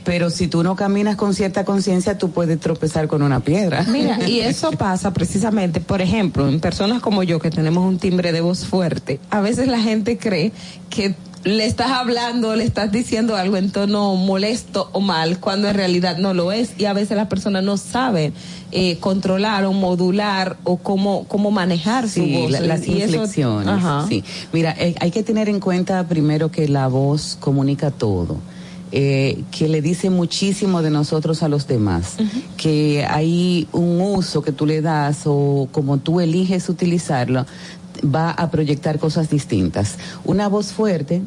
[0.04, 3.86] pero si tú no caminas con cierta conciencia, tú puedes tropezar con una piedra.
[3.88, 8.34] Mira, y eso pasa precisamente, por ejemplo, en personas como yo que tenemos un timbre
[8.34, 10.52] de voz fuerte, a veces la gente cree
[10.90, 11.16] que
[11.46, 16.18] le estás hablando, le estás diciendo algo en tono molesto o mal, cuando en realidad
[16.18, 18.34] no lo es, y a veces las personas no saben
[18.72, 22.52] eh, controlar o modular o cómo, cómo manejar su voz.
[22.52, 23.84] la- las Y inflexiones.
[24.08, 24.24] Sí.
[24.54, 28.38] Mira, eh, hay que tener en cuenta primero que la voz comunica todo.
[28.96, 32.18] eh, que le dice muchísimo de nosotros a los demás,
[32.58, 37.48] que hay un uso que tú le das o como tú eliges utilizarlo,
[38.04, 39.96] va a proyectar cosas distintas.
[40.26, 41.22] Una voz fuerte,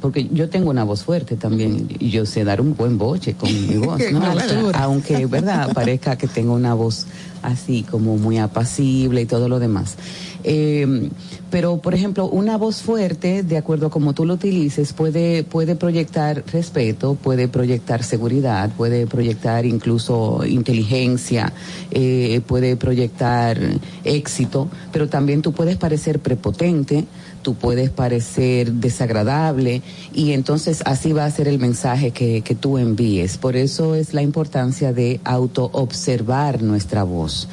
[0.00, 3.50] porque yo tengo una voz fuerte también, y yo sé dar un buen boche con
[3.50, 4.24] mi voz, ¿no?
[4.24, 4.82] Altura.
[4.82, 5.72] Aunque, ¿verdad?
[5.74, 7.06] Parezca que tengo una voz
[7.42, 9.96] así como muy apacible y todo lo demás.
[10.44, 11.10] Eh,
[11.50, 15.76] pero, por ejemplo, una voz fuerte, de acuerdo a como tú lo utilices, puede, puede
[15.76, 21.52] proyectar respeto, puede proyectar seguridad, puede proyectar incluso inteligencia,
[21.90, 23.58] eh, puede proyectar
[24.02, 27.04] éxito, pero también tú puedes parecer prepotente,
[27.42, 29.82] tú puedes parecer desagradable
[30.14, 33.36] y entonces así va a ser el mensaje que, que tú envíes.
[33.36, 37.48] Por eso es la importancia de auto-observar nuestra voz.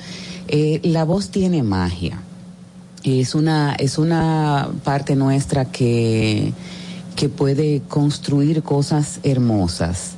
[0.48, 2.22] Eh, la voz tiene magia.
[3.03, 6.53] Es una, es una parte nuestra que,
[7.15, 10.11] que puede construir cosas hermosas.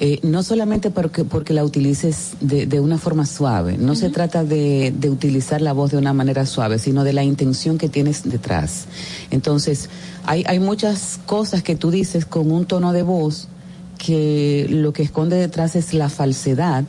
[0.00, 4.42] Eh, no solamente porque, porque la utilices de, de una forma suave, no se trata
[4.42, 8.28] de, de utilizar la voz de una manera suave, sino de la intención que tienes
[8.28, 8.86] detrás.
[9.30, 9.88] Entonces,
[10.26, 13.46] hay, hay muchas cosas que tú dices con un tono de voz
[13.96, 16.84] que lo que esconde detrás es la falsedad,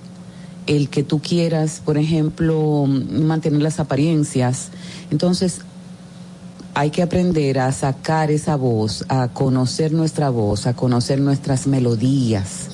[0.68, 4.70] el que tú quieras, por ejemplo, mantener las apariencias.
[5.12, 5.62] Entonces,
[6.76, 12.70] hay que aprender a sacar esa voz, a conocer nuestra voz, a conocer nuestras melodías,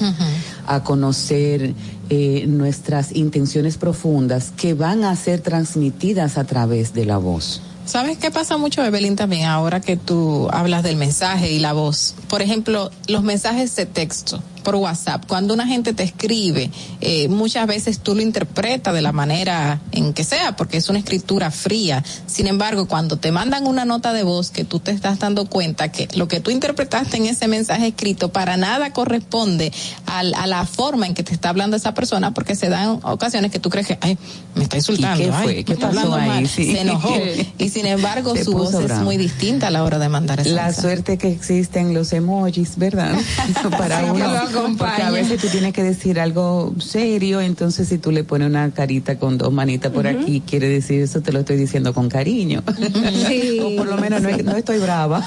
[0.66, 1.76] a conocer
[2.10, 7.62] eh, nuestras intenciones profundas que van a ser transmitidas a través de la voz.
[7.86, 12.16] ¿Sabes qué pasa mucho, Evelyn, también ahora que tú hablas del mensaje y la voz?
[12.28, 15.26] Por ejemplo, los mensajes de texto por WhatsApp.
[15.28, 16.70] Cuando una gente te escribe,
[17.02, 21.00] eh, muchas veces tú lo interpretas de la manera en que sea, porque es una
[21.00, 22.04] escritura fría.
[22.28, 25.92] Sin embargo, cuando te mandan una nota de voz que tú te estás dando cuenta
[25.92, 29.72] que lo que tú interpretaste en ese mensaje escrito para nada corresponde
[30.06, 33.52] al- a, la forma en que te está hablando esa persona, porque se dan ocasiones
[33.52, 34.18] que tú crees que, ay,
[34.56, 35.56] me está insultando, ¿Y qué ay, fue?
[35.56, 36.28] me ¿Qué está pasó hablando ahí?
[36.42, 36.72] mal, Sí.
[36.72, 37.14] se enojó.
[37.58, 40.50] Y sin embargo, Se su voz es muy distinta a la hora de mandar esa
[40.50, 40.82] La mensaje.
[40.82, 43.14] suerte que existen los emojis, ¿verdad?
[43.78, 44.78] Para uno, lo acompañan.
[44.95, 48.69] porque a veces tú tienes que decir algo serio, entonces si tú le pones una
[48.72, 52.64] carita con dos manitas por aquí, quiere decir eso te lo estoy diciendo con cariño.
[53.64, 55.26] o por lo menos no, es- no estoy brava.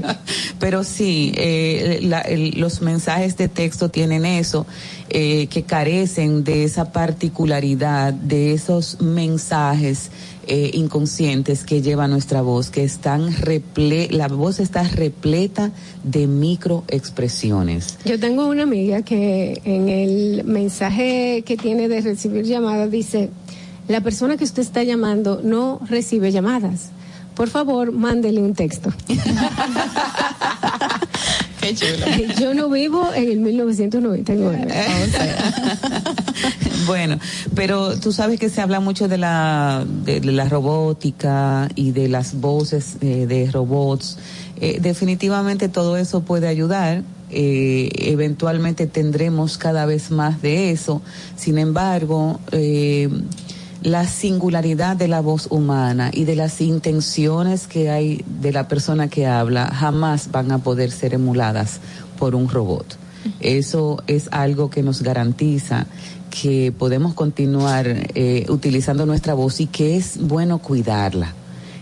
[0.58, 4.66] Pero sí, eh, la- el- los mensajes de texto tienen eso,
[5.08, 10.10] eh, que carecen de esa particularidad, de esos mensajes
[10.46, 15.70] eh, inconscientes que lleva nuestra voz, que están reple la voz está repleta
[16.04, 17.98] de microexpresiones.
[18.04, 23.30] Yo tengo una amiga que en el mensaje que tiene de recibir llamadas dice,
[23.88, 26.90] la persona que usted está llamando no recibe llamadas.
[27.34, 28.92] Por favor, mándele un texto.
[31.60, 32.06] Qué chulo.
[32.40, 34.68] Yo no vivo en el 1999.
[36.86, 37.18] Bueno,
[37.54, 42.08] pero tú sabes que se habla mucho de la, de, de la robótica y de
[42.08, 44.18] las voces eh, de robots.
[44.60, 47.02] Eh, definitivamente todo eso puede ayudar.
[47.30, 51.02] Eh, eventualmente tendremos cada vez más de eso.
[51.34, 53.08] Sin embargo, eh,
[53.82, 59.08] la singularidad de la voz humana y de las intenciones que hay de la persona
[59.08, 61.80] que habla jamás van a poder ser emuladas
[62.18, 62.98] por un robot.
[63.40, 65.86] Eso es algo que nos garantiza
[66.32, 71.34] que podemos continuar eh, utilizando nuestra voz y que es bueno cuidarla.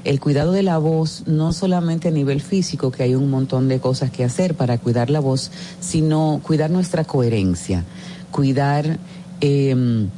[0.03, 3.79] El cuidado de la voz, no solamente a nivel físico, que hay un montón de
[3.81, 7.85] cosas que hacer para cuidar la voz, sino cuidar nuestra coherencia,
[8.31, 8.99] cuidar
[9.41, 10.09] eh,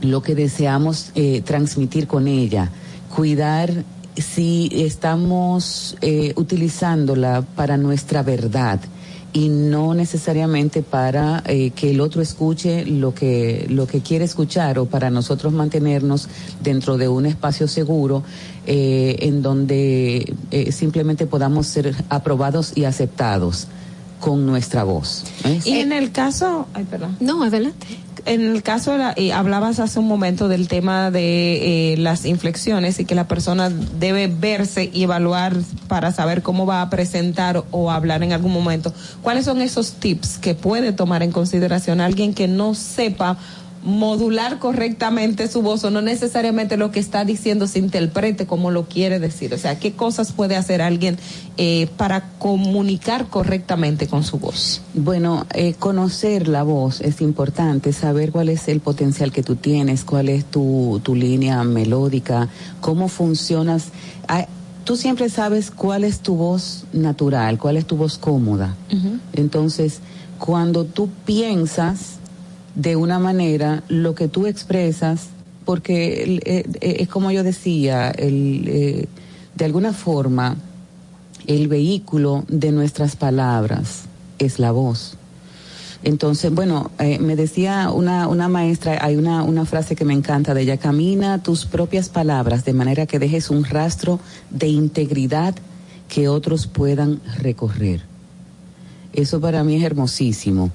[0.00, 2.70] lo que deseamos eh, transmitir con ella,
[3.14, 3.84] cuidar
[4.16, 8.80] si estamos eh, utilizándola para nuestra verdad
[9.34, 14.78] y no necesariamente para eh, que el otro escuche lo que lo que quiere escuchar
[14.78, 16.28] o para nosotros mantenernos
[16.62, 18.22] dentro de un espacio seguro
[18.64, 23.66] eh, en donde eh, simplemente podamos ser aprobados y aceptados
[24.20, 25.24] con nuestra voz.
[25.64, 27.16] Y en el caso, ay, perdón.
[27.20, 27.86] No, adelante.
[28.26, 32.24] En el caso, de la- eh, hablabas hace un momento del tema de eh, las
[32.24, 35.54] inflexiones y que la persona debe verse y evaluar
[35.88, 38.94] para saber cómo va a presentar o hablar en algún momento.
[39.22, 43.36] ¿Cuáles son esos tips que puede tomar en consideración alguien que no sepa
[43.84, 48.86] modular correctamente su voz o no necesariamente lo que está diciendo se interprete como lo
[48.88, 49.52] quiere decir?
[49.52, 51.18] O sea, ¿qué cosas puede hacer alguien
[51.58, 54.80] eh, para comunicar correctamente con su voz?
[54.94, 60.04] Bueno, eh, conocer la voz es importante, saber cuál es el potencial que tú tienes,
[60.04, 62.48] cuál es tu, tu línea melódica,
[62.80, 63.88] cómo funcionas.
[64.28, 64.46] Ah,
[64.84, 68.74] tú siempre sabes cuál es tu voz natural, cuál es tu voz cómoda.
[69.34, 70.00] Entonces,
[70.38, 72.18] cuando tú piensas
[72.74, 75.28] de una manera, lo que tú expresas,
[75.64, 79.08] porque eh, eh, es como yo decía, el, eh,
[79.54, 80.56] de alguna forma,
[81.46, 84.04] el vehículo de nuestras palabras
[84.38, 85.16] es la voz.
[86.02, 90.60] Entonces, bueno, me decía una, una maestra, hay una, una frase que me encanta de
[90.60, 94.20] ella, camina tus propias palabras de manera que dejes un rastro
[94.50, 95.54] de integridad
[96.08, 98.02] que otros puedan recorrer.
[99.14, 100.72] Eso para mí es hermosísimo.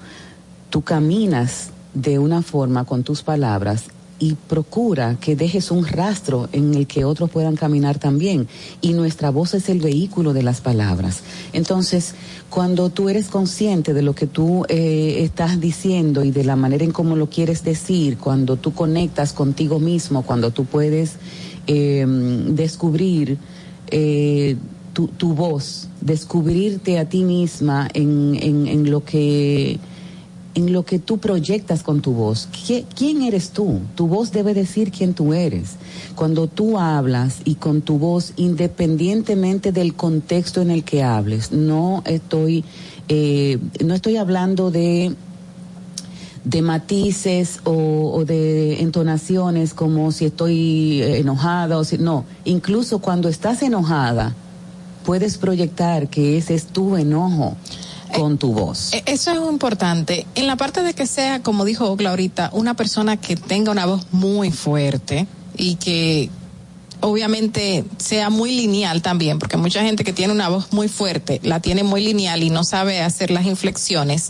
[0.71, 3.85] Tú caminas de una forma con tus palabras
[4.19, 8.47] y procura que dejes un rastro en el que otros puedan caminar también.
[8.81, 11.21] Y nuestra voz es el vehículo de las palabras.
[11.53, 12.15] Entonces,
[12.49, 16.83] cuando tú eres consciente de lo que tú eh, estás diciendo y de la manera
[16.83, 21.13] en cómo lo quieres decir, cuando tú conectas contigo mismo, cuando tú puedes
[21.67, 22.05] eh,
[22.49, 23.37] descubrir
[23.87, 24.57] eh,
[24.93, 29.79] tu, tu voz, descubrirte a ti misma en, en, en lo que
[30.55, 32.47] en lo que tú proyectas con tu voz.
[32.51, 33.79] ¿Qui- ¿Quién eres tú?
[33.95, 35.75] Tu voz debe decir quién tú eres.
[36.15, 42.01] Cuando tú hablas y con tu voz, independientemente del contexto en el que hables, no
[42.05, 42.63] estoy,
[43.07, 45.15] eh, no estoy hablando de
[46.45, 52.99] de matices o, o de entonaciones como si estoy eh, enojada o si no incluso
[52.99, 54.33] cuando estás enojada
[55.05, 57.57] puedes proyectar que ese es tu enojo
[58.15, 60.25] con tu voz E- Eso es importante.
[60.35, 63.85] En la parte de que sea, como dijo Ogla ahorita, una persona que tenga una
[63.85, 65.27] voz muy fuerte
[65.57, 66.29] y que
[67.01, 71.59] obviamente sea muy lineal también, porque mucha gente que tiene una voz muy fuerte la
[71.61, 74.29] tiene muy lineal y no sabe hacer las inflexiones.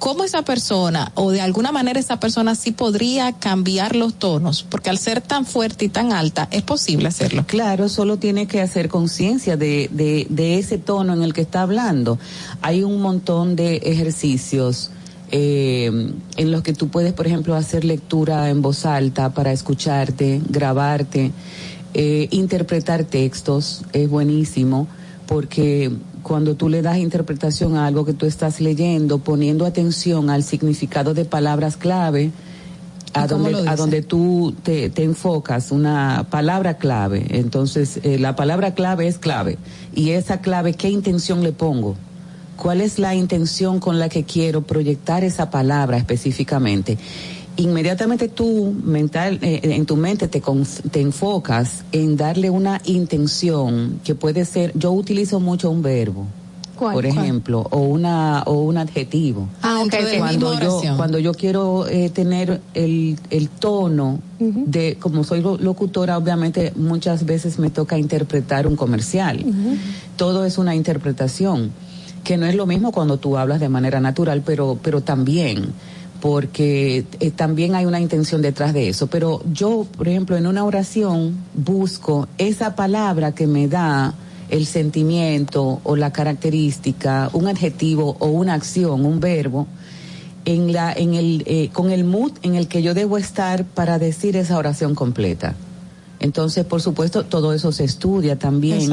[0.00, 4.62] ¿Cómo esa persona, o de alguna manera esa persona sí podría cambiar los tonos?
[4.62, 7.44] Porque al ser tan fuerte y tan alta, es posible hacerlo.
[7.46, 12.18] Claro, solo tiene que hacer conciencia de, de, ese tono en el que está hablando.
[12.62, 14.90] Hay un montón de ejercicios
[15.32, 15.90] eh,
[16.38, 21.30] en los que tú puedes, por ejemplo, hacer lectura en voz alta para escucharte, grabarte,
[21.92, 24.88] eh, interpretar textos, es buenísimo,
[25.26, 30.42] porque cuando tú le das interpretación a algo que tú estás leyendo, poniendo atención al
[30.42, 32.30] significado de palabras clave,
[33.12, 37.26] a ¿Y cómo donde, a donde tú te, te enfocas, una palabra clave.
[37.30, 39.58] Entonces, eh, la palabra clave es clave.
[39.94, 41.96] Y esa clave, ¿qué intención le pongo?
[42.56, 46.98] ¿Cuál es la intención con la que quiero proyectar esa palabra específicamente?
[47.56, 50.42] Inmediatamente tú mental, eh, en tu mente te,
[50.90, 56.26] te enfocas en darle una intención que puede ser, yo utilizo mucho un verbo,
[56.76, 56.94] ¿Cuál?
[56.94, 57.18] por ¿Cuál?
[57.18, 59.48] ejemplo, o una o un adjetivo.
[59.60, 60.06] Ah, ok, Dentro ok.
[60.06, 60.96] de la Cuando yo, oración.
[60.96, 67.26] cuando yo quiero eh, tener el, el tono de, como soy lo- locutora, obviamente muchas
[67.26, 69.44] veces me toca interpretar un comercial.
[70.16, 71.72] Todo es una interpretación.
[72.24, 75.72] que no es lo mismo cuando tú hablas de manera natural, pero, pero también
[76.20, 79.06] porque eh, también hay una intención detrás de eso.
[79.06, 84.14] Pero yo, por ejemplo, en una oración busco esa palabra que me da
[84.48, 89.66] el sentimiento o la característica, un adjetivo o una acción, un verbo,
[90.44, 93.98] en la, en el, eh, con el mood en el que yo debo estar para
[93.98, 95.54] decir esa oración completa.
[96.20, 98.92] Entonces, por supuesto, todo eso se estudia también.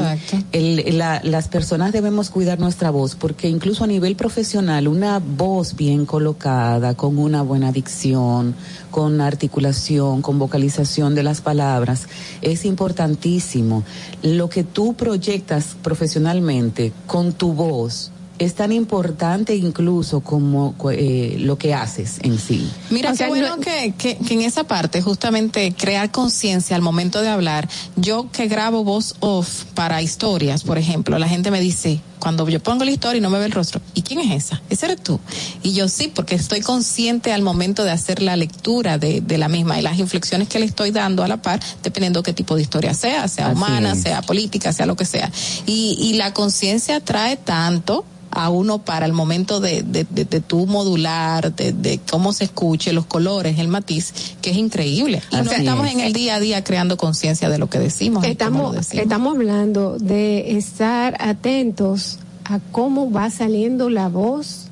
[0.52, 5.76] El, la, las personas debemos cuidar nuestra voz porque incluso a nivel profesional, una voz
[5.76, 8.54] bien colocada, con una buena dicción,
[8.90, 12.08] con articulación, con vocalización de las palabras,
[12.40, 13.84] es importantísimo.
[14.22, 21.58] Lo que tú proyectas profesionalmente con tu voz, es tan importante incluso como eh, lo
[21.58, 22.70] que haces en sí.
[22.90, 27.28] Mira, qué bueno que, que, que, en esa parte, justamente crear conciencia al momento de
[27.28, 27.68] hablar.
[27.96, 32.60] Yo que grabo voz off para historias, por ejemplo, la gente me dice, cuando yo
[32.60, 34.62] pongo la historia y no me ve el rostro, ¿y quién es esa?
[34.70, 35.20] Ese eres tú.
[35.62, 39.48] Y yo sí, porque estoy consciente al momento de hacer la lectura de, de la
[39.48, 42.62] misma y las inflexiones que le estoy dando a la par, dependiendo qué tipo de
[42.62, 45.30] historia sea, sea humana, sea política, sea lo que sea.
[45.66, 50.40] Y, y la conciencia trae tanto a uno para el momento de, de, de, de
[50.40, 54.12] tu modular, de, de, cómo se escuche, los colores, el matiz,
[54.42, 55.22] que es increíble.
[55.30, 58.24] Y no estamos en el día a día creando conciencia de lo que decimos.
[58.24, 59.02] Estamos, decimos.
[59.02, 62.07] estamos hablando de estar atentos
[62.48, 64.68] a cómo va saliendo la voz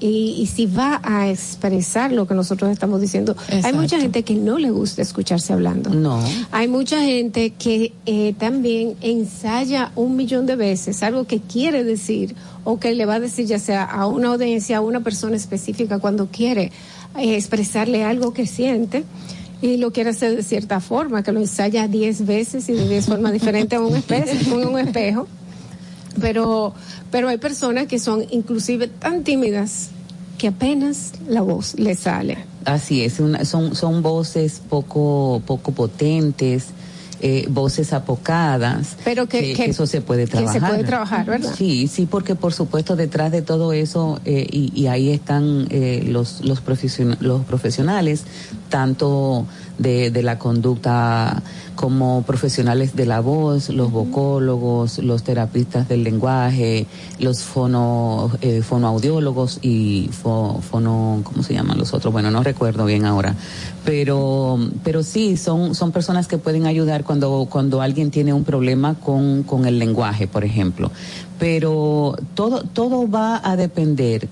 [0.00, 3.32] y, y, si va a expresar lo que nosotros estamos diciendo.
[3.32, 3.66] Exacto.
[3.66, 5.90] Hay mucha gente que no le gusta escucharse hablando.
[5.90, 6.22] No.
[6.52, 12.36] Hay mucha gente que eh, también ensaya un millón de veces algo que quiere decir
[12.62, 15.98] o que le va a decir ya sea a una audiencia, a una persona específica
[15.98, 16.70] cuando quiere
[17.16, 19.04] eh, expresarle algo que siente
[19.60, 23.06] y lo quiere hacer de cierta forma, que lo ensaya diez veces y de diez
[23.06, 25.26] formas diferentes en un, espejo, en un espejo.
[26.20, 26.74] Pero,
[27.10, 29.90] pero hay personas que son inclusive tan tímidas
[30.38, 32.38] que apenas la voz le sale.
[32.64, 36.66] Así es, una, son, son voces poco, poco potentes,
[37.20, 38.96] eh, voces apocadas.
[39.04, 40.54] Pero que, que, que, eso se puede trabajar.
[40.54, 41.52] Que se puede trabajar, ¿verdad?
[41.56, 46.04] Sí, sí, porque por supuesto detrás de todo eso, eh, y, y, ahí están eh,
[46.06, 48.22] los, los, profesion los profesionales,
[48.68, 49.46] tanto
[49.78, 51.42] de, de, la conducta
[51.78, 56.86] como profesionales de la voz, los vocólogos, los terapistas del lenguaje,
[57.20, 62.12] los fono, eh, fonoaudiólogos y fo, fono, ¿cómo se llaman los otros?
[62.12, 63.36] Bueno, no recuerdo bien ahora.
[63.84, 68.94] Pero, pero sí, son, son personas que pueden ayudar cuando, cuando alguien tiene un problema
[68.94, 70.90] con, con el lenguaje, por ejemplo.
[71.38, 74.28] Pero todo, todo va a depender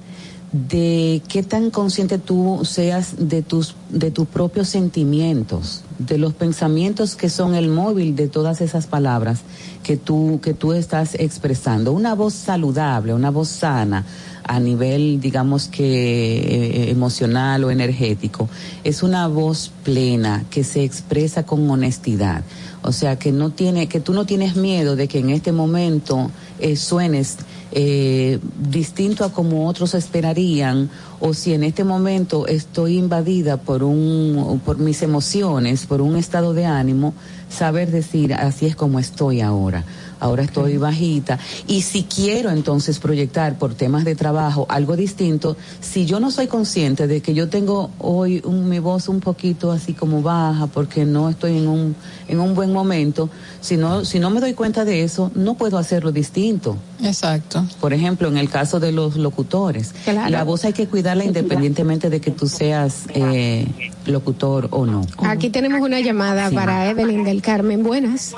[0.68, 7.14] de qué tan consciente tú seas de tus de tus propios sentimientos, de los pensamientos
[7.14, 9.40] que son el móvil de todas esas palabras
[9.82, 11.92] que tú que tú estás expresando.
[11.92, 14.04] Una voz saludable, una voz sana
[14.44, 18.48] a nivel digamos que eh, emocional o energético,
[18.84, 22.42] es una voz plena que se expresa con honestidad.
[22.82, 26.30] O sea, que no tiene que tú no tienes miedo de que en este momento
[26.60, 27.38] eh, suenes
[27.78, 28.39] eh,
[28.70, 30.89] distinto a como otros esperarían
[31.20, 36.55] o si en este momento estoy invadida por un por mis emociones, por un estado
[36.55, 37.13] de ánimo,
[37.51, 39.85] saber decir así es como estoy ahora.
[40.20, 46.06] Ahora estoy bajita y si quiero entonces proyectar por temas de trabajo algo distinto, si
[46.06, 49.93] yo no soy consciente de que yo tengo hoy un, mi voz un poquito así
[49.93, 51.96] como baja porque no estoy en un
[52.28, 53.30] en un buen momento,
[53.61, 56.77] si no si no me doy cuenta de eso, no puedo hacerlo distinto.
[57.03, 57.64] Exacto.
[57.80, 60.30] Por ejemplo, en el caso de los locutores, claro.
[60.30, 63.66] la voz hay que cuidarla independientemente de que tú seas eh,
[64.06, 65.03] locutor o no.
[65.19, 66.54] Aquí tenemos una llamada sí.
[66.54, 67.82] para Evelyn del Carmen.
[67.82, 68.35] Buenas.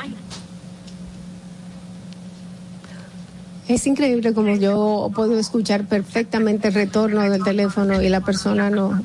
[3.69, 8.99] Es increíble como yo puedo escuchar perfectamente el retorno del teléfono y la persona no.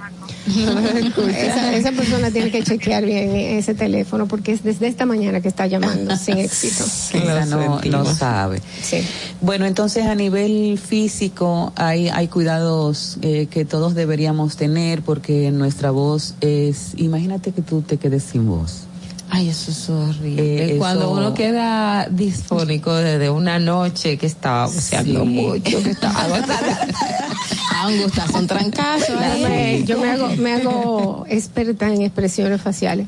[0.48, 5.50] esa, esa, persona tiene que chequear bien ese teléfono porque es desde esta mañana que
[5.50, 6.86] está llamando sin éxito.
[6.86, 8.62] Esa no, no sabe.
[8.82, 9.06] Sí.
[9.42, 15.92] Bueno, entonces a nivel físico hay, hay cuidados eh, que todos deberíamos tener porque nuestra
[15.92, 18.88] voz es, imagínate que tú te quedes sin voz.
[19.36, 20.76] Ay, eso es horrible.
[20.76, 25.26] Eh, Cuando uno queda disfónico desde una noche que estaba buceando sí.
[25.26, 26.38] mucho, que estaba
[27.82, 29.20] Angustia, son trancazos.
[29.42, 33.08] Me, yo me hago, me hago experta en expresiones faciales.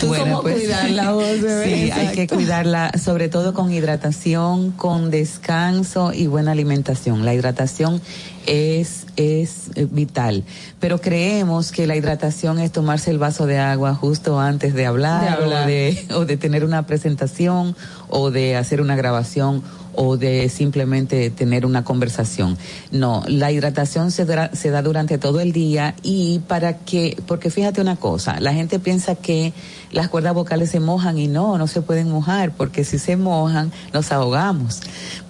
[0.00, 1.64] ¿Tú cómo cuidar la voz, bebé?
[1.64, 7.24] Sí, hay que cuidarla, sobre todo con hidratación, con descanso y buena alimentación.
[7.24, 8.00] La hidratación
[8.46, 10.44] es, es eh, vital,
[10.80, 15.22] pero creemos que la hidratación es tomarse el vaso de agua justo antes de hablar,
[15.22, 15.64] De hablar.
[15.64, 17.76] O, de, o de tener una presentación
[18.08, 19.62] o de hacer una grabación
[20.00, 22.56] o de simplemente tener una conversación.
[22.92, 27.50] No, la hidratación se da, se da durante todo el día y para que, porque
[27.50, 29.52] fíjate una cosa, la gente piensa que
[29.90, 33.72] las cuerdas vocales se mojan y no, no se pueden mojar, porque si se mojan
[33.92, 34.80] nos ahogamos.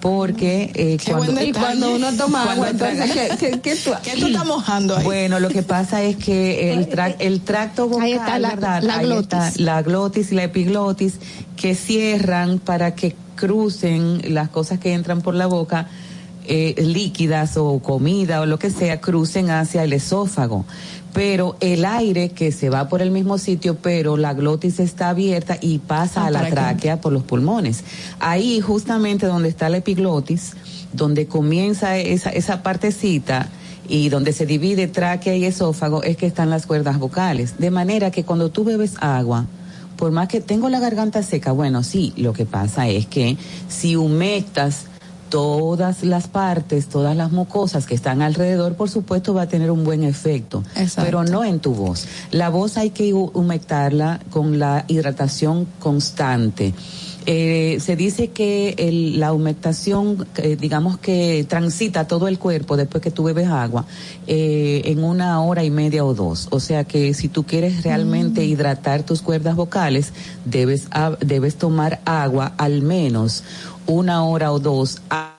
[0.01, 1.43] Porque eh, cuando.
[1.43, 5.05] Y cuando uno toma agua, entonces, ¿qué- qué- qué tú- ¿Qué tú estás mojando ahí?
[5.05, 8.83] bueno, lo que pasa es que el, tra- el tracto vocal, Ahí está la- ¿verdad?
[8.83, 9.23] la Ahí glotis.
[9.33, 11.15] está la glotis y la epiglotis
[11.57, 15.87] que cierran para que crucen las cosas que entran por la boca,
[16.47, 20.65] eh, líquidas o comida o lo que sea, crucen hacia el esófago.
[21.15, 25.57] Pero el aire que se va por el mismo sitio, pero la glotis está abierta
[25.61, 27.85] y pasa Ah, a la tráquea por los pulmones.
[28.19, 30.55] Ahí justamente donde está la epiglotis,
[30.93, 33.49] donde comienza esa, esa partecita
[33.89, 37.59] y donde se divide tráquea y esófago es que están las cuerdas vocales.
[37.59, 39.47] De manera que cuando tú bebes agua,
[39.99, 43.37] por más que tengo la garganta seca, bueno, sí, lo que pasa es que
[43.69, 44.85] si humectas
[45.29, 49.85] todas las partes, todas las mucosas que están alrededor, por supuesto va a tener un
[49.85, 51.03] buen efecto, Exacto.
[51.05, 52.07] pero no en tu voz.
[52.31, 56.73] La voz hay que hu- humectarla con la hidratación constante.
[57.31, 63.03] Eh, se dice que el- la humectación, eh, digamos que transita todo el cuerpo después
[63.03, 63.85] que tú bebes agua
[64.27, 66.49] eh, en una hora y media o dos.
[66.51, 70.15] O sea que si tú quieres realmente hidratar tus cuerdas vocales,
[70.47, 73.43] debes, a- debes tomar agua al menos
[73.87, 75.03] una hora o dos.
[75.11, 75.38] a-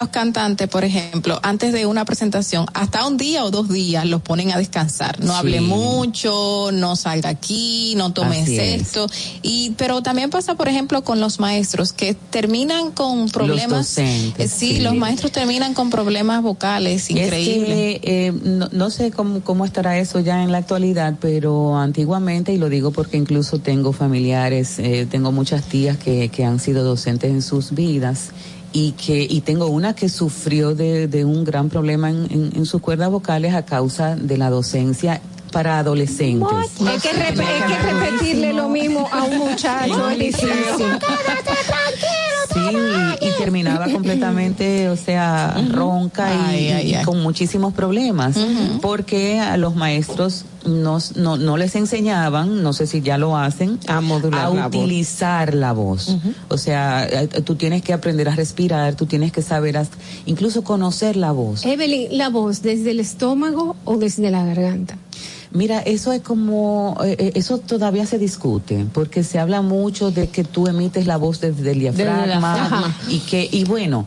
[0.00, 4.20] Los cantantes, por ejemplo, antes de una presentación, hasta un día o dos días los
[4.22, 5.20] ponen a descansar.
[5.20, 5.38] No Sí.
[5.38, 8.82] hable mucho, no salga aquí, no tome Así es.
[8.88, 9.06] esto.
[9.42, 13.94] Y, pero también pasa, por ejemplo, con los maestros que terminan con problemas.
[13.94, 14.80] docentes, Eh, sí, sí.
[14.80, 17.68] los maestros terminan con problemas vocales increíbles.
[17.94, 21.78] Es que, eh, no, no sé cómo, cómo estará eso ya en la actualidad, pero
[21.78, 26.58] antiguamente, y lo digo porque incluso tengo familiares, eh, tengo muchas tías que, que han
[26.58, 28.30] sido docentes en sus vidas
[28.74, 32.66] y que y tengo una que sufrió de, de un gran problema en, en- en
[32.66, 35.20] sus cuerdas vocales a causa de la docencia
[35.52, 36.48] para adolescentes.
[36.96, 40.98] Es que, rep- es que repetirle lo mismo a un muchacho es difícil.
[42.54, 42.60] Sí,
[43.20, 47.04] y terminaba completamente, o sea, ronca y, Ay, ay, y ay.
[47.04, 48.36] con muchísimos problemas,
[48.80, 53.78] porque a los maestros nos- no, no les enseñaban, no sé si ya lo hacen,
[53.86, 54.76] A modular la voz.
[54.76, 56.16] utilizar la voz.
[56.48, 60.62] O sea, eh, tú tienes que aprender a respirar, tú tienes que saber, hasta- incluso
[60.64, 61.66] conocer la voz.
[61.66, 64.96] Evelyn, ¿la voz desde el estómago o desde la garganta?
[65.54, 70.28] Mira, eso es como, eh, eh, eso todavía se discute, porque se habla mucho de
[70.28, 74.04] que tú emites la voz desde el diafragma y que, y bueno,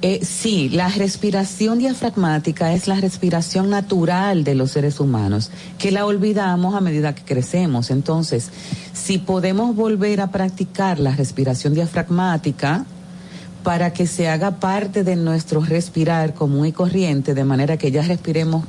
[0.00, 6.06] eh, sí, la respiración diafragmática es la respiración natural de los seres humanos, que la
[6.06, 7.90] olvidamos a medida que crecemos.
[7.90, 8.48] Entonces,
[8.94, 12.86] si podemos volver a practicar la respiración diafragmática,
[13.62, 18.00] para que se haga parte de nuestro respirar común y corriente, de manera que ya
[18.00, 18.64] respiremos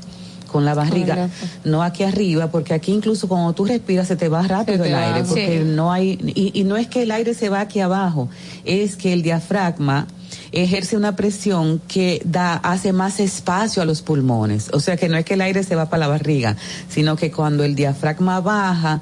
[0.47, 1.29] con la barriga,
[1.63, 4.95] no aquí arriba, porque aquí incluso cuando tú respiras se te va rápido te el
[4.95, 5.63] va, aire, porque sí.
[5.65, 8.29] no hay, y, y no es que el aire se va aquí abajo,
[8.65, 10.07] es que el diafragma
[10.51, 15.17] ejerce una presión que da, hace más espacio a los pulmones, o sea que no
[15.17, 16.55] es que el aire se va para la barriga,
[16.89, 19.01] sino que cuando el diafragma baja,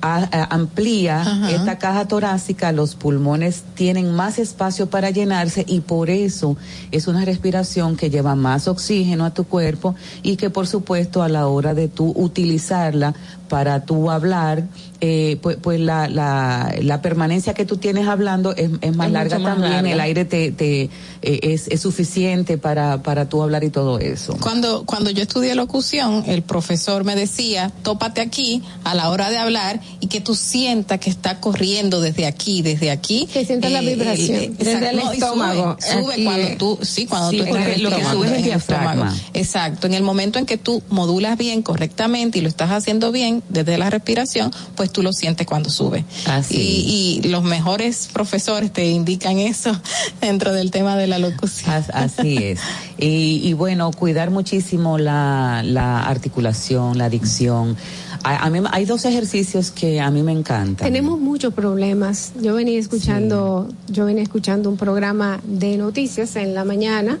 [0.00, 1.50] a- a- amplía Ajá.
[1.50, 6.56] esta caja torácica, los pulmones tienen más espacio para llenarse y por eso
[6.92, 11.28] es una respiración que lleva más oxígeno a tu cuerpo y que por supuesto a
[11.28, 13.14] la hora de tú utilizarla
[13.48, 14.64] para tú hablar,
[15.00, 19.12] eh, pues, pues la, la, la permanencia que tú tienes hablando es, es más Es
[19.12, 19.92] larga más también, larga.
[19.92, 20.90] el aire te, te eh,
[21.22, 24.36] es, es suficiente para, para tú hablar y todo eso.
[24.40, 29.38] Cuando, cuando yo estudié locución, el profesor me decía, tópate aquí a la hora de
[29.38, 33.28] hablar y que tú sientas que está corriendo desde aquí, desde aquí.
[33.32, 34.56] Que sientas la vibración.
[34.56, 35.76] desde el estómago.
[35.80, 38.32] Sube, sube Aquí cuando tú, sí, cuando Sí, tú estás lo que estómago, sube es
[38.32, 38.92] el en diafragma.
[38.92, 39.16] estómago.
[39.34, 39.86] Exacto.
[39.86, 43.78] En el momento en que tú modulas bien, correctamente y lo estás haciendo bien desde
[43.78, 46.04] la respiración, pues tú lo sientes cuando sube.
[46.26, 46.56] Así.
[46.56, 49.72] Y, y los mejores profesores te indican eso
[50.20, 51.70] dentro del tema de la locución.
[51.74, 52.60] As- Así es.
[53.00, 57.76] Y, y bueno, cuidar muchísimo la, la articulación, la dicción.
[58.24, 60.84] A, a mí hay dos ejercicios que a mí me encantan.
[60.84, 62.32] Tenemos muchos problemas.
[62.42, 67.20] Yo venía escuchando, yo venía escuchando un programa de noticias en la mañana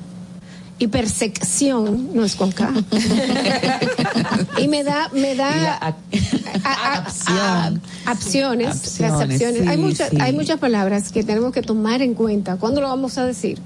[0.78, 2.72] y percepción no es con K.
[4.58, 5.96] y me da, me da
[6.62, 7.24] las
[9.68, 12.56] hay muchas, hay muchas palabras que tenemos que tomar en cuenta.
[12.56, 13.58] ¿Cuándo lo vamos a decir?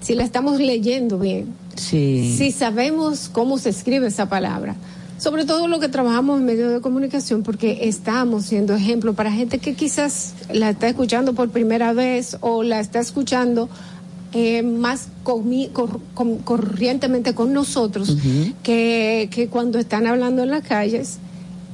[0.00, 1.46] Si la estamos leyendo bien.
[1.76, 2.34] Sí.
[2.36, 4.74] Si sabemos cómo se escribe esa palabra.
[5.18, 9.58] Sobre todo lo que trabajamos en medios de comunicación, porque estamos siendo ejemplo para gente
[9.58, 13.68] que quizás la está escuchando por primera vez o la está escuchando
[14.32, 15.08] eh, más
[16.44, 18.16] corrientemente con nosotros
[18.62, 21.18] que, que cuando están hablando en las calles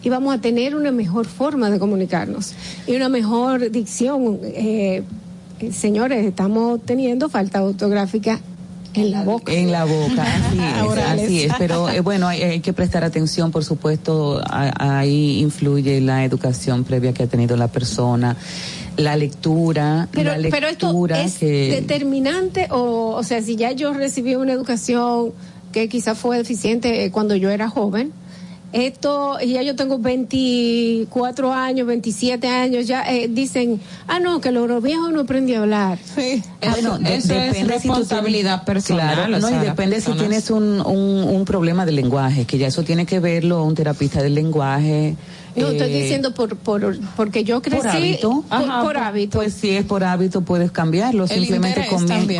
[0.04, 2.52] y vamos a tener una mejor forma de comunicarnos
[2.86, 4.38] y una mejor dicción.
[4.42, 5.02] Eh,
[5.72, 8.38] señores, estamos teniendo falta ortográfica
[8.92, 9.52] en la boca.
[9.52, 11.52] En la boca, así es, así es.
[11.58, 17.22] Pero eh, bueno, hay, que prestar atención, por supuesto, ahí influye la educación previa que
[17.22, 18.36] ha tenido la persona
[18.96, 23.92] la lectura, pero, la lectura pero esto es determinante o, o sea, si ya yo
[23.92, 25.32] recibí una educación
[25.72, 28.12] que quizás fue deficiente cuando yo era joven,
[28.74, 34.82] esto, ya yo tengo 24 años, 27 años, ya eh, dicen, ah, no, que los
[34.82, 35.98] viejos no aprendí a hablar.
[36.16, 36.42] Sí.
[36.60, 39.14] Bueno, eso es responsabilidad personal.
[39.14, 42.82] Claro, no, y depende si tienes un, un, un problema de lenguaje, que ya eso
[42.82, 45.14] tiene que verlo un terapista del lenguaje
[45.56, 47.78] no, estoy eh, diciendo por, por, porque yo crecí.
[47.78, 48.44] Por hábito.
[48.82, 49.38] por, hábito.
[49.38, 51.26] Pues si es por hábito, puedes cambiarlo.
[51.26, 51.86] Simplemente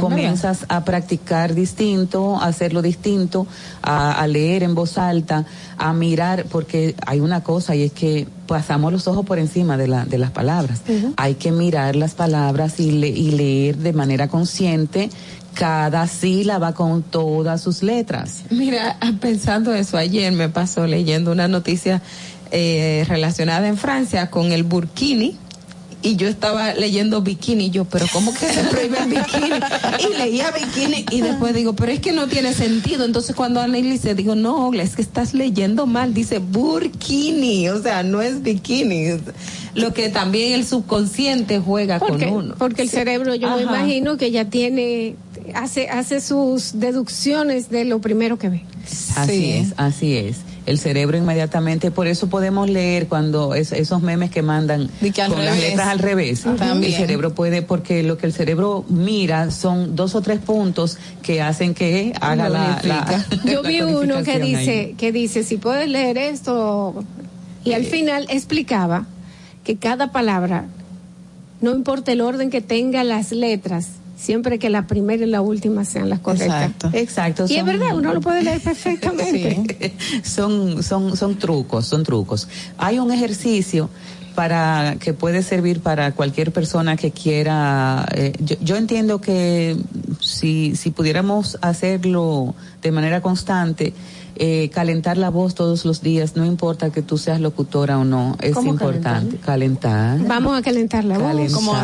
[0.01, 3.47] comienzas a practicar distinto, a hacerlo distinto,
[3.83, 5.44] a, leer en voz alta,
[5.76, 9.89] a mirar, porque hay una cosa y es que pasamos los ojos por encima de,
[9.89, 10.83] la, de las palabras.
[11.17, 15.10] Hay que mirar las palabras y, y leer de manera consciente
[15.55, 18.43] cada sílaba con todas sus letras.
[18.51, 22.02] Mira, pensando eso, ayer me pasó leyendo una noticia
[22.57, 25.36] eh, relacionada en Francia con el burkini
[26.02, 29.58] y yo estaba leyendo bikini, yo, pero ¿cómo que se prohíbe el bikini?
[29.99, 33.05] Y leía bikini y después digo, pero es que no tiene sentido.
[33.07, 38.23] Entonces cuando analice, digo, no, es que estás leyendo mal, dice burkini, o sea, no
[38.23, 39.18] es bikini.
[39.74, 42.55] Lo que también el subconsciente juega con uno.
[42.57, 45.16] Porque el cerebro, yo me imagino que ya tiene,
[45.55, 48.65] hace, hace sus deducciones de lo primero que ve.
[49.16, 50.36] Así es, así es
[50.67, 54.91] el cerebro inmediatamente, por eso podemos leer cuando esos memes que mandan
[55.28, 56.44] con las letras al revés.
[56.47, 61.43] El cerebro puede, porque lo que el cerebro mira son dos o tres puntos que
[61.43, 62.49] hacen que haga
[62.83, 67.05] la, Yo vi uno que dice, que dice, si puedes leer esto,
[67.65, 69.07] y al final explicaba
[69.65, 70.67] que cada palabra,
[71.60, 75.84] no importa el orden que tenga las letras, siempre que la primera y la última
[75.84, 76.70] sean las correctas.
[76.70, 76.91] Exacto.
[76.93, 77.47] Exacto.
[77.49, 79.94] Y es verdad, uno lo puede leer perfectamente.
[80.23, 82.49] son, son, son trucos, son trucos.
[82.78, 83.91] Hay un ejercicio
[84.34, 88.07] para que puede servir para cualquier persona que quiera.
[88.15, 89.76] Eh, yo, yo, entiendo que
[90.20, 93.94] si, si pudiéramos hacerlo de manera constante,
[94.37, 98.37] eh, calentar la voz todos los días, no importa que tú seas locutora o no,
[98.41, 99.37] es importante.
[99.37, 100.19] Calentar?
[100.27, 101.53] Vamos a calentar la voz.
[101.53, 101.73] ¿Cómo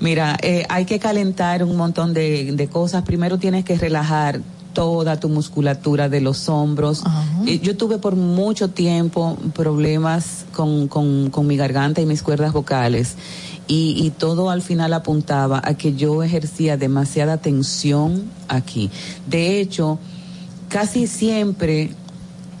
[0.00, 3.02] Mira, eh, hay que calentar un montón de, de cosas.
[3.02, 4.40] Primero tienes que relajar
[4.72, 7.02] toda tu musculatura de los hombros.
[7.46, 12.52] Eh, yo tuve por mucho tiempo problemas con, con, con mi garganta y mis cuerdas
[12.52, 13.16] vocales
[13.72, 18.90] y, y todo al final apuntaba a que yo ejercía demasiada tensión aquí.
[19.26, 19.98] De hecho,
[20.68, 21.94] casi siempre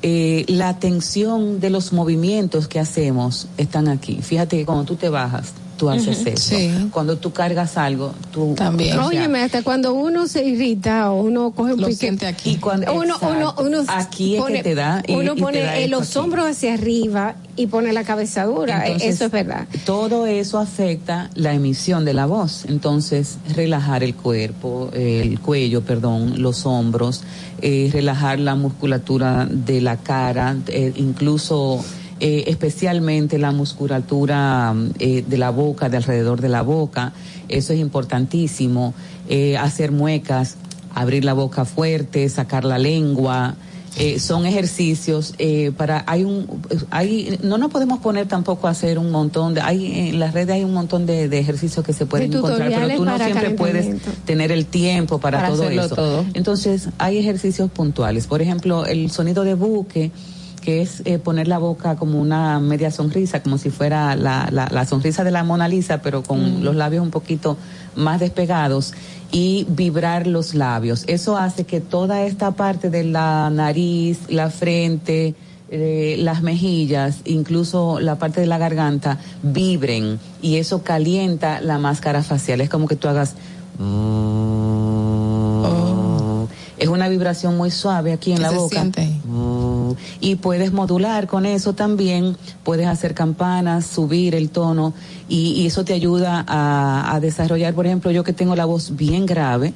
[0.00, 4.20] eh, la tensión de los movimientos que hacemos están aquí.
[4.22, 6.56] Fíjate que cuando tú te bajas, tú haces eso.
[6.90, 8.98] Cuando tú cargas algo, tú también.
[8.98, 12.56] Óyeme, hasta cuando uno se irrita o uno coge un Lo siente aquí.
[12.56, 15.02] cuando, uno, uno, uno, aquí es que te da.
[15.08, 18.86] uno pone los hombros hacia arriba y pone la cabeza dura.
[18.86, 19.66] eso es verdad.
[19.84, 22.64] Todo eso afecta la emisión de la voz.
[22.66, 27.22] Entonces, relajar el cuerpo, el cuello, perdón, los hombros,
[27.60, 31.84] eh, relajar la musculatura de la cara, eh, incluso
[32.24, 37.12] eh, especialmente la musculatura eh, de la boca, de alrededor de la boca.
[37.48, 38.94] Eso es importantísimo.
[39.28, 40.54] Eh, hacer muecas,
[40.94, 43.56] abrir la boca fuerte, sacar la lengua.
[44.18, 45.34] son ejercicios
[45.76, 46.46] para hay un
[46.90, 50.54] hay no nos podemos poner tampoco a hacer un montón de hay en las redes
[50.54, 54.50] hay un montón de, ejercicios que se pueden encontrar pero tú no siempre puedes tener
[54.50, 60.10] el tiempo para, todo eso entonces hay ejercicios puntuales por ejemplo el sonido de buque
[60.62, 64.86] que es eh, poner la boca como una media sonrisa, como si fuera la, la,
[64.86, 66.62] sonrisa de la Mona Lisa, pero con mm.
[66.62, 67.58] los labios un poquito
[67.94, 68.94] más despegados
[69.30, 71.04] y vibrar los labios.
[71.08, 75.34] Eso hace que toda esta parte de la nariz, la frente,
[75.70, 82.22] eh, las mejillas, incluso la parte de la garganta, vibren y eso calienta la máscara
[82.22, 82.62] facial.
[82.62, 83.34] Es como que tú hagas...
[83.78, 85.02] Mm,
[86.82, 88.74] Es una vibración muy suave aquí en ¿Qué la boca.
[88.74, 89.08] siente
[90.20, 94.94] Y puedes modular con eso también, puedes hacer campanas, subir el tono
[95.28, 99.72] y, eso te ayuda a, desarrollar, por ejemplo, yo que tengo la voz bien grave,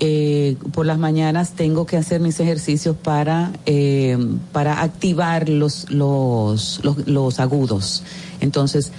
[0.00, 4.18] eh, por las mañanas tengo que hacer mis ejercicios para, eh,
[4.52, 8.02] para activar los, los, los agudos.
[8.40, 8.92] Entonces,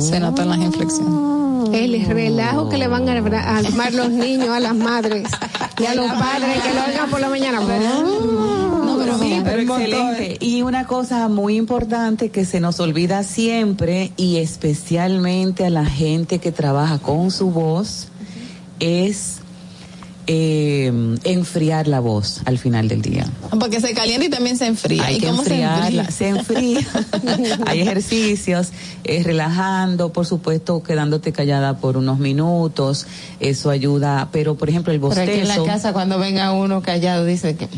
[0.00, 1.43] Se notan las inflexiones.
[1.74, 5.28] El relajo que le van a armar los niños a las madres
[5.76, 7.60] y a los padres que lo oigan por la mañana.
[7.60, 10.36] No, pero Sí, pero excelente.
[10.40, 16.38] Y una cosa muy importante que se nos olvida siempre y especialmente a la gente
[16.38, 18.06] que trabaja con su voz
[18.78, 19.40] es
[20.26, 20.92] eh,
[21.24, 23.26] enfriar la voz al final del día.
[23.58, 25.04] Porque se calienta y también se enfría.
[25.04, 26.10] Hay ¿Y que cómo se enfriarla, enfría?
[26.12, 27.58] se enfría.
[27.66, 28.68] Hay ejercicios,
[29.04, 33.06] eh, relajando, por supuesto, quedándote callada por unos minutos,
[33.40, 35.30] eso ayuda, pero por ejemplo el Pero bostezo.
[35.30, 37.68] aquí en la casa cuando venga uno callado dice que...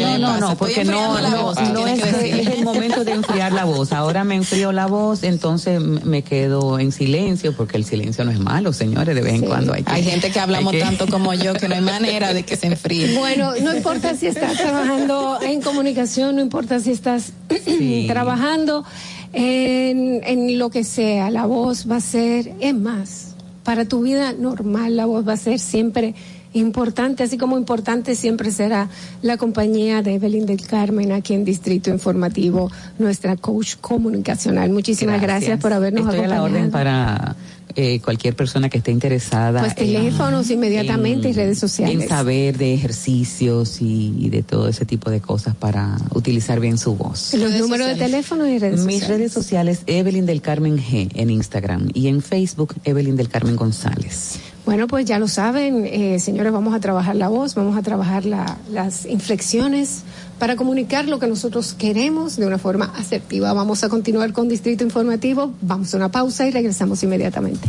[0.00, 3.64] No, no, no, porque no, no, no es, que es el momento de enfriar la
[3.64, 3.92] voz.
[3.92, 8.38] Ahora me enfrío la voz, entonces me quedo en silencio, porque el silencio no es
[8.40, 9.46] malo, señores, de vez en Sí.
[9.46, 9.92] cuando hay que...
[9.92, 12.66] Hay gente que hablamos que- tanto como yo que no hay manera de que se
[12.66, 13.16] enfríe.
[13.16, 17.32] Bueno, no importa si estás trabajando en comunicación, no importa si estás
[18.08, 18.84] trabajando
[19.32, 24.32] en, en lo que sea, la voz va a ser, es más, para tu vida
[24.32, 26.14] normal la voz va a ser siempre
[26.52, 28.88] importante, así como importante siempre será
[29.22, 34.70] la compañía de Evelyn del Carmen aquí en Distrito Informativo, nuestra coach comunicacional.
[34.70, 36.60] Muchísimas gracias, por habernos Estoy a la acompañado.
[36.60, 37.36] orden para
[37.76, 39.60] eh, cualquier persona que esté interesada.
[39.60, 42.00] Pues teléfonos inmediatamente y redes sociales.
[42.02, 46.78] En saber de ejercicios y, y de todo ese tipo de cosas para utilizar bien
[46.78, 47.34] su voz.
[47.34, 49.08] Los números de teléfono y redes Mis sociales.
[49.18, 54.38] redes sociales, Evelyn del Carmen G en Instagram y en Facebook, Evelyn del Carmen González.
[54.64, 58.24] Bueno, pues ya lo saben, eh, señores, vamos a trabajar la voz, vamos a trabajar
[58.24, 60.04] la- las inflexiones
[60.38, 63.52] para comunicar lo que nosotros queremos de una forma asertiva.
[63.52, 67.68] Vamos a continuar con Distrito Informativo, vamos a una pausa y regresamos inmediatamente.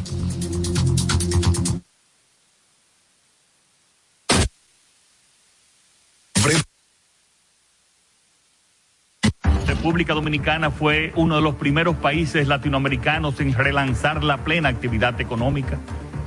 [9.67, 15.77] República Dominicana fue uno de los primeros países latinoamericanos en relanzar la plena actividad económica,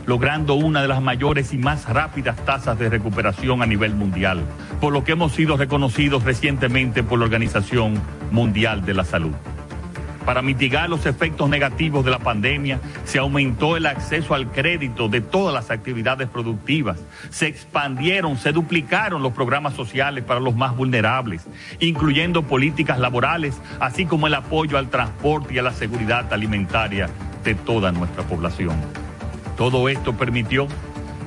[0.08, 4.42] logrando una de las mayores y más rápidas tasas de recuperación a nivel mundial,
[4.80, 9.34] por lo que hemos sido reconocidos recientemente por la Organización Mundial de la Salud.
[10.24, 15.20] Para mitigar los efectos negativos de la pandemia, se aumentó el acceso al crédito de
[15.20, 21.46] todas las actividades productivas, se expandieron, se duplicaron los programas sociales para los más vulnerables,
[21.80, 27.10] incluyendo políticas laborales, así como el apoyo al transporte y a la seguridad alimentaria
[27.44, 29.07] de toda nuestra población.
[29.58, 30.68] Todo esto permitió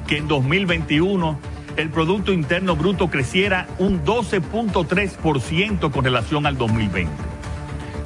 [0.07, 1.37] que en 2021
[1.75, 7.11] el Producto Interno Bruto creciera un 12.3% con relación al 2020.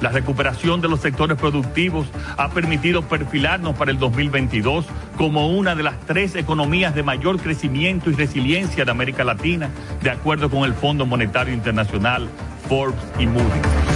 [0.00, 4.84] La recuperación de los sectores productivos ha permitido perfilarnos para el 2022
[5.16, 9.70] como una de las tres economías de mayor crecimiento y resiliencia de América Latina,
[10.02, 12.28] de acuerdo con el Fondo Monetario Internacional,
[12.68, 13.95] Forbes y Moody's.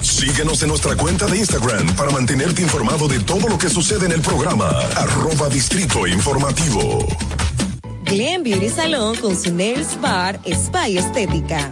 [0.00, 4.12] Síguenos en nuestra cuenta de Instagram para mantenerte informado de todo lo que sucede en
[4.12, 4.68] el programa.
[4.96, 7.06] Arroba Distrito Informativo.
[8.04, 11.70] Glen Beauty Salón con su Nails Bar Spa y Estética.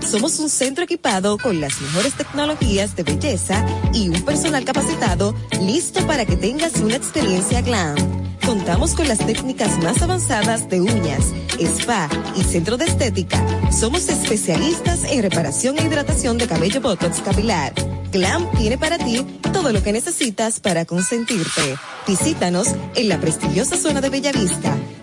[0.00, 6.06] Somos un centro equipado con las mejores tecnologías de belleza y un personal capacitado listo
[6.06, 8.23] para que tengas una experiencia glam.
[8.46, 13.42] Contamos con las técnicas más avanzadas de uñas, spa y centro de estética.
[13.72, 17.72] Somos especialistas en reparación e hidratación de cabello botox capilar.
[18.12, 21.76] Glam tiene para ti todo lo que necesitas para consentirte.
[22.06, 24.76] Visítanos en la prestigiosa zona de Bellavista.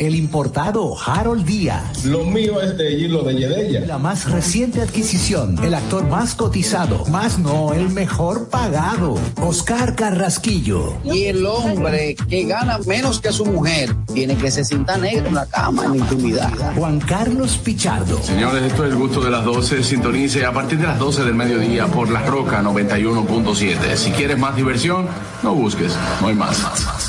[0.00, 2.06] El importado Harold Díaz.
[2.06, 3.80] Lo mío es de hilo de Yedella.
[3.80, 10.94] La más reciente adquisición, el actor más cotizado, más no, el mejor pagado, Oscar Carrasquillo.
[11.04, 15.34] Y el hombre que gana menos que su mujer tiene que se sienta negro en
[15.34, 16.50] la cama, en la intimidad.
[16.76, 18.22] Juan Carlos Pichardo.
[18.22, 19.84] Señores, esto es el gusto de las 12.
[19.84, 23.96] Sintonice a partir de las 12 del mediodía por La Roca 91.7.
[23.96, 25.08] Si quieres más diversión,
[25.42, 26.56] no busques, no hay más.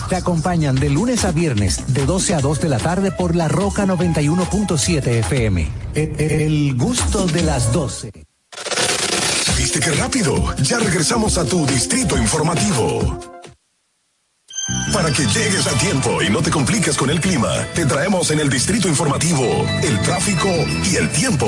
[0.10, 3.48] Te acompañan de lunes a viernes, de 12 a 2 de la tarde por La
[3.48, 5.68] Roca 91.7 FM.
[5.94, 8.12] El, el gusto de las 12.
[9.58, 10.56] ¿Viste qué rápido?
[10.58, 13.20] Ya regresamos a tu distrito informativo.
[14.94, 18.40] Para que llegues a tiempo y no te compliques con el clima, te traemos en
[18.40, 19.46] el distrito informativo
[19.84, 20.50] el tráfico
[20.92, 21.48] y el tiempo.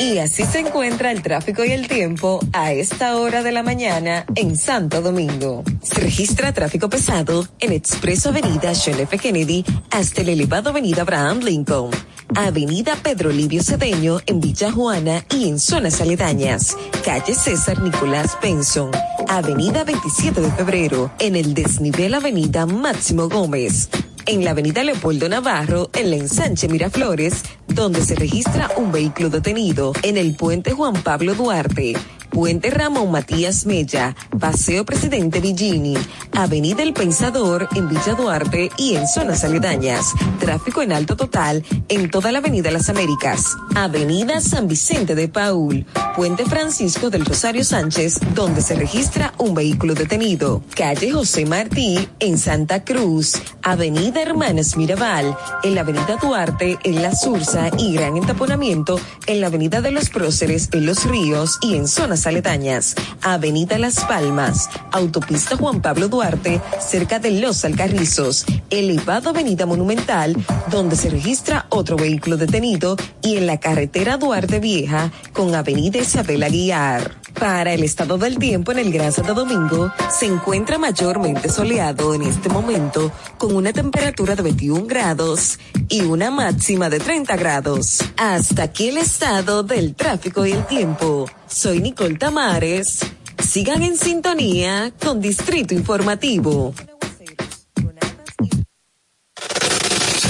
[0.00, 4.24] Y así se encuentra el tráfico y el tiempo a esta hora de la mañana
[4.34, 5.62] en Santo Domingo.
[5.82, 9.18] Se registra tráfico pesado en Expreso Avenida John F.
[9.18, 11.90] Kennedy hasta el elevado Avenida Abraham Lincoln.
[12.34, 16.78] Avenida Pedro Livio Cedeño en Villa Juana y en zonas aledañas.
[17.04, 18.90] Calle César Nicolás Benson.
[19.28, 23.90] Avenida 27 de Febrero en el desnivel Avenida Máximo Gómez
[24.26, 29.92] en la avenida Leopoldo Navarro, en la ensanche Miraflores, donde se registra un vehículo detenido,
[30.02, 31.94] en el puente Juan Pablo Duarte,
[32.30, 35.96] puente Ramón Matías Mella, paseo Presidente Villini,
[36.32, 42.10] avenida El Pensador en Villa Duarte y en zonas aledañas, tráfico en alto total en
[42.10, 45.84] toda la avenida Las Américas, avenida San Vicente de Paul,
[46.14, 52.38] puente Francisco del Rosario Sánchez, donde se registra un vehículo detenido, calle José Martí en
[52.38, 59.00] Santa Cruz, avenida Hermanas Mirabal, en la avenida Duarte en La Sursa y gran entaponamiento
[59.26, 64.04] en la avenida de los Próceres en Los Ríos y en zonas aledañas, avenida Las
[64.04, 70.36] Palmas, autopista Juan Pablo Duarte cerca de Los Alcarrizos, elevado avenida Monumental
[70.70, 76.42] donde se registra otro vehículo detenido y en la carretera Duarte Vieja con avenida Isabel
[76.42, 77.14] Aguiar.
[77.38, 82.22] Para el estado del tiempo en el Gran Santo Domingo, se encuentra mayormente soleado en
[82.22, 85.58] este momento, con una temperatura de 21 grados
[85.88, 88.00] y una máxima de 30 grados.
[88.16, 91.26] Hasta aquí el estado del tráfico y el tiempo.
[91.52, 93.00] Soy Nicole Tamares.
[93.38, 96.72] Sigan en sintonía con Distrito Informativo.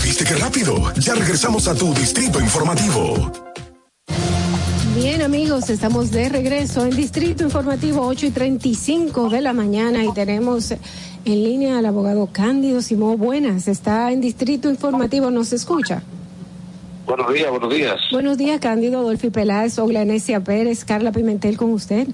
[0.03, 0.93] ¿Viste qué rápido?
[0.95, 3.31] Ya regresamos a tu distrito informativo.
[4.97, 10.13] Bien amigos, estamos de regreso en Distrito Informativo 8 y 35 de la mañana y
[10.13, 10.79] tenemos en
[11.25, 13.19] línea al abogado Cándido Simón.
[13.19, 16.03] Buenas, está en Distrito Informativo, ¿nos escucha?
[17.11, 17.97] Buenos días, buenos días.
[18.13, 22.07] Buenos días, Cándido, Adolfi Peláez, Oglanesia Pérez, Carla Pimentel con usted.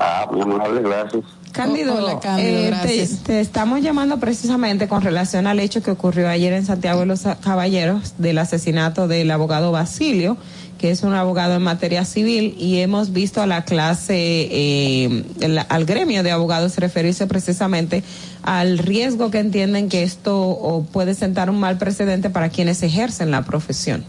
[0.00, 1.22] Ah, muy amable, gracias.
[1.52, 6.52] Cándido, Hola, Cándido, eh, te estamos llamando precisamente con relación al hecho que ocurrió ayer
[6.54, 10.36] en Santiago de los Caballeros del asesinato del abogado Basilio,
[10.82, 14.16] que es un abogado en materia civil, y hemos visto a la clase,
[14.50, 18.02] eh, el- al gremio de abogados referirse precisamente
[18.42, 23.30] al riesgo que entienden que esto o puede sentar un mal precedente para quienes ejercen
[23.30, 24.02] la profesión.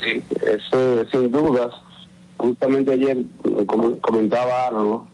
[0.00, 1.72] Sí, eso sin dudas.
[2.36, 3.18] Justamente ayer
[3.66, 5.08] com- comentaba algo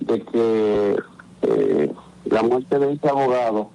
[0.00, 0.96] de que
[1.42, 1.92] eh,
[2.24, 3.70] la muerte de este abogado,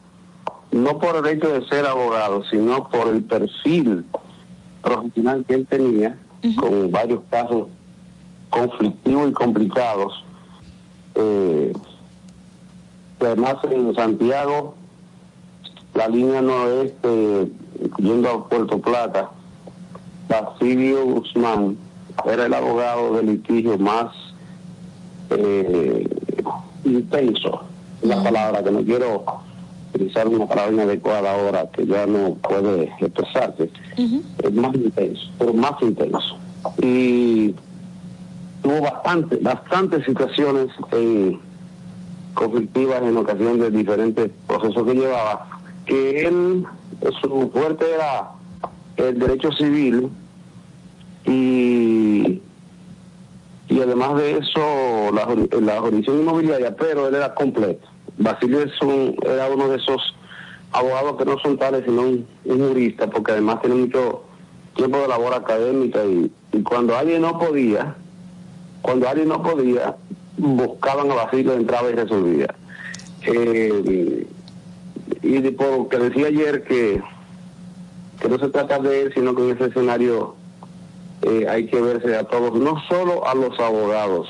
[0.73, 4.03] no por el hecho de ser abogado, sino por el perfil
[4.85, 6.15] profesional que él tenía,
[6.57, 7.67] con varios casos
[8.51, 10.23] conflictivos y complicados,
[11.15, 11.73] eh,
[13.19, 14.75] además en Santiago,
[15.95, 17.51] la línea noroeste,
[17.97, 19.31] yendo a Puerto Plata,
[20.29, 21.77] Basilio Guzmán
[22.25, 24.13] era el abogado de litigio más
[25.31, 26.07] eh,
[26.83, 27.63] intenso,
[28.03, 29.25] una palabra que no quiero
[29.95, 33.69] utilizar una palabra inadecuada ahora que ya no puede expresarse,
[34.43, 36.37] es más intenso, pero más intenso.
[36.81, 37.55] Y
[38.61, 40.67] tuvo bastante, bastantes situaciones
[42.33, 45.47] conflictivas en ocasión de diferentes procesos que llevaba,
[45.85, 46.65] que él,
[47.21, 48.31] su fuerte era
[48.97, 50.09] el derecho civil
[51.25, 52.41] y,
[53.69, 55.27] y además de eso la,
[55.61, 57.94] la jurisdicción inmobiliaria, pero él era completo.
[58.17, 60.15] Basilio es un, era uno de esos
[60.71, 64.23] abogados que no son tales, sino un, jurista, porque además tiene mucho
[64.75, 66.31] tiempo de labor académica y,
[66.63, 67.95] cuando alguien no podía,
[68.81, 69.95] cuando alguien no podía,
[70.37, 72.47] buscaban a Basilio, entraba y resolvía.
[73.25, 74.27] Eh,
[75.21, 77.01] y de- por que decía ayer que,
[78.21, 80.35] que no se trata de él, sino que en ese escenario
[81.23, 84.27] eh, hay que verse a todos, no solo a los abogados,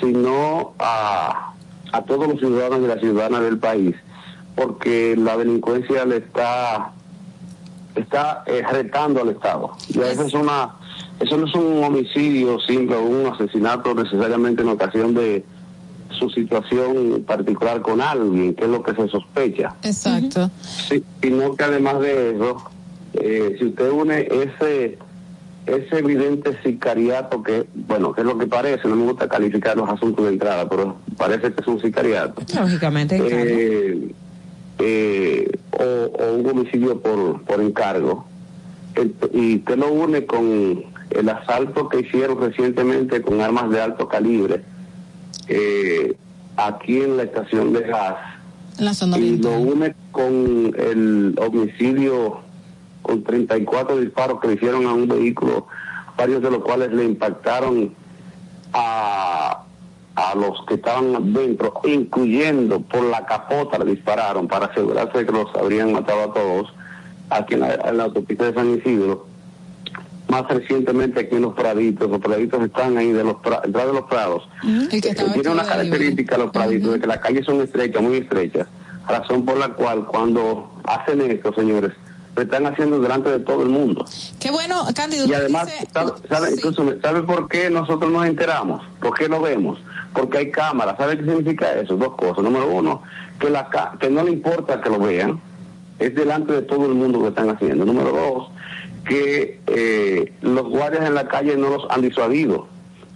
[0.00, 1.51] sino a,
[1.92, 3.94] a todos los ciudadanos y las ciudadanas del país,
[4.54, 6.92] porque la delincuencia le está
[7.94, 9.72] está eh, retando al Estado.
[9.88, 10.74] Ya eso es una
[11.20, 15.44] eso no es un homicidio simple o un asesinato necesariamente en ocasión de
[16.10, 19.74] su situación particular con alguien, que es lo que se sospecha.
[19.82, 20.50] Exacto.
[20.60, 22.62] Sí, sino que además de eso,
[23.14, 24.98] eh, si usted une ese
[25.66, 29.88] ese evidente sicariato que, bueno, que es lo que parece, no me gusta calificar los
[29.88, 32.42] asuntos de entrada, pero parece que es un sicariato.
[32.58, 33.34] Lógicamente, claro.
[33.36, 34.12] Eh,
[34.78, 38.26] eh, o, o un homicidio por, por encargo.
[38.96, 44.08] El- y usted lo une con el asalto que hicieron recientemente con armas de alto
[44.08, 44.62] calibre
[45.48, 46.14] eh,
[46.56, 48.16] aquí en la estación de gas
[48.78, 52.40] En la zona y lo une con el homicidio
[53.02, 55.66] con 34 disparos que le hicieron a un vehículo,
[56.16, 57.94] varios de los cuales le impactaron
[58.72, 59.64] a,
[60.14, 65.32] a los que estaban dentro, incluyendo por la capota le dispararon para asegurarse de que
[65.32, 66.72] los habrían matado a todos
[67.30, 69.26] aquí en la, en la autopista de San Isidro.
[70.28, 73.92] Más recientemente aquí en los Praditos, los Praditos están ahí de los pra- detrás de
[73.92, 74.48] los Prados.
[75.08, 78.66] Estaba Tiene una característica los Praditos de que las calles son estrechas, muy estrechas,
[79.06, 81.92] razón por la cual cuando hacen esto, señores,
[82.34, 84.04] lo están haciendo delante de todo el mundo.
[84.40, 85.26] Qué bueno, Cándido.
[85.26, 88.82] Y además, dices- ¿sabe, sabe- incluso, ¿sabe por qué nosotros nos enteramos?
[89.00, 89.78] ¿Por qué lo vemos?
[90.14, 90.96] Porque hay cámaras.
[90.96, 91.96] ¿Sabe qué significa eso?
[91.96, 92.42] Dos cosas.
[92.42, 93.02] Número uno,
[93.38, 93.68] que, la,
[94.00, 95.40] que no le importa que lo vean.
[95.98, 97.84] Es delante de todo el mundo que están haciendo.
[97.84, 98.48] Número dos,
[99.06, 102.66] que eh, los guardias en la calle no los han disuadido.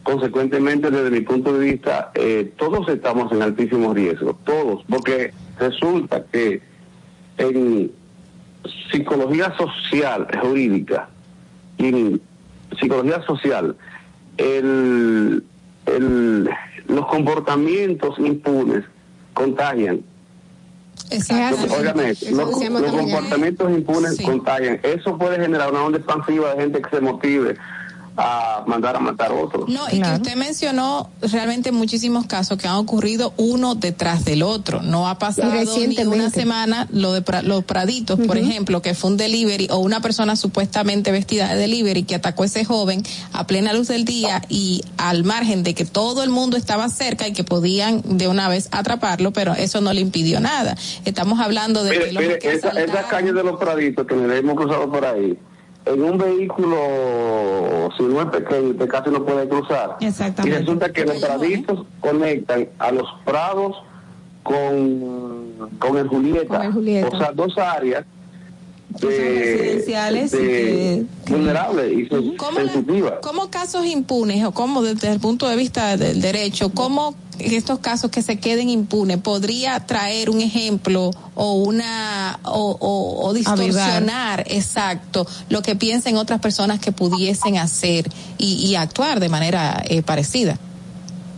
[0.03, 4.39] Consecuentemente, desde mi punto de vista, eh, todos estamos en altísimo riesgo.
[4.45, 4.85] Todos.
[4.89, 6.61] Porque resulta que
[7.39, 7.91] en
[8.91, 11.09] psicología social, jurídica,
[11.79, 12.21] y en
[12.81, 13.77] psicología social,
[14.37, 15.45] el,
[15.87, 16.51] el,
[16.89, 18.85] los comportamientos impunes
[19.35, 20.01] contagian.
[21.11, 21.75] Exacto.
[21.79, 24.25] Óigame, los, comportamientos impunes Sí.
[24.25, 24.81] contagian.
[24.83, 27.57] Eso puede generar una onda expansiva de gente que se motive
[28.17, 29.69] a mandar a matar a otros.
[29.69, 34.81] No, y que usted mencionó realmente muchísimos casos que han ocurrido uno detrás del otro.
[34.83, 36.07] No ha pasado ni Recientemente.
[36.09, 40.01] una semana lo de pra- los Praditos, por ejemplo, que fue un delivery o una
[40.01, 44.43] persona supuestamente vestida de delivery que atacó a ese joven a plena luz del día
[44.49, 48.49] y al margen de que todo el mundo estaba cerca y que podían de una
[48.49, 50.77] vez atraparlo, pero eso no le impidió nada.
[51.05, 54.15] Estamos hablando de que Mire, los mire, que esa, esa calle de los Praditos que
[54.15, 55.37] nos hemos cruzado por ahí,
[55.87, 56.77] en un vehículo,
[57.97, 59.97] si no es pequeño, usted casi no puede cruzar.
[60.01, 60.57] Exactamente.
[60.57, 63.77] Y resulta que los Praditos conectan a los Prados
[64.43, 66.59] con, con el Julieta.
[66.59, 67.09] Con el Julieta.
[67.09, 68.05] O sea, dos áreas
[69.01, 70.43] de, residenciales y de
[71.25, 73.15] que- vulnerables y ¿Cómo, sensitivas.
[73.23, 78.11] cómo casos impunes o cómo desde el punto de vista del derecho, cómo estos casos
[78.11, 85.27] que se queden impunes podría traer un ejemplo o una o, o- o distorsionar exacto
[85.51, 88.09] lo que piensen otras personas que pudiesen hacer
[88.39, 90.59] y, y actuar de manera eh, parecida?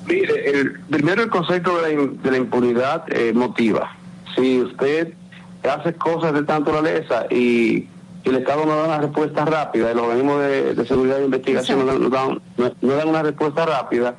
[0.06, 3.94] Mire, el, primero el concepto de la, de la impunidad eh, motiva.
[4.34, 5.12] Si usted
[5.70, 7.86] hace cosas de esta naturaleza y,
[8.24, 11.24] y el Estado no da una respuesta rápida, y los organismos de, de seguridad e
[11.24, 14.14] investigación no, dan- no dan, no- no dan una respuesta rápida,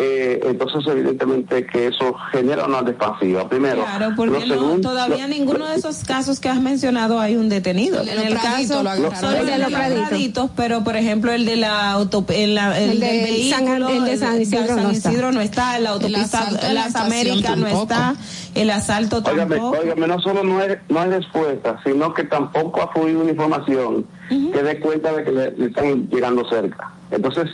[0.00, 3.48] eh, entonces evidentemente que eso genera una expansiva.
[3.48, 7.18] Primero, Claro, porque lo no, segundo- todavía lo- ninguno de esos casos que has mencionado
[7.18, 8.00] hay un detenido.
[8.02, 12.54] En el caso el de los Praditos, pero por ejemplo el de la auto, el,
[12.54, 13.56] la- el El del de vehículo,
[13.88, 15.08] San- el de San Isidro no está.
[15.10, 18.14] Isidro no está, en la autopista en Las Américas no está,
[18.54, 19.78] el asalto Óigame, tampoco.
[19.82, 24.06] óigame, no solo no hay, no hay respuesta, sino que tampoco ha fluido una información
[24.28, 26.92] que dé cuenta de que le, le están llegando cerca.
[27.10, 27.46] Entonces,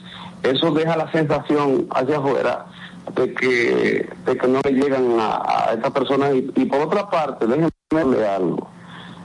[0.44, 2.66] eso deja la sensación hacia afuera
[3.16, 6.34] de que, de que no le llegan a, a estas personas.
[6.34, 8.68] Y, y por otra parte, déjenme darle algo,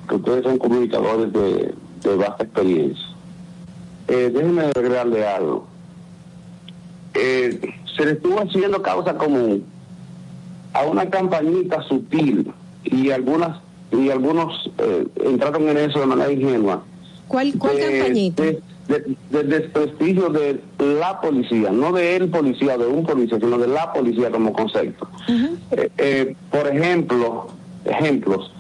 [0.08, 1.74] que ustedes son comunicadores de,
[2.04, 3.06] de vasta experiencia.
[4.08, 5.68] Eh, déjenme agregarle algo.
[7.14, 7.60] Eh,
[7.98, 9.66] se le estuvo haciendo causa común
[10.74, 12.52] a una campañita sutil
[12.84, 13.58] y algunas
[13.92, 16.84] y algunos eh, entraron en eso de manera ingenua
[17.28, 18.44] ¿Cuál, cuál de, campañita?
[18.44, 23.58] de- de- del desprestigio de la policía, no de el policía, de un policía, sino
[23.58, 25.08] de la policía como concepto.
[25.72, 27.48] Eh, eh, por ejemplo,
[27.86, 28.52] ejemplos,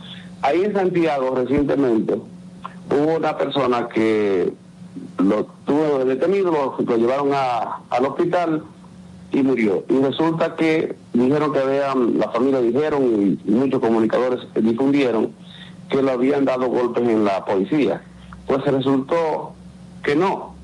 [0.41, 4.53] ahí en Santiago recientemente hubo una persona que
[5.17, 8.63] lo tuvo detenido, lo, lo llevaron a- al hospital
[9.31, 9.83] y murió.
[9.89, 13.03] Y resulta que dijeron que habían, la familia dijeron
[13.45, 15.31] y, y muchos comunicadores difundieron
[15.89, 18.01] que le habían dado golpes en la policía.
[18.47, 19.53] Pues resultó
[20.03, 20.55] que no,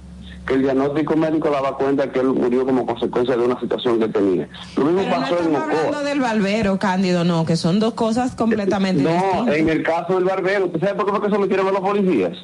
[0.47, 4.07] que el diagnóstico médico daba cuenta que él murió como consecuencia de una situación que
[4.09, 4.47] tenía.
[4.77, 5.79] Lo mismo Pero no pasó en estamos Ocoa.
[5.85, 9.55] hablando del barbero, Cándido, no, que son dos cosas completamente No, distintas.
[9.57, 12.37] en el caso del barbero, ¿usted sabe por qué fue que sometieron a los policías?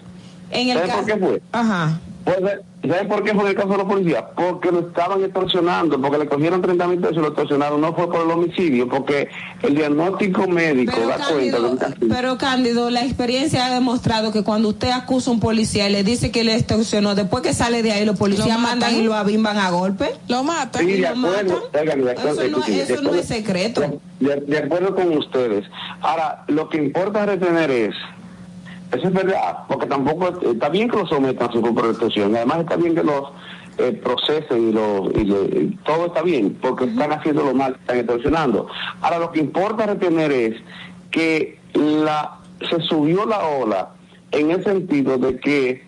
[0.49, 1.41] En el ¿Sabe caso- por qué fue?
[1.51, 1.99] Ajá.
[2.23, 2.37] Pues,
[2.87, 4.23] ¿Sabe por qué fue en el caso de los policías?
[4.35, 7.79] Porque lo estaban extorsionando, porque le cogieron 30 mil pesos y lo extorsionaron.
[7.79, 9.27] No fue por el homicidio, porque
[9.61, 12.07] el diagnóstico médico da cuenta de.
[12.07, 16.03] Pero Cándido, la experiencia ha demostrado que cuando usted acusa a un policía y le
[16.03, 18.79] dice que le extorsionó, después que sale de ahí, los policías Lo matan.
[18.79, 20.11] mandan y lo abimban a golpe.
[20.27, 20.85] Lo matan.
[20.85, 21.69] Sí, de acuerdo.
[21.79, 23.81] Oigan, de acuerdo, Eso no- de eso no es secreto.
[24.19, 25.65] De, de acuerdo con ustedes.
[26.01, 27.93] Ahora, lo que importa retener es,
[28.91, 32.75] eso es verdad, porque tampoco está bien que lo sometan a su extorsión, además está
[32.75, 33.29] bien que los
[33.77, 37.77] eh, procesen y, lo, y le- y todo está bien, porque están haciendo lo mal,
[37.79, 38.67] están extorsionando.
[39.01, 40.55] Ahora, lo que importa retener es
[41.09, 42.37] que la
[42.69, 43.89] se subió la ola
[44.31, 45.83] en el sentido de que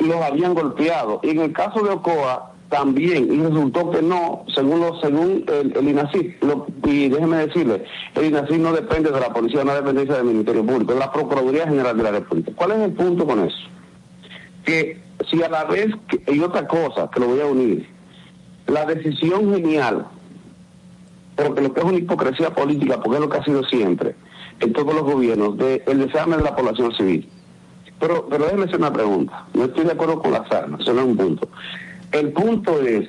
[0.00, 1.20] los habían golpeado.
[1.22, 5.76] Y en el caso de Ocoa también, y resultó que no, según lo, según el,
[5.76, 6.36] el INACI,
[6.84, 10.92] y déjeme decirle, el INACI no depende de la policía, no depende del Ministerio Público,
[10.92, 12.52] es la Procuraduría General de la República.
[12.56, 13.56] ¿Cuál es el punto con eso?
[14.64, 17.88] Que si a la vez, que, y otra cosa, que lo voy a unir,
[18.66, 20.08] la decisión genial,
[21.36, 24.16] porque lo que es una hipocresía política, porque es lo que ha sido siempre,
[24.58, 27.28] en todos los gobiernos, de el desarme de la población civil.
[28.00, 29.46] Pero, pero déjeme hacer una pregunta.
[29.54, 31.48] No estoy de acuerdo con las armas, eso no es un punto.
[32.12, 33.08] El punto es,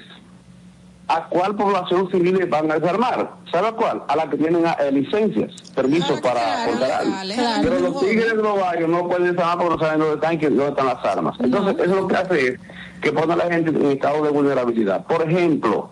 [1.07, 3.31] ¿a cuál población civil van a desarmar?
[3.51, 4.03] ¿Sabe a cuál?
[4.07, 7.23] A la que tienen eh, licencias, permisos para portar armas.
[7.23, 7.61] claro.
[7.63, 10.49] Pero los tigres de los barrios no pueden desarmar porque no saben dónde están, que-
[10.49, 11.35] dónde están las armas.
[11.39, 12.59] Entonces, eso lo que hace es
[13.01, 15.05] que pone a la gente en estado de vulnerabilidad.
[15.05, 15.89] Por ejemplo,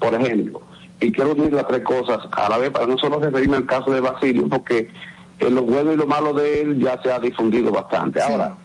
[0.00, 0.62] por ejemplo,
[1.00, 3.92] y quiero unir las tres cosas a la vez para no solo referirme al caso
[3.92, 4.90] de Basilio, porque
[5.38, 8.20] eh, lo bueno y lo malo de él ya se ha difundido bastante.
[8.20, 8.56] Ahora,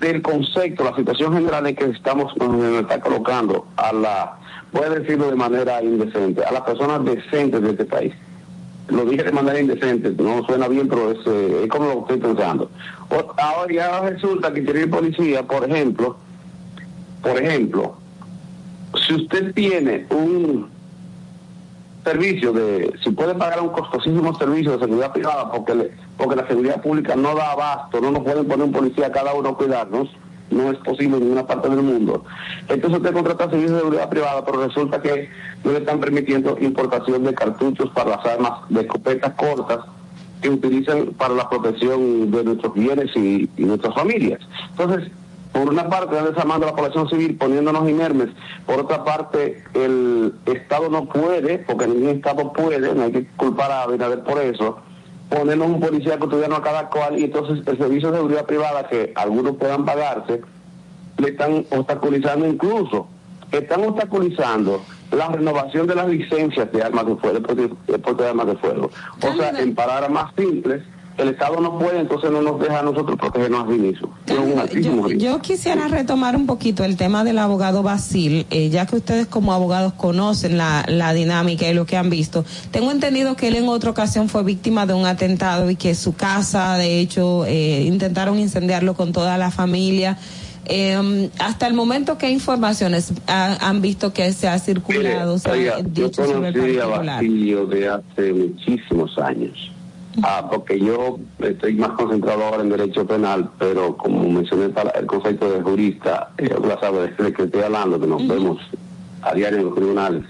[0.00, 4.38] del concepto, la situación general en que estamos nos está colocando a la,
[4.72, 8.14] voy a decirlo de manera indecente, a las personas decentes de este país.
[8.88, 12.70] Lo dije de manera indecente, no suena bien, pero es, eh, como lo estoy pensando.
[13.36, 16.16] Ahora ya resulta que tiene policía, por ejemplo,
[17.22, 17.94] por ejemplo,
[19.06, 20.68] si usted tiene un
[22.04, 26.46] servicio de, si puede pagar un costosísimo servicio de seguridad privada porque le- porque la
[26.46, 30.08] seguridad pública no da abasto, no nos pueden poner un policía cada uno a cuidarnos,
[30.50, 32.24] no es posible en ninguna parte del mundo.
[32.68, 35.28] Entonces usted contrata servicios de seguridad privada, pero resulta que
[35.64, 39.78] no le están permitiendo importación de cartuchos para las armas de escopetas cortas
[40.42, 44.40] que utilizan para la protección de nuestros bienes y nuestras familias.
[44.70, 45.10] Entonces,
[45.52, 48.28] por una parte, están desarmando a la población civil, poniéndonos inermes.
[48.66, 53.70] Por otra parte, el Estado no puede, porque ningún Estado puede, no hay que culpar
[53.72, 54.78] a Abinader por eso,
[55.28, 59.12] ponernos un policía cotidiano a cada cual y entonces el servicio de seguridad privada que
[59.16, 60.40] algunos puedan pagarse,
[61.18, 63.08] le están obstaculizando incluso,
[63.50, 68.46] están obstaculizando la renovación de las licencias de armas de fuego, de deporte de armas
[68.46, 68.90] de fuego.
[69.22, 70.82] O sea, en palabras más simples,
[71.20, 75.12] el Estado no puede, entonces no nos deja a nosotros protegernos a sí mismos.
[75.18, 79.52] Yo, quisiera retomar un poquito el tema del abogado Basil, eh, ya que ustedes como
[79.52, 82.44] abogados conocen la, la dinámica y lo que han visto.
[82.70, 86.14] Tengo entendido que él en otra ocasión fue víctima de un atentado y que su
[86.14, 90.16] casa, de hecho, eh, intentaron incendiarlo con toda la familia.
[90.66, 95.76] Eh, hasta el momento, ¿qué informaciones ha- han visto que se ha circulado, se Oiga,
[95.76, 96.86] ha yo sobre el a?
[96.86, 99.72] Basilio de hace muchísimos años.
[100.22, 105.06] Ah, porque yo estoy más concentrado ahora en derecho penal, pero como mencioné para el
[105.06, 108.58] concepto de jurista, ella la sabe de que estoy hablando, que nos vemos
[109.22, 110.22] a diario en los tribunales.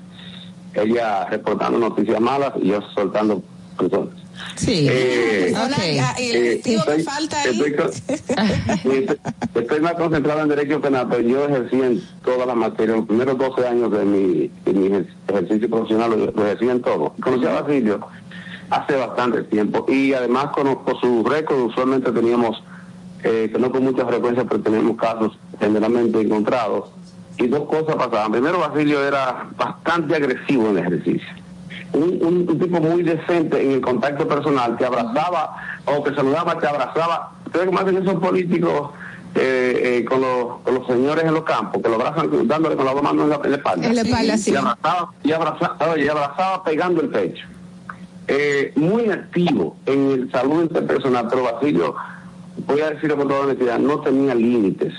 [0.74, 3.42] Ella reportando noticias malas y yo soltando
[3.76, 4.10] personas.
[4.56, 4.86] Sí.
[4.88, 5.52] Eh,
[6.18, 7.50] eh, estoy- falta ahí.
[7.50, 9.06] estoy con- estoy,
[9.54, 12.98] estoy más concentrado en derecho penal, pero yo ejercí en todas las materias.
[12.98, 16.80] Los primeros 12 años de mi, de mi ejer- ejercicio profesional lo, lo ejercí en
[16.80, 17.12] todo.
[17.20, 18.00] Conocí a Basilio
[18.70, 21.58] hace bastante tiempo y además conozco su récord.
[21.64, 22.62] Usualmente teníamos,
[23.22, 26.90] eh, que no con mucha frecuencia, pero teníamos casos generalmente encontrados.
[27.38, 28.32] Y dos cosas pasaban.
[28.32, 31.28] Primero, Basilio era bastante agresivo en el ejercicio
[31.92, 36.56] un, un- un tipo muy decente en el contacto personal, te abrazaba o te saludaba,
[36.56, 37.32] te abrazaba.
[37.46, 38.90] Ustedes como hacen esos políticos
[39.34, 42.84] eh, eh, con, los, con los señores en los campos, que lo abrazan dándole con
[42.84, 43.86] las dos manos en la, en la espalda.
[43.88, 44.52] En la espalda, sí.
[44.52, 47.46] Y abrazaba, y abrazaba, y abrazaba pegando el pecho.
[48.28, 51.94] Eh, muy activo en el salud interpersonal, pero Basilio,
[52.66, 54.92] voy a decirlo con toda honestidad, no tenía límites.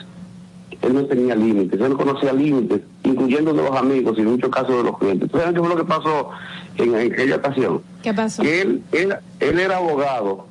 [0.81, 4.49] Él no tenía límites, él no conocía límites, incluyendo de los amigos y en muchos
[4.49, 5.27] casos de los clientes.
[5.27, 6.29] ¿Ustedes saben qué fue lo que pasó
[6.77, 7.81] en, en aquella ocasión?
[8.01, 8.41] ¿Qué pasó?
[8.41, 10.47] Que él, él, él era abogado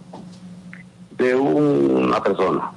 [1.18, 2.70] de una persona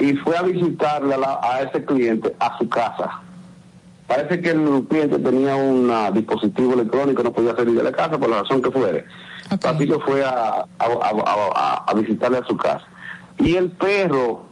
[0.00, 3.22] y fue a visitarle a, la- a ese cliente a su casa.
[4.06, 8.18] Parece que el cliente tenía un ah, dispositivo electrónico, no podía salir de la casa
[8.18, 9.04] por la razón que fuere.
[9.62, 12.84] Basilio fue a, a- a- a- a visitarle a su casa.
[13.38, 14.42] Y el perro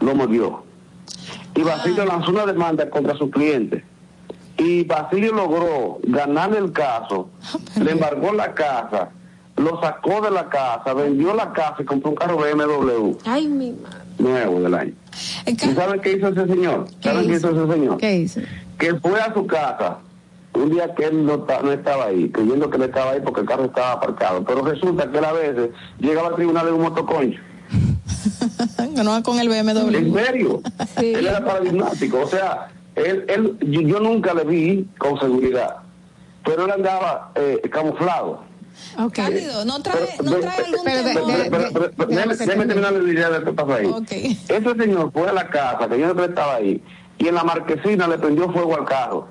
[0.00, 0.62] lo mordió.
[1.54, 3.84] Y Basilio lanzó una demanda contra su cliente.
[4.58, 7.28] Y Basilio logró ganarle el caso,
[7.82, 9.10] le embargó la casa,
[9.56, 13.72] lo sacó de la casa, vendió la casa y compró un carro BMW Ay, mi
[13.72, 13.98] madre.
[14.18, 14.92] nuevo del año.
[15.46, 16.86] ¿Y saben qué hizo ese señor?
[17.02, 17.96] ¿Saben qué hizo ese señor?
[17.98, 18.40] ¿Qué hizo?
[18.78, 19.98] Que fue a su casa
[20.54, 23.46] un día que él no, no estaba ahí, creyendo que él estaba ahí porque el
[23.46, 24.44] carro estaba aparcado.
[24.44, 27.40] Pero resulta que él a veces llegaba al tribunal en un motoconcho.
[28.96, 29.94] No con el BMW.
[29.94, 30.62] ¿En serio?
[30.96, 32.20] Él era paradigmático.
[32.20, 35.76] O sea, él, él, yo, yo nunca le vi con seguridad.
[36.44, 38.42] Pero él andaba eh, camuflado.
[39.12, 41.22] Cálido, no trae, no trae algún Pero, temor.
[41.26, 43.86] pero, pero, pero, pero, déjeme, terminar la idea de qué pasa ahí.
[43.86, 44.12] Ok.
[44.12, 46.82] Ese señor fue a la casa, que yo no estaba ahí,
[47.18, 49.26] y en la marquesina le prendió fuego al carro.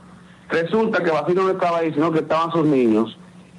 [0.50, 3.18] Resulta que Basilio no estaba ahí, sino que estaban sus niños,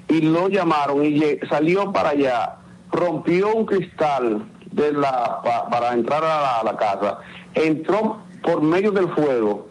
[0.08, 2.56] y lo llamaron y salió para allá,
[2.92, 7.18] rompió un cristal de la pa- para entrar a la, a la casa,
[7.54, 9.66] entró por medio del fuego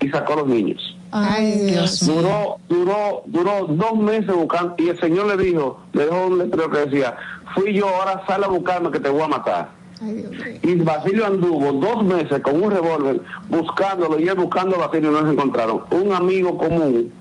[0.00, 0.96] y sacó a los niños.
[1.10, 2.06] Ay, Dios.
[2.06, 6.70] Duró, duró, duró dos meses buscando y el señor le dijo, le dejó un letrero
[6.70, 7.16] que decía,
[7.54, 9.68] fui yo, ahora sal a buscarme que te voy a matar.
[10.62, 15.14] Y Basilio anduvo dos meses con un revólver buscándolo y él buscando a Basilio y
[15.14, 15.82] no se encontraron.
[15.90, 17.12] Un amigo común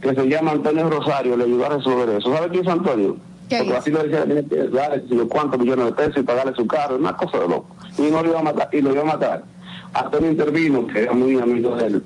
[0.00, 2.34] que se llama Antonio Rosario le ayudó a resolver eso.
[2.34, 3.16] ¿Sabe quién es Antonio?
[3.48, 6.96] Porque Basilio decía que tenía que darle cuántos millones de pesos y pagarle su carro,
[6.96, 7.76] una cosa de loco.
[7.98, 9.44] Y no lo iba a matar, y lo iba a matar.
[9.92, 12.02] Antonio intervino, que era muy amigo de él.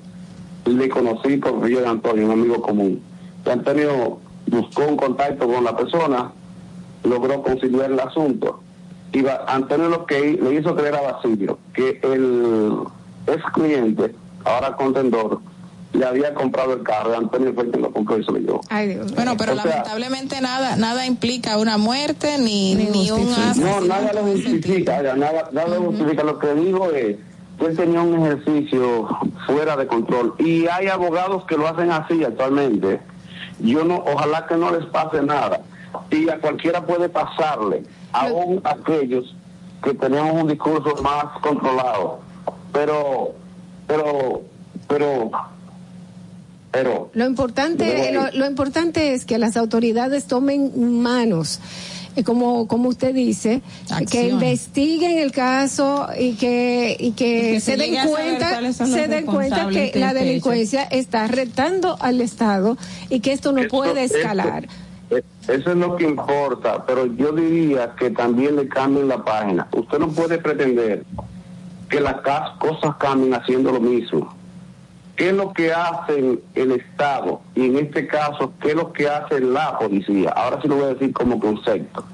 [0.66, 3.00] Le conocí por Río de Antonio, un amigo común.
[3.44, 6.32] Y Antonio buscó un contacto con la persona,
[7.04, 8.60] logró conciliar el asunto.
[9.16, 12.80] Y va- Antonio lo que hi- le hizo creer a Basilio que el
[13.26, 14.14] ex cliente,
[14.44, 15.40] ahora contendor,
[15.94, 17.14] le había comprado el carro.
[17.14, 18.60] y Antonio fue quien lo compró y se lo llevó.
[19.14, 23.80] Bueno, pero O sea, lamentablemente nada nada implica una muerte ni, ni, un asesinato.
[23.80, 26.22] No, nada lo justifica, oiga, nada, nada lo justifica.
[26.22, 27.16] Lo que digo es
[27.58, 29.08] que él tenía un ejercicio
[29.46, 30.34] fuera de control.
[30.38, 33.00] Y hay abogados que lo hacen así actualmente.
[33.60, 35.62] Yo no, ojalá que no les pase nada.
[36.10, 39.34] Y a cualquiera puede pasarle, aún aquellos
[39.82, 42.20] que tenemos un discurso más controlado.
[42.72, 43.34] Pero,
[43.86, 44.42] pero,
[44.88, 45.30] pero,
[46.70, 51.60] pero, Lo importante, lo, lo importante es que las autoridades tomen manos,
[52.16, 53.62] eh, como, como usted dice,
[54.10, 59.26] que investiguen el caso y que, y que, Y que se den cuenta, se den
[59.26, 62.76] cuenta que la este delincuencia está retando al Estado
[63.08, 64.68] y que esto no puede escalar.
[65.10, 69.68] Eso es lo que importa, pero yo diría que también le cambien la página.
[69.72, 71.04] Usted no puede pretender
[71.88, 72.16] que las
[72.58, 74.34] cosas cambien haciendo lo mismo.
[75.14, 77.40] ¿Qué es lo que hace el Estado?
[77.54, 80.30] Y en este caso, ¿qué es lo que hace la policía?
[80.30, 82.04] Ahora sí lo voy a decir como concepto.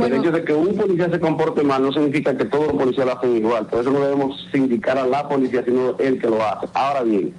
[0.00, 3.06] el hecho de que un policía se comporte mal no significa que todos los policías
[3.06, 3.66] lo hacen igual.
[3.66, 6.68] Por eso no debemos sindicar a la policía, sino el que lo hace.
[6.72, 7.34] Ahora bien,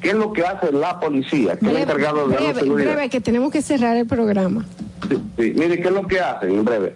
[0.00, 1.56] ¿qué es lo que hace la policía?
[1.58, 2.92] ¿Qué es el encargado de la Breve, seguridad?
[2.92, 4.64] breve, que tenemos que cerrar el programa.
[5.08, 5.52] Sí, sí.
[5.56, 6.50] Mire, ¿qué es lo que hacen?
[6.50, 6.94] En breve.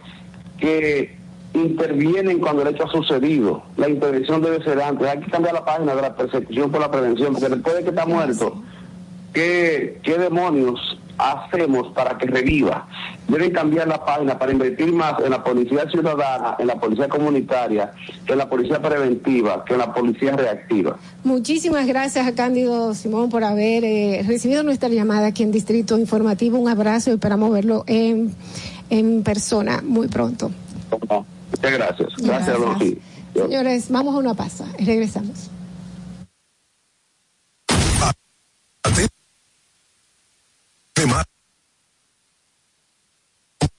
[0.59, 1.17] Que
[1.55, 3.63] intervienen cuando el hecho ha sucedido.
[3.77, 5.07] La intervención debe ser antes.
[5.07, 7.91] Hay que cambiar la página de la persecución por la prevención, porque después de que
[7.91, 8.63] está muerto,
[9.33, 12.87] ¿qué, qué demonios hacemos para que reviva?
[13.29, 17.93] Deben cambiar la página para invertir más en la policía ciudadana, en la policía comunitaria,
[18.27, 20.97] en la policía preventiva, que en la policía reactiva.
[21.25, 26.59] Muchísimas gracias a Cándido Simón por haber eh, recibido nuestra llamada aquí en Distrito Informativo.
[26.59, 28.35] Un abrazo y esperamos verlo en,
[28.91, 30.51] en persona muy pronto.
[30.91, 32.09] Muchas gracias.
[32.19, 32.99] Gracias, Lorquín.
[33.35, 35.51] Señores, vamos a una pausa y regresamos.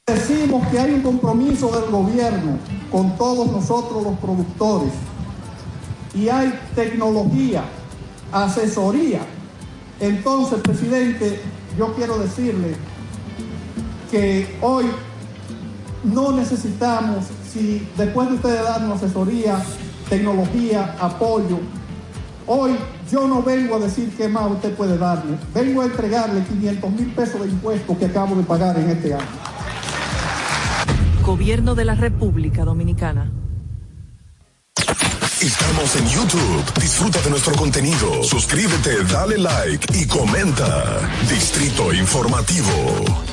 [0.06, 2.58] Decimos que hay un compromiso del gobierno
[2.92, 4.92] con todos nosotros los productores
[6.14, 7.64] y hay tecnología,
[8.32, 9.22] asesoría.
[10.00, 11.40] Entonces, presidente,
[11.78, 12.76] yo quiero decirle
[14.12, 14.86] que hoy
[16.04, 19.64] no necesitamos si después de ustedes darnos asesoría,
[20.10, 21.60] tecnología, apoyo,
[22.48, 22.76] hoy
[23.12, 27.08] yo no vengo a decir qué más usted puede darle, vengo a entregarle 500 mil
[27.14, 29.26] pesos de impuestos que acabo de pagar en este año.
[31.24, 33.32] Gobierno de la República Dominicana.
[35.44, 36.82] Estamos en YouTube.
[36.82, 38.24] Disfruta de nuestro contenido.
[38.24, 41.00] Suscríbete, dale like y comenta.
[41.30, 43.33] Distrito Informativo.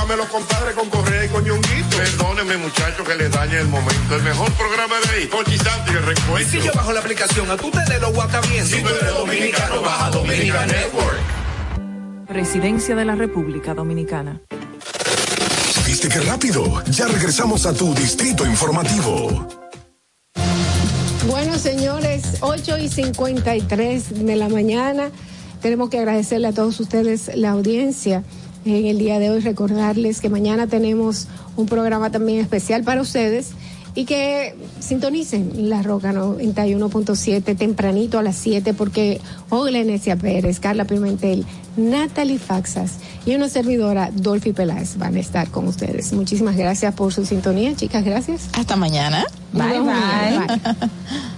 [0.07, 1.97] de los compadres con Correa y con Ñonguito.
[1.97, 4.15] Perdóneme, muchacho, que le dañe el momento.
[4.15, 6.49] El mejor programa de ahí, Conchi Santi, el Y recuento.
[6.49, 8.65] si yo bajo la aplicación, a tú te de los guata bien.
[8.65, 11.17] Si tú eres dominicano, baja Dominican Network.
[12.27, 14.41] Presidencia de la República Dominicana.
[15.85, 16.83] ¿Viste qué rápido?
[16.85, 19.47] Ya regresamos a tu Distrito Informativo.
[21.27, 25.11] Bueno, señores, 8 y 53 de la mañana.
[25.61, 28.23] Tenemos que agradecerle a todos ustedes la audiencia
[28.65, 29.39] en el día de hoy.
[29.39, 33.51] Recordarles que mañana tenemos un programa también especial para ustedes
[33.93, 41.45] y que sintonicen la Roca 91.7 tempranito a las 7 porque Oglenesia Pérez, Carla Pimentel,
[41.75, 46.13] Natalie Faxas y una servidora, Dolphy Peláez, van a estar con ustedes.
[46.13, 48.03] Muchísimas gracias por su sintonía, chicas.
[48.05, 48.49] Gracias.
[48.53, 49.25] Hasta mañana.
[49.51, 51.37] Bye, bye.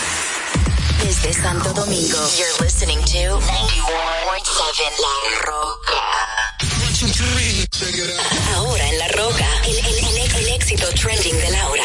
[1.01, 3.41] Desde Santo Domingo, you're listening to 91.7
[4.99, 5.15] La
[5.45, 6.01] Roca.
[8.55, 11.83] Ahora en La Roca, el, el- el- el éxito trending de Laura.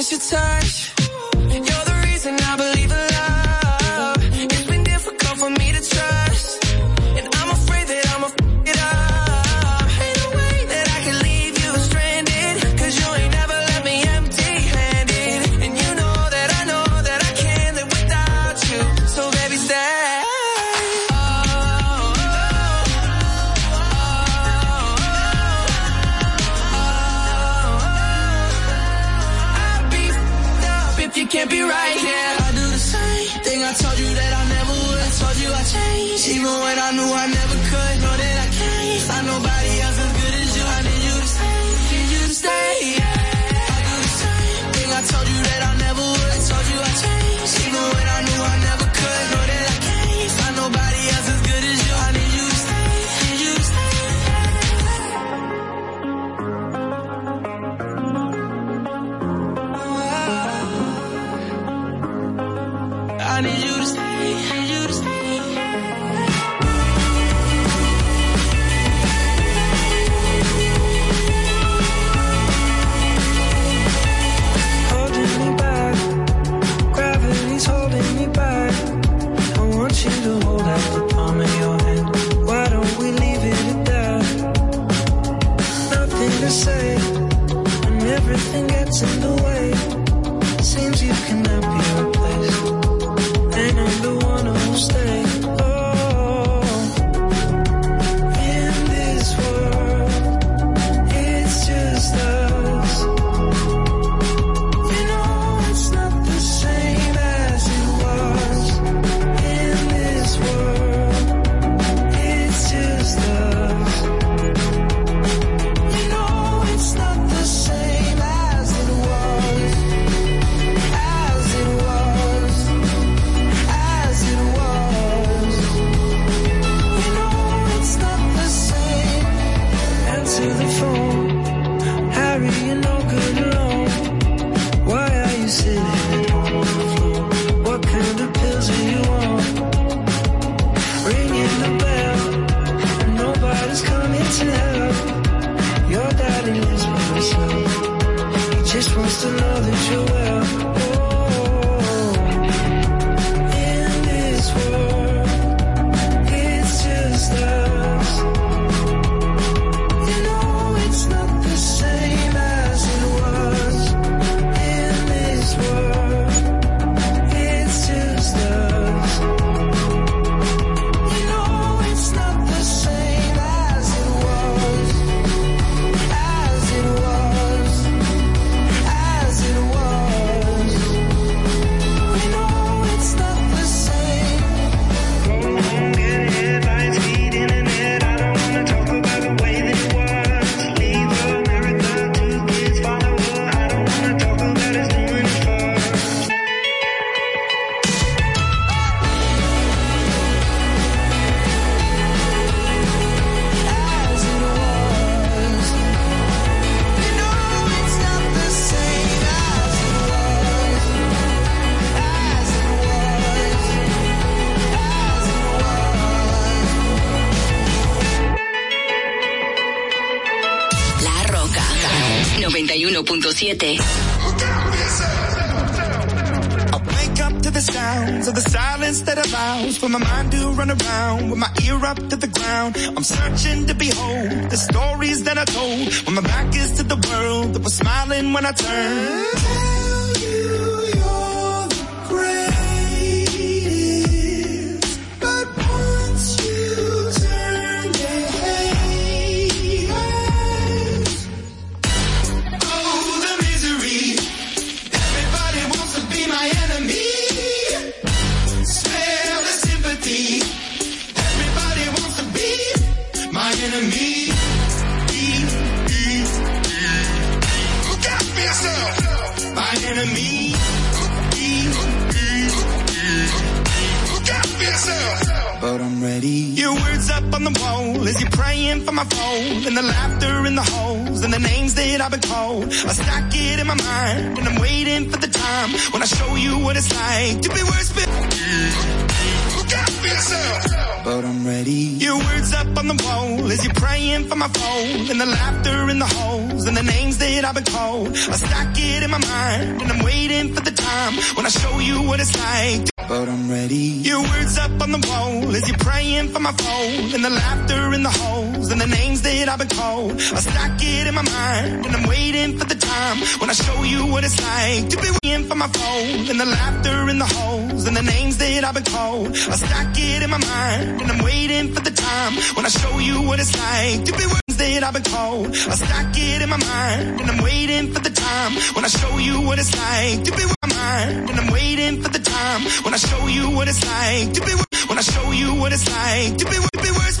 [0.00, 0.69] it's your touch.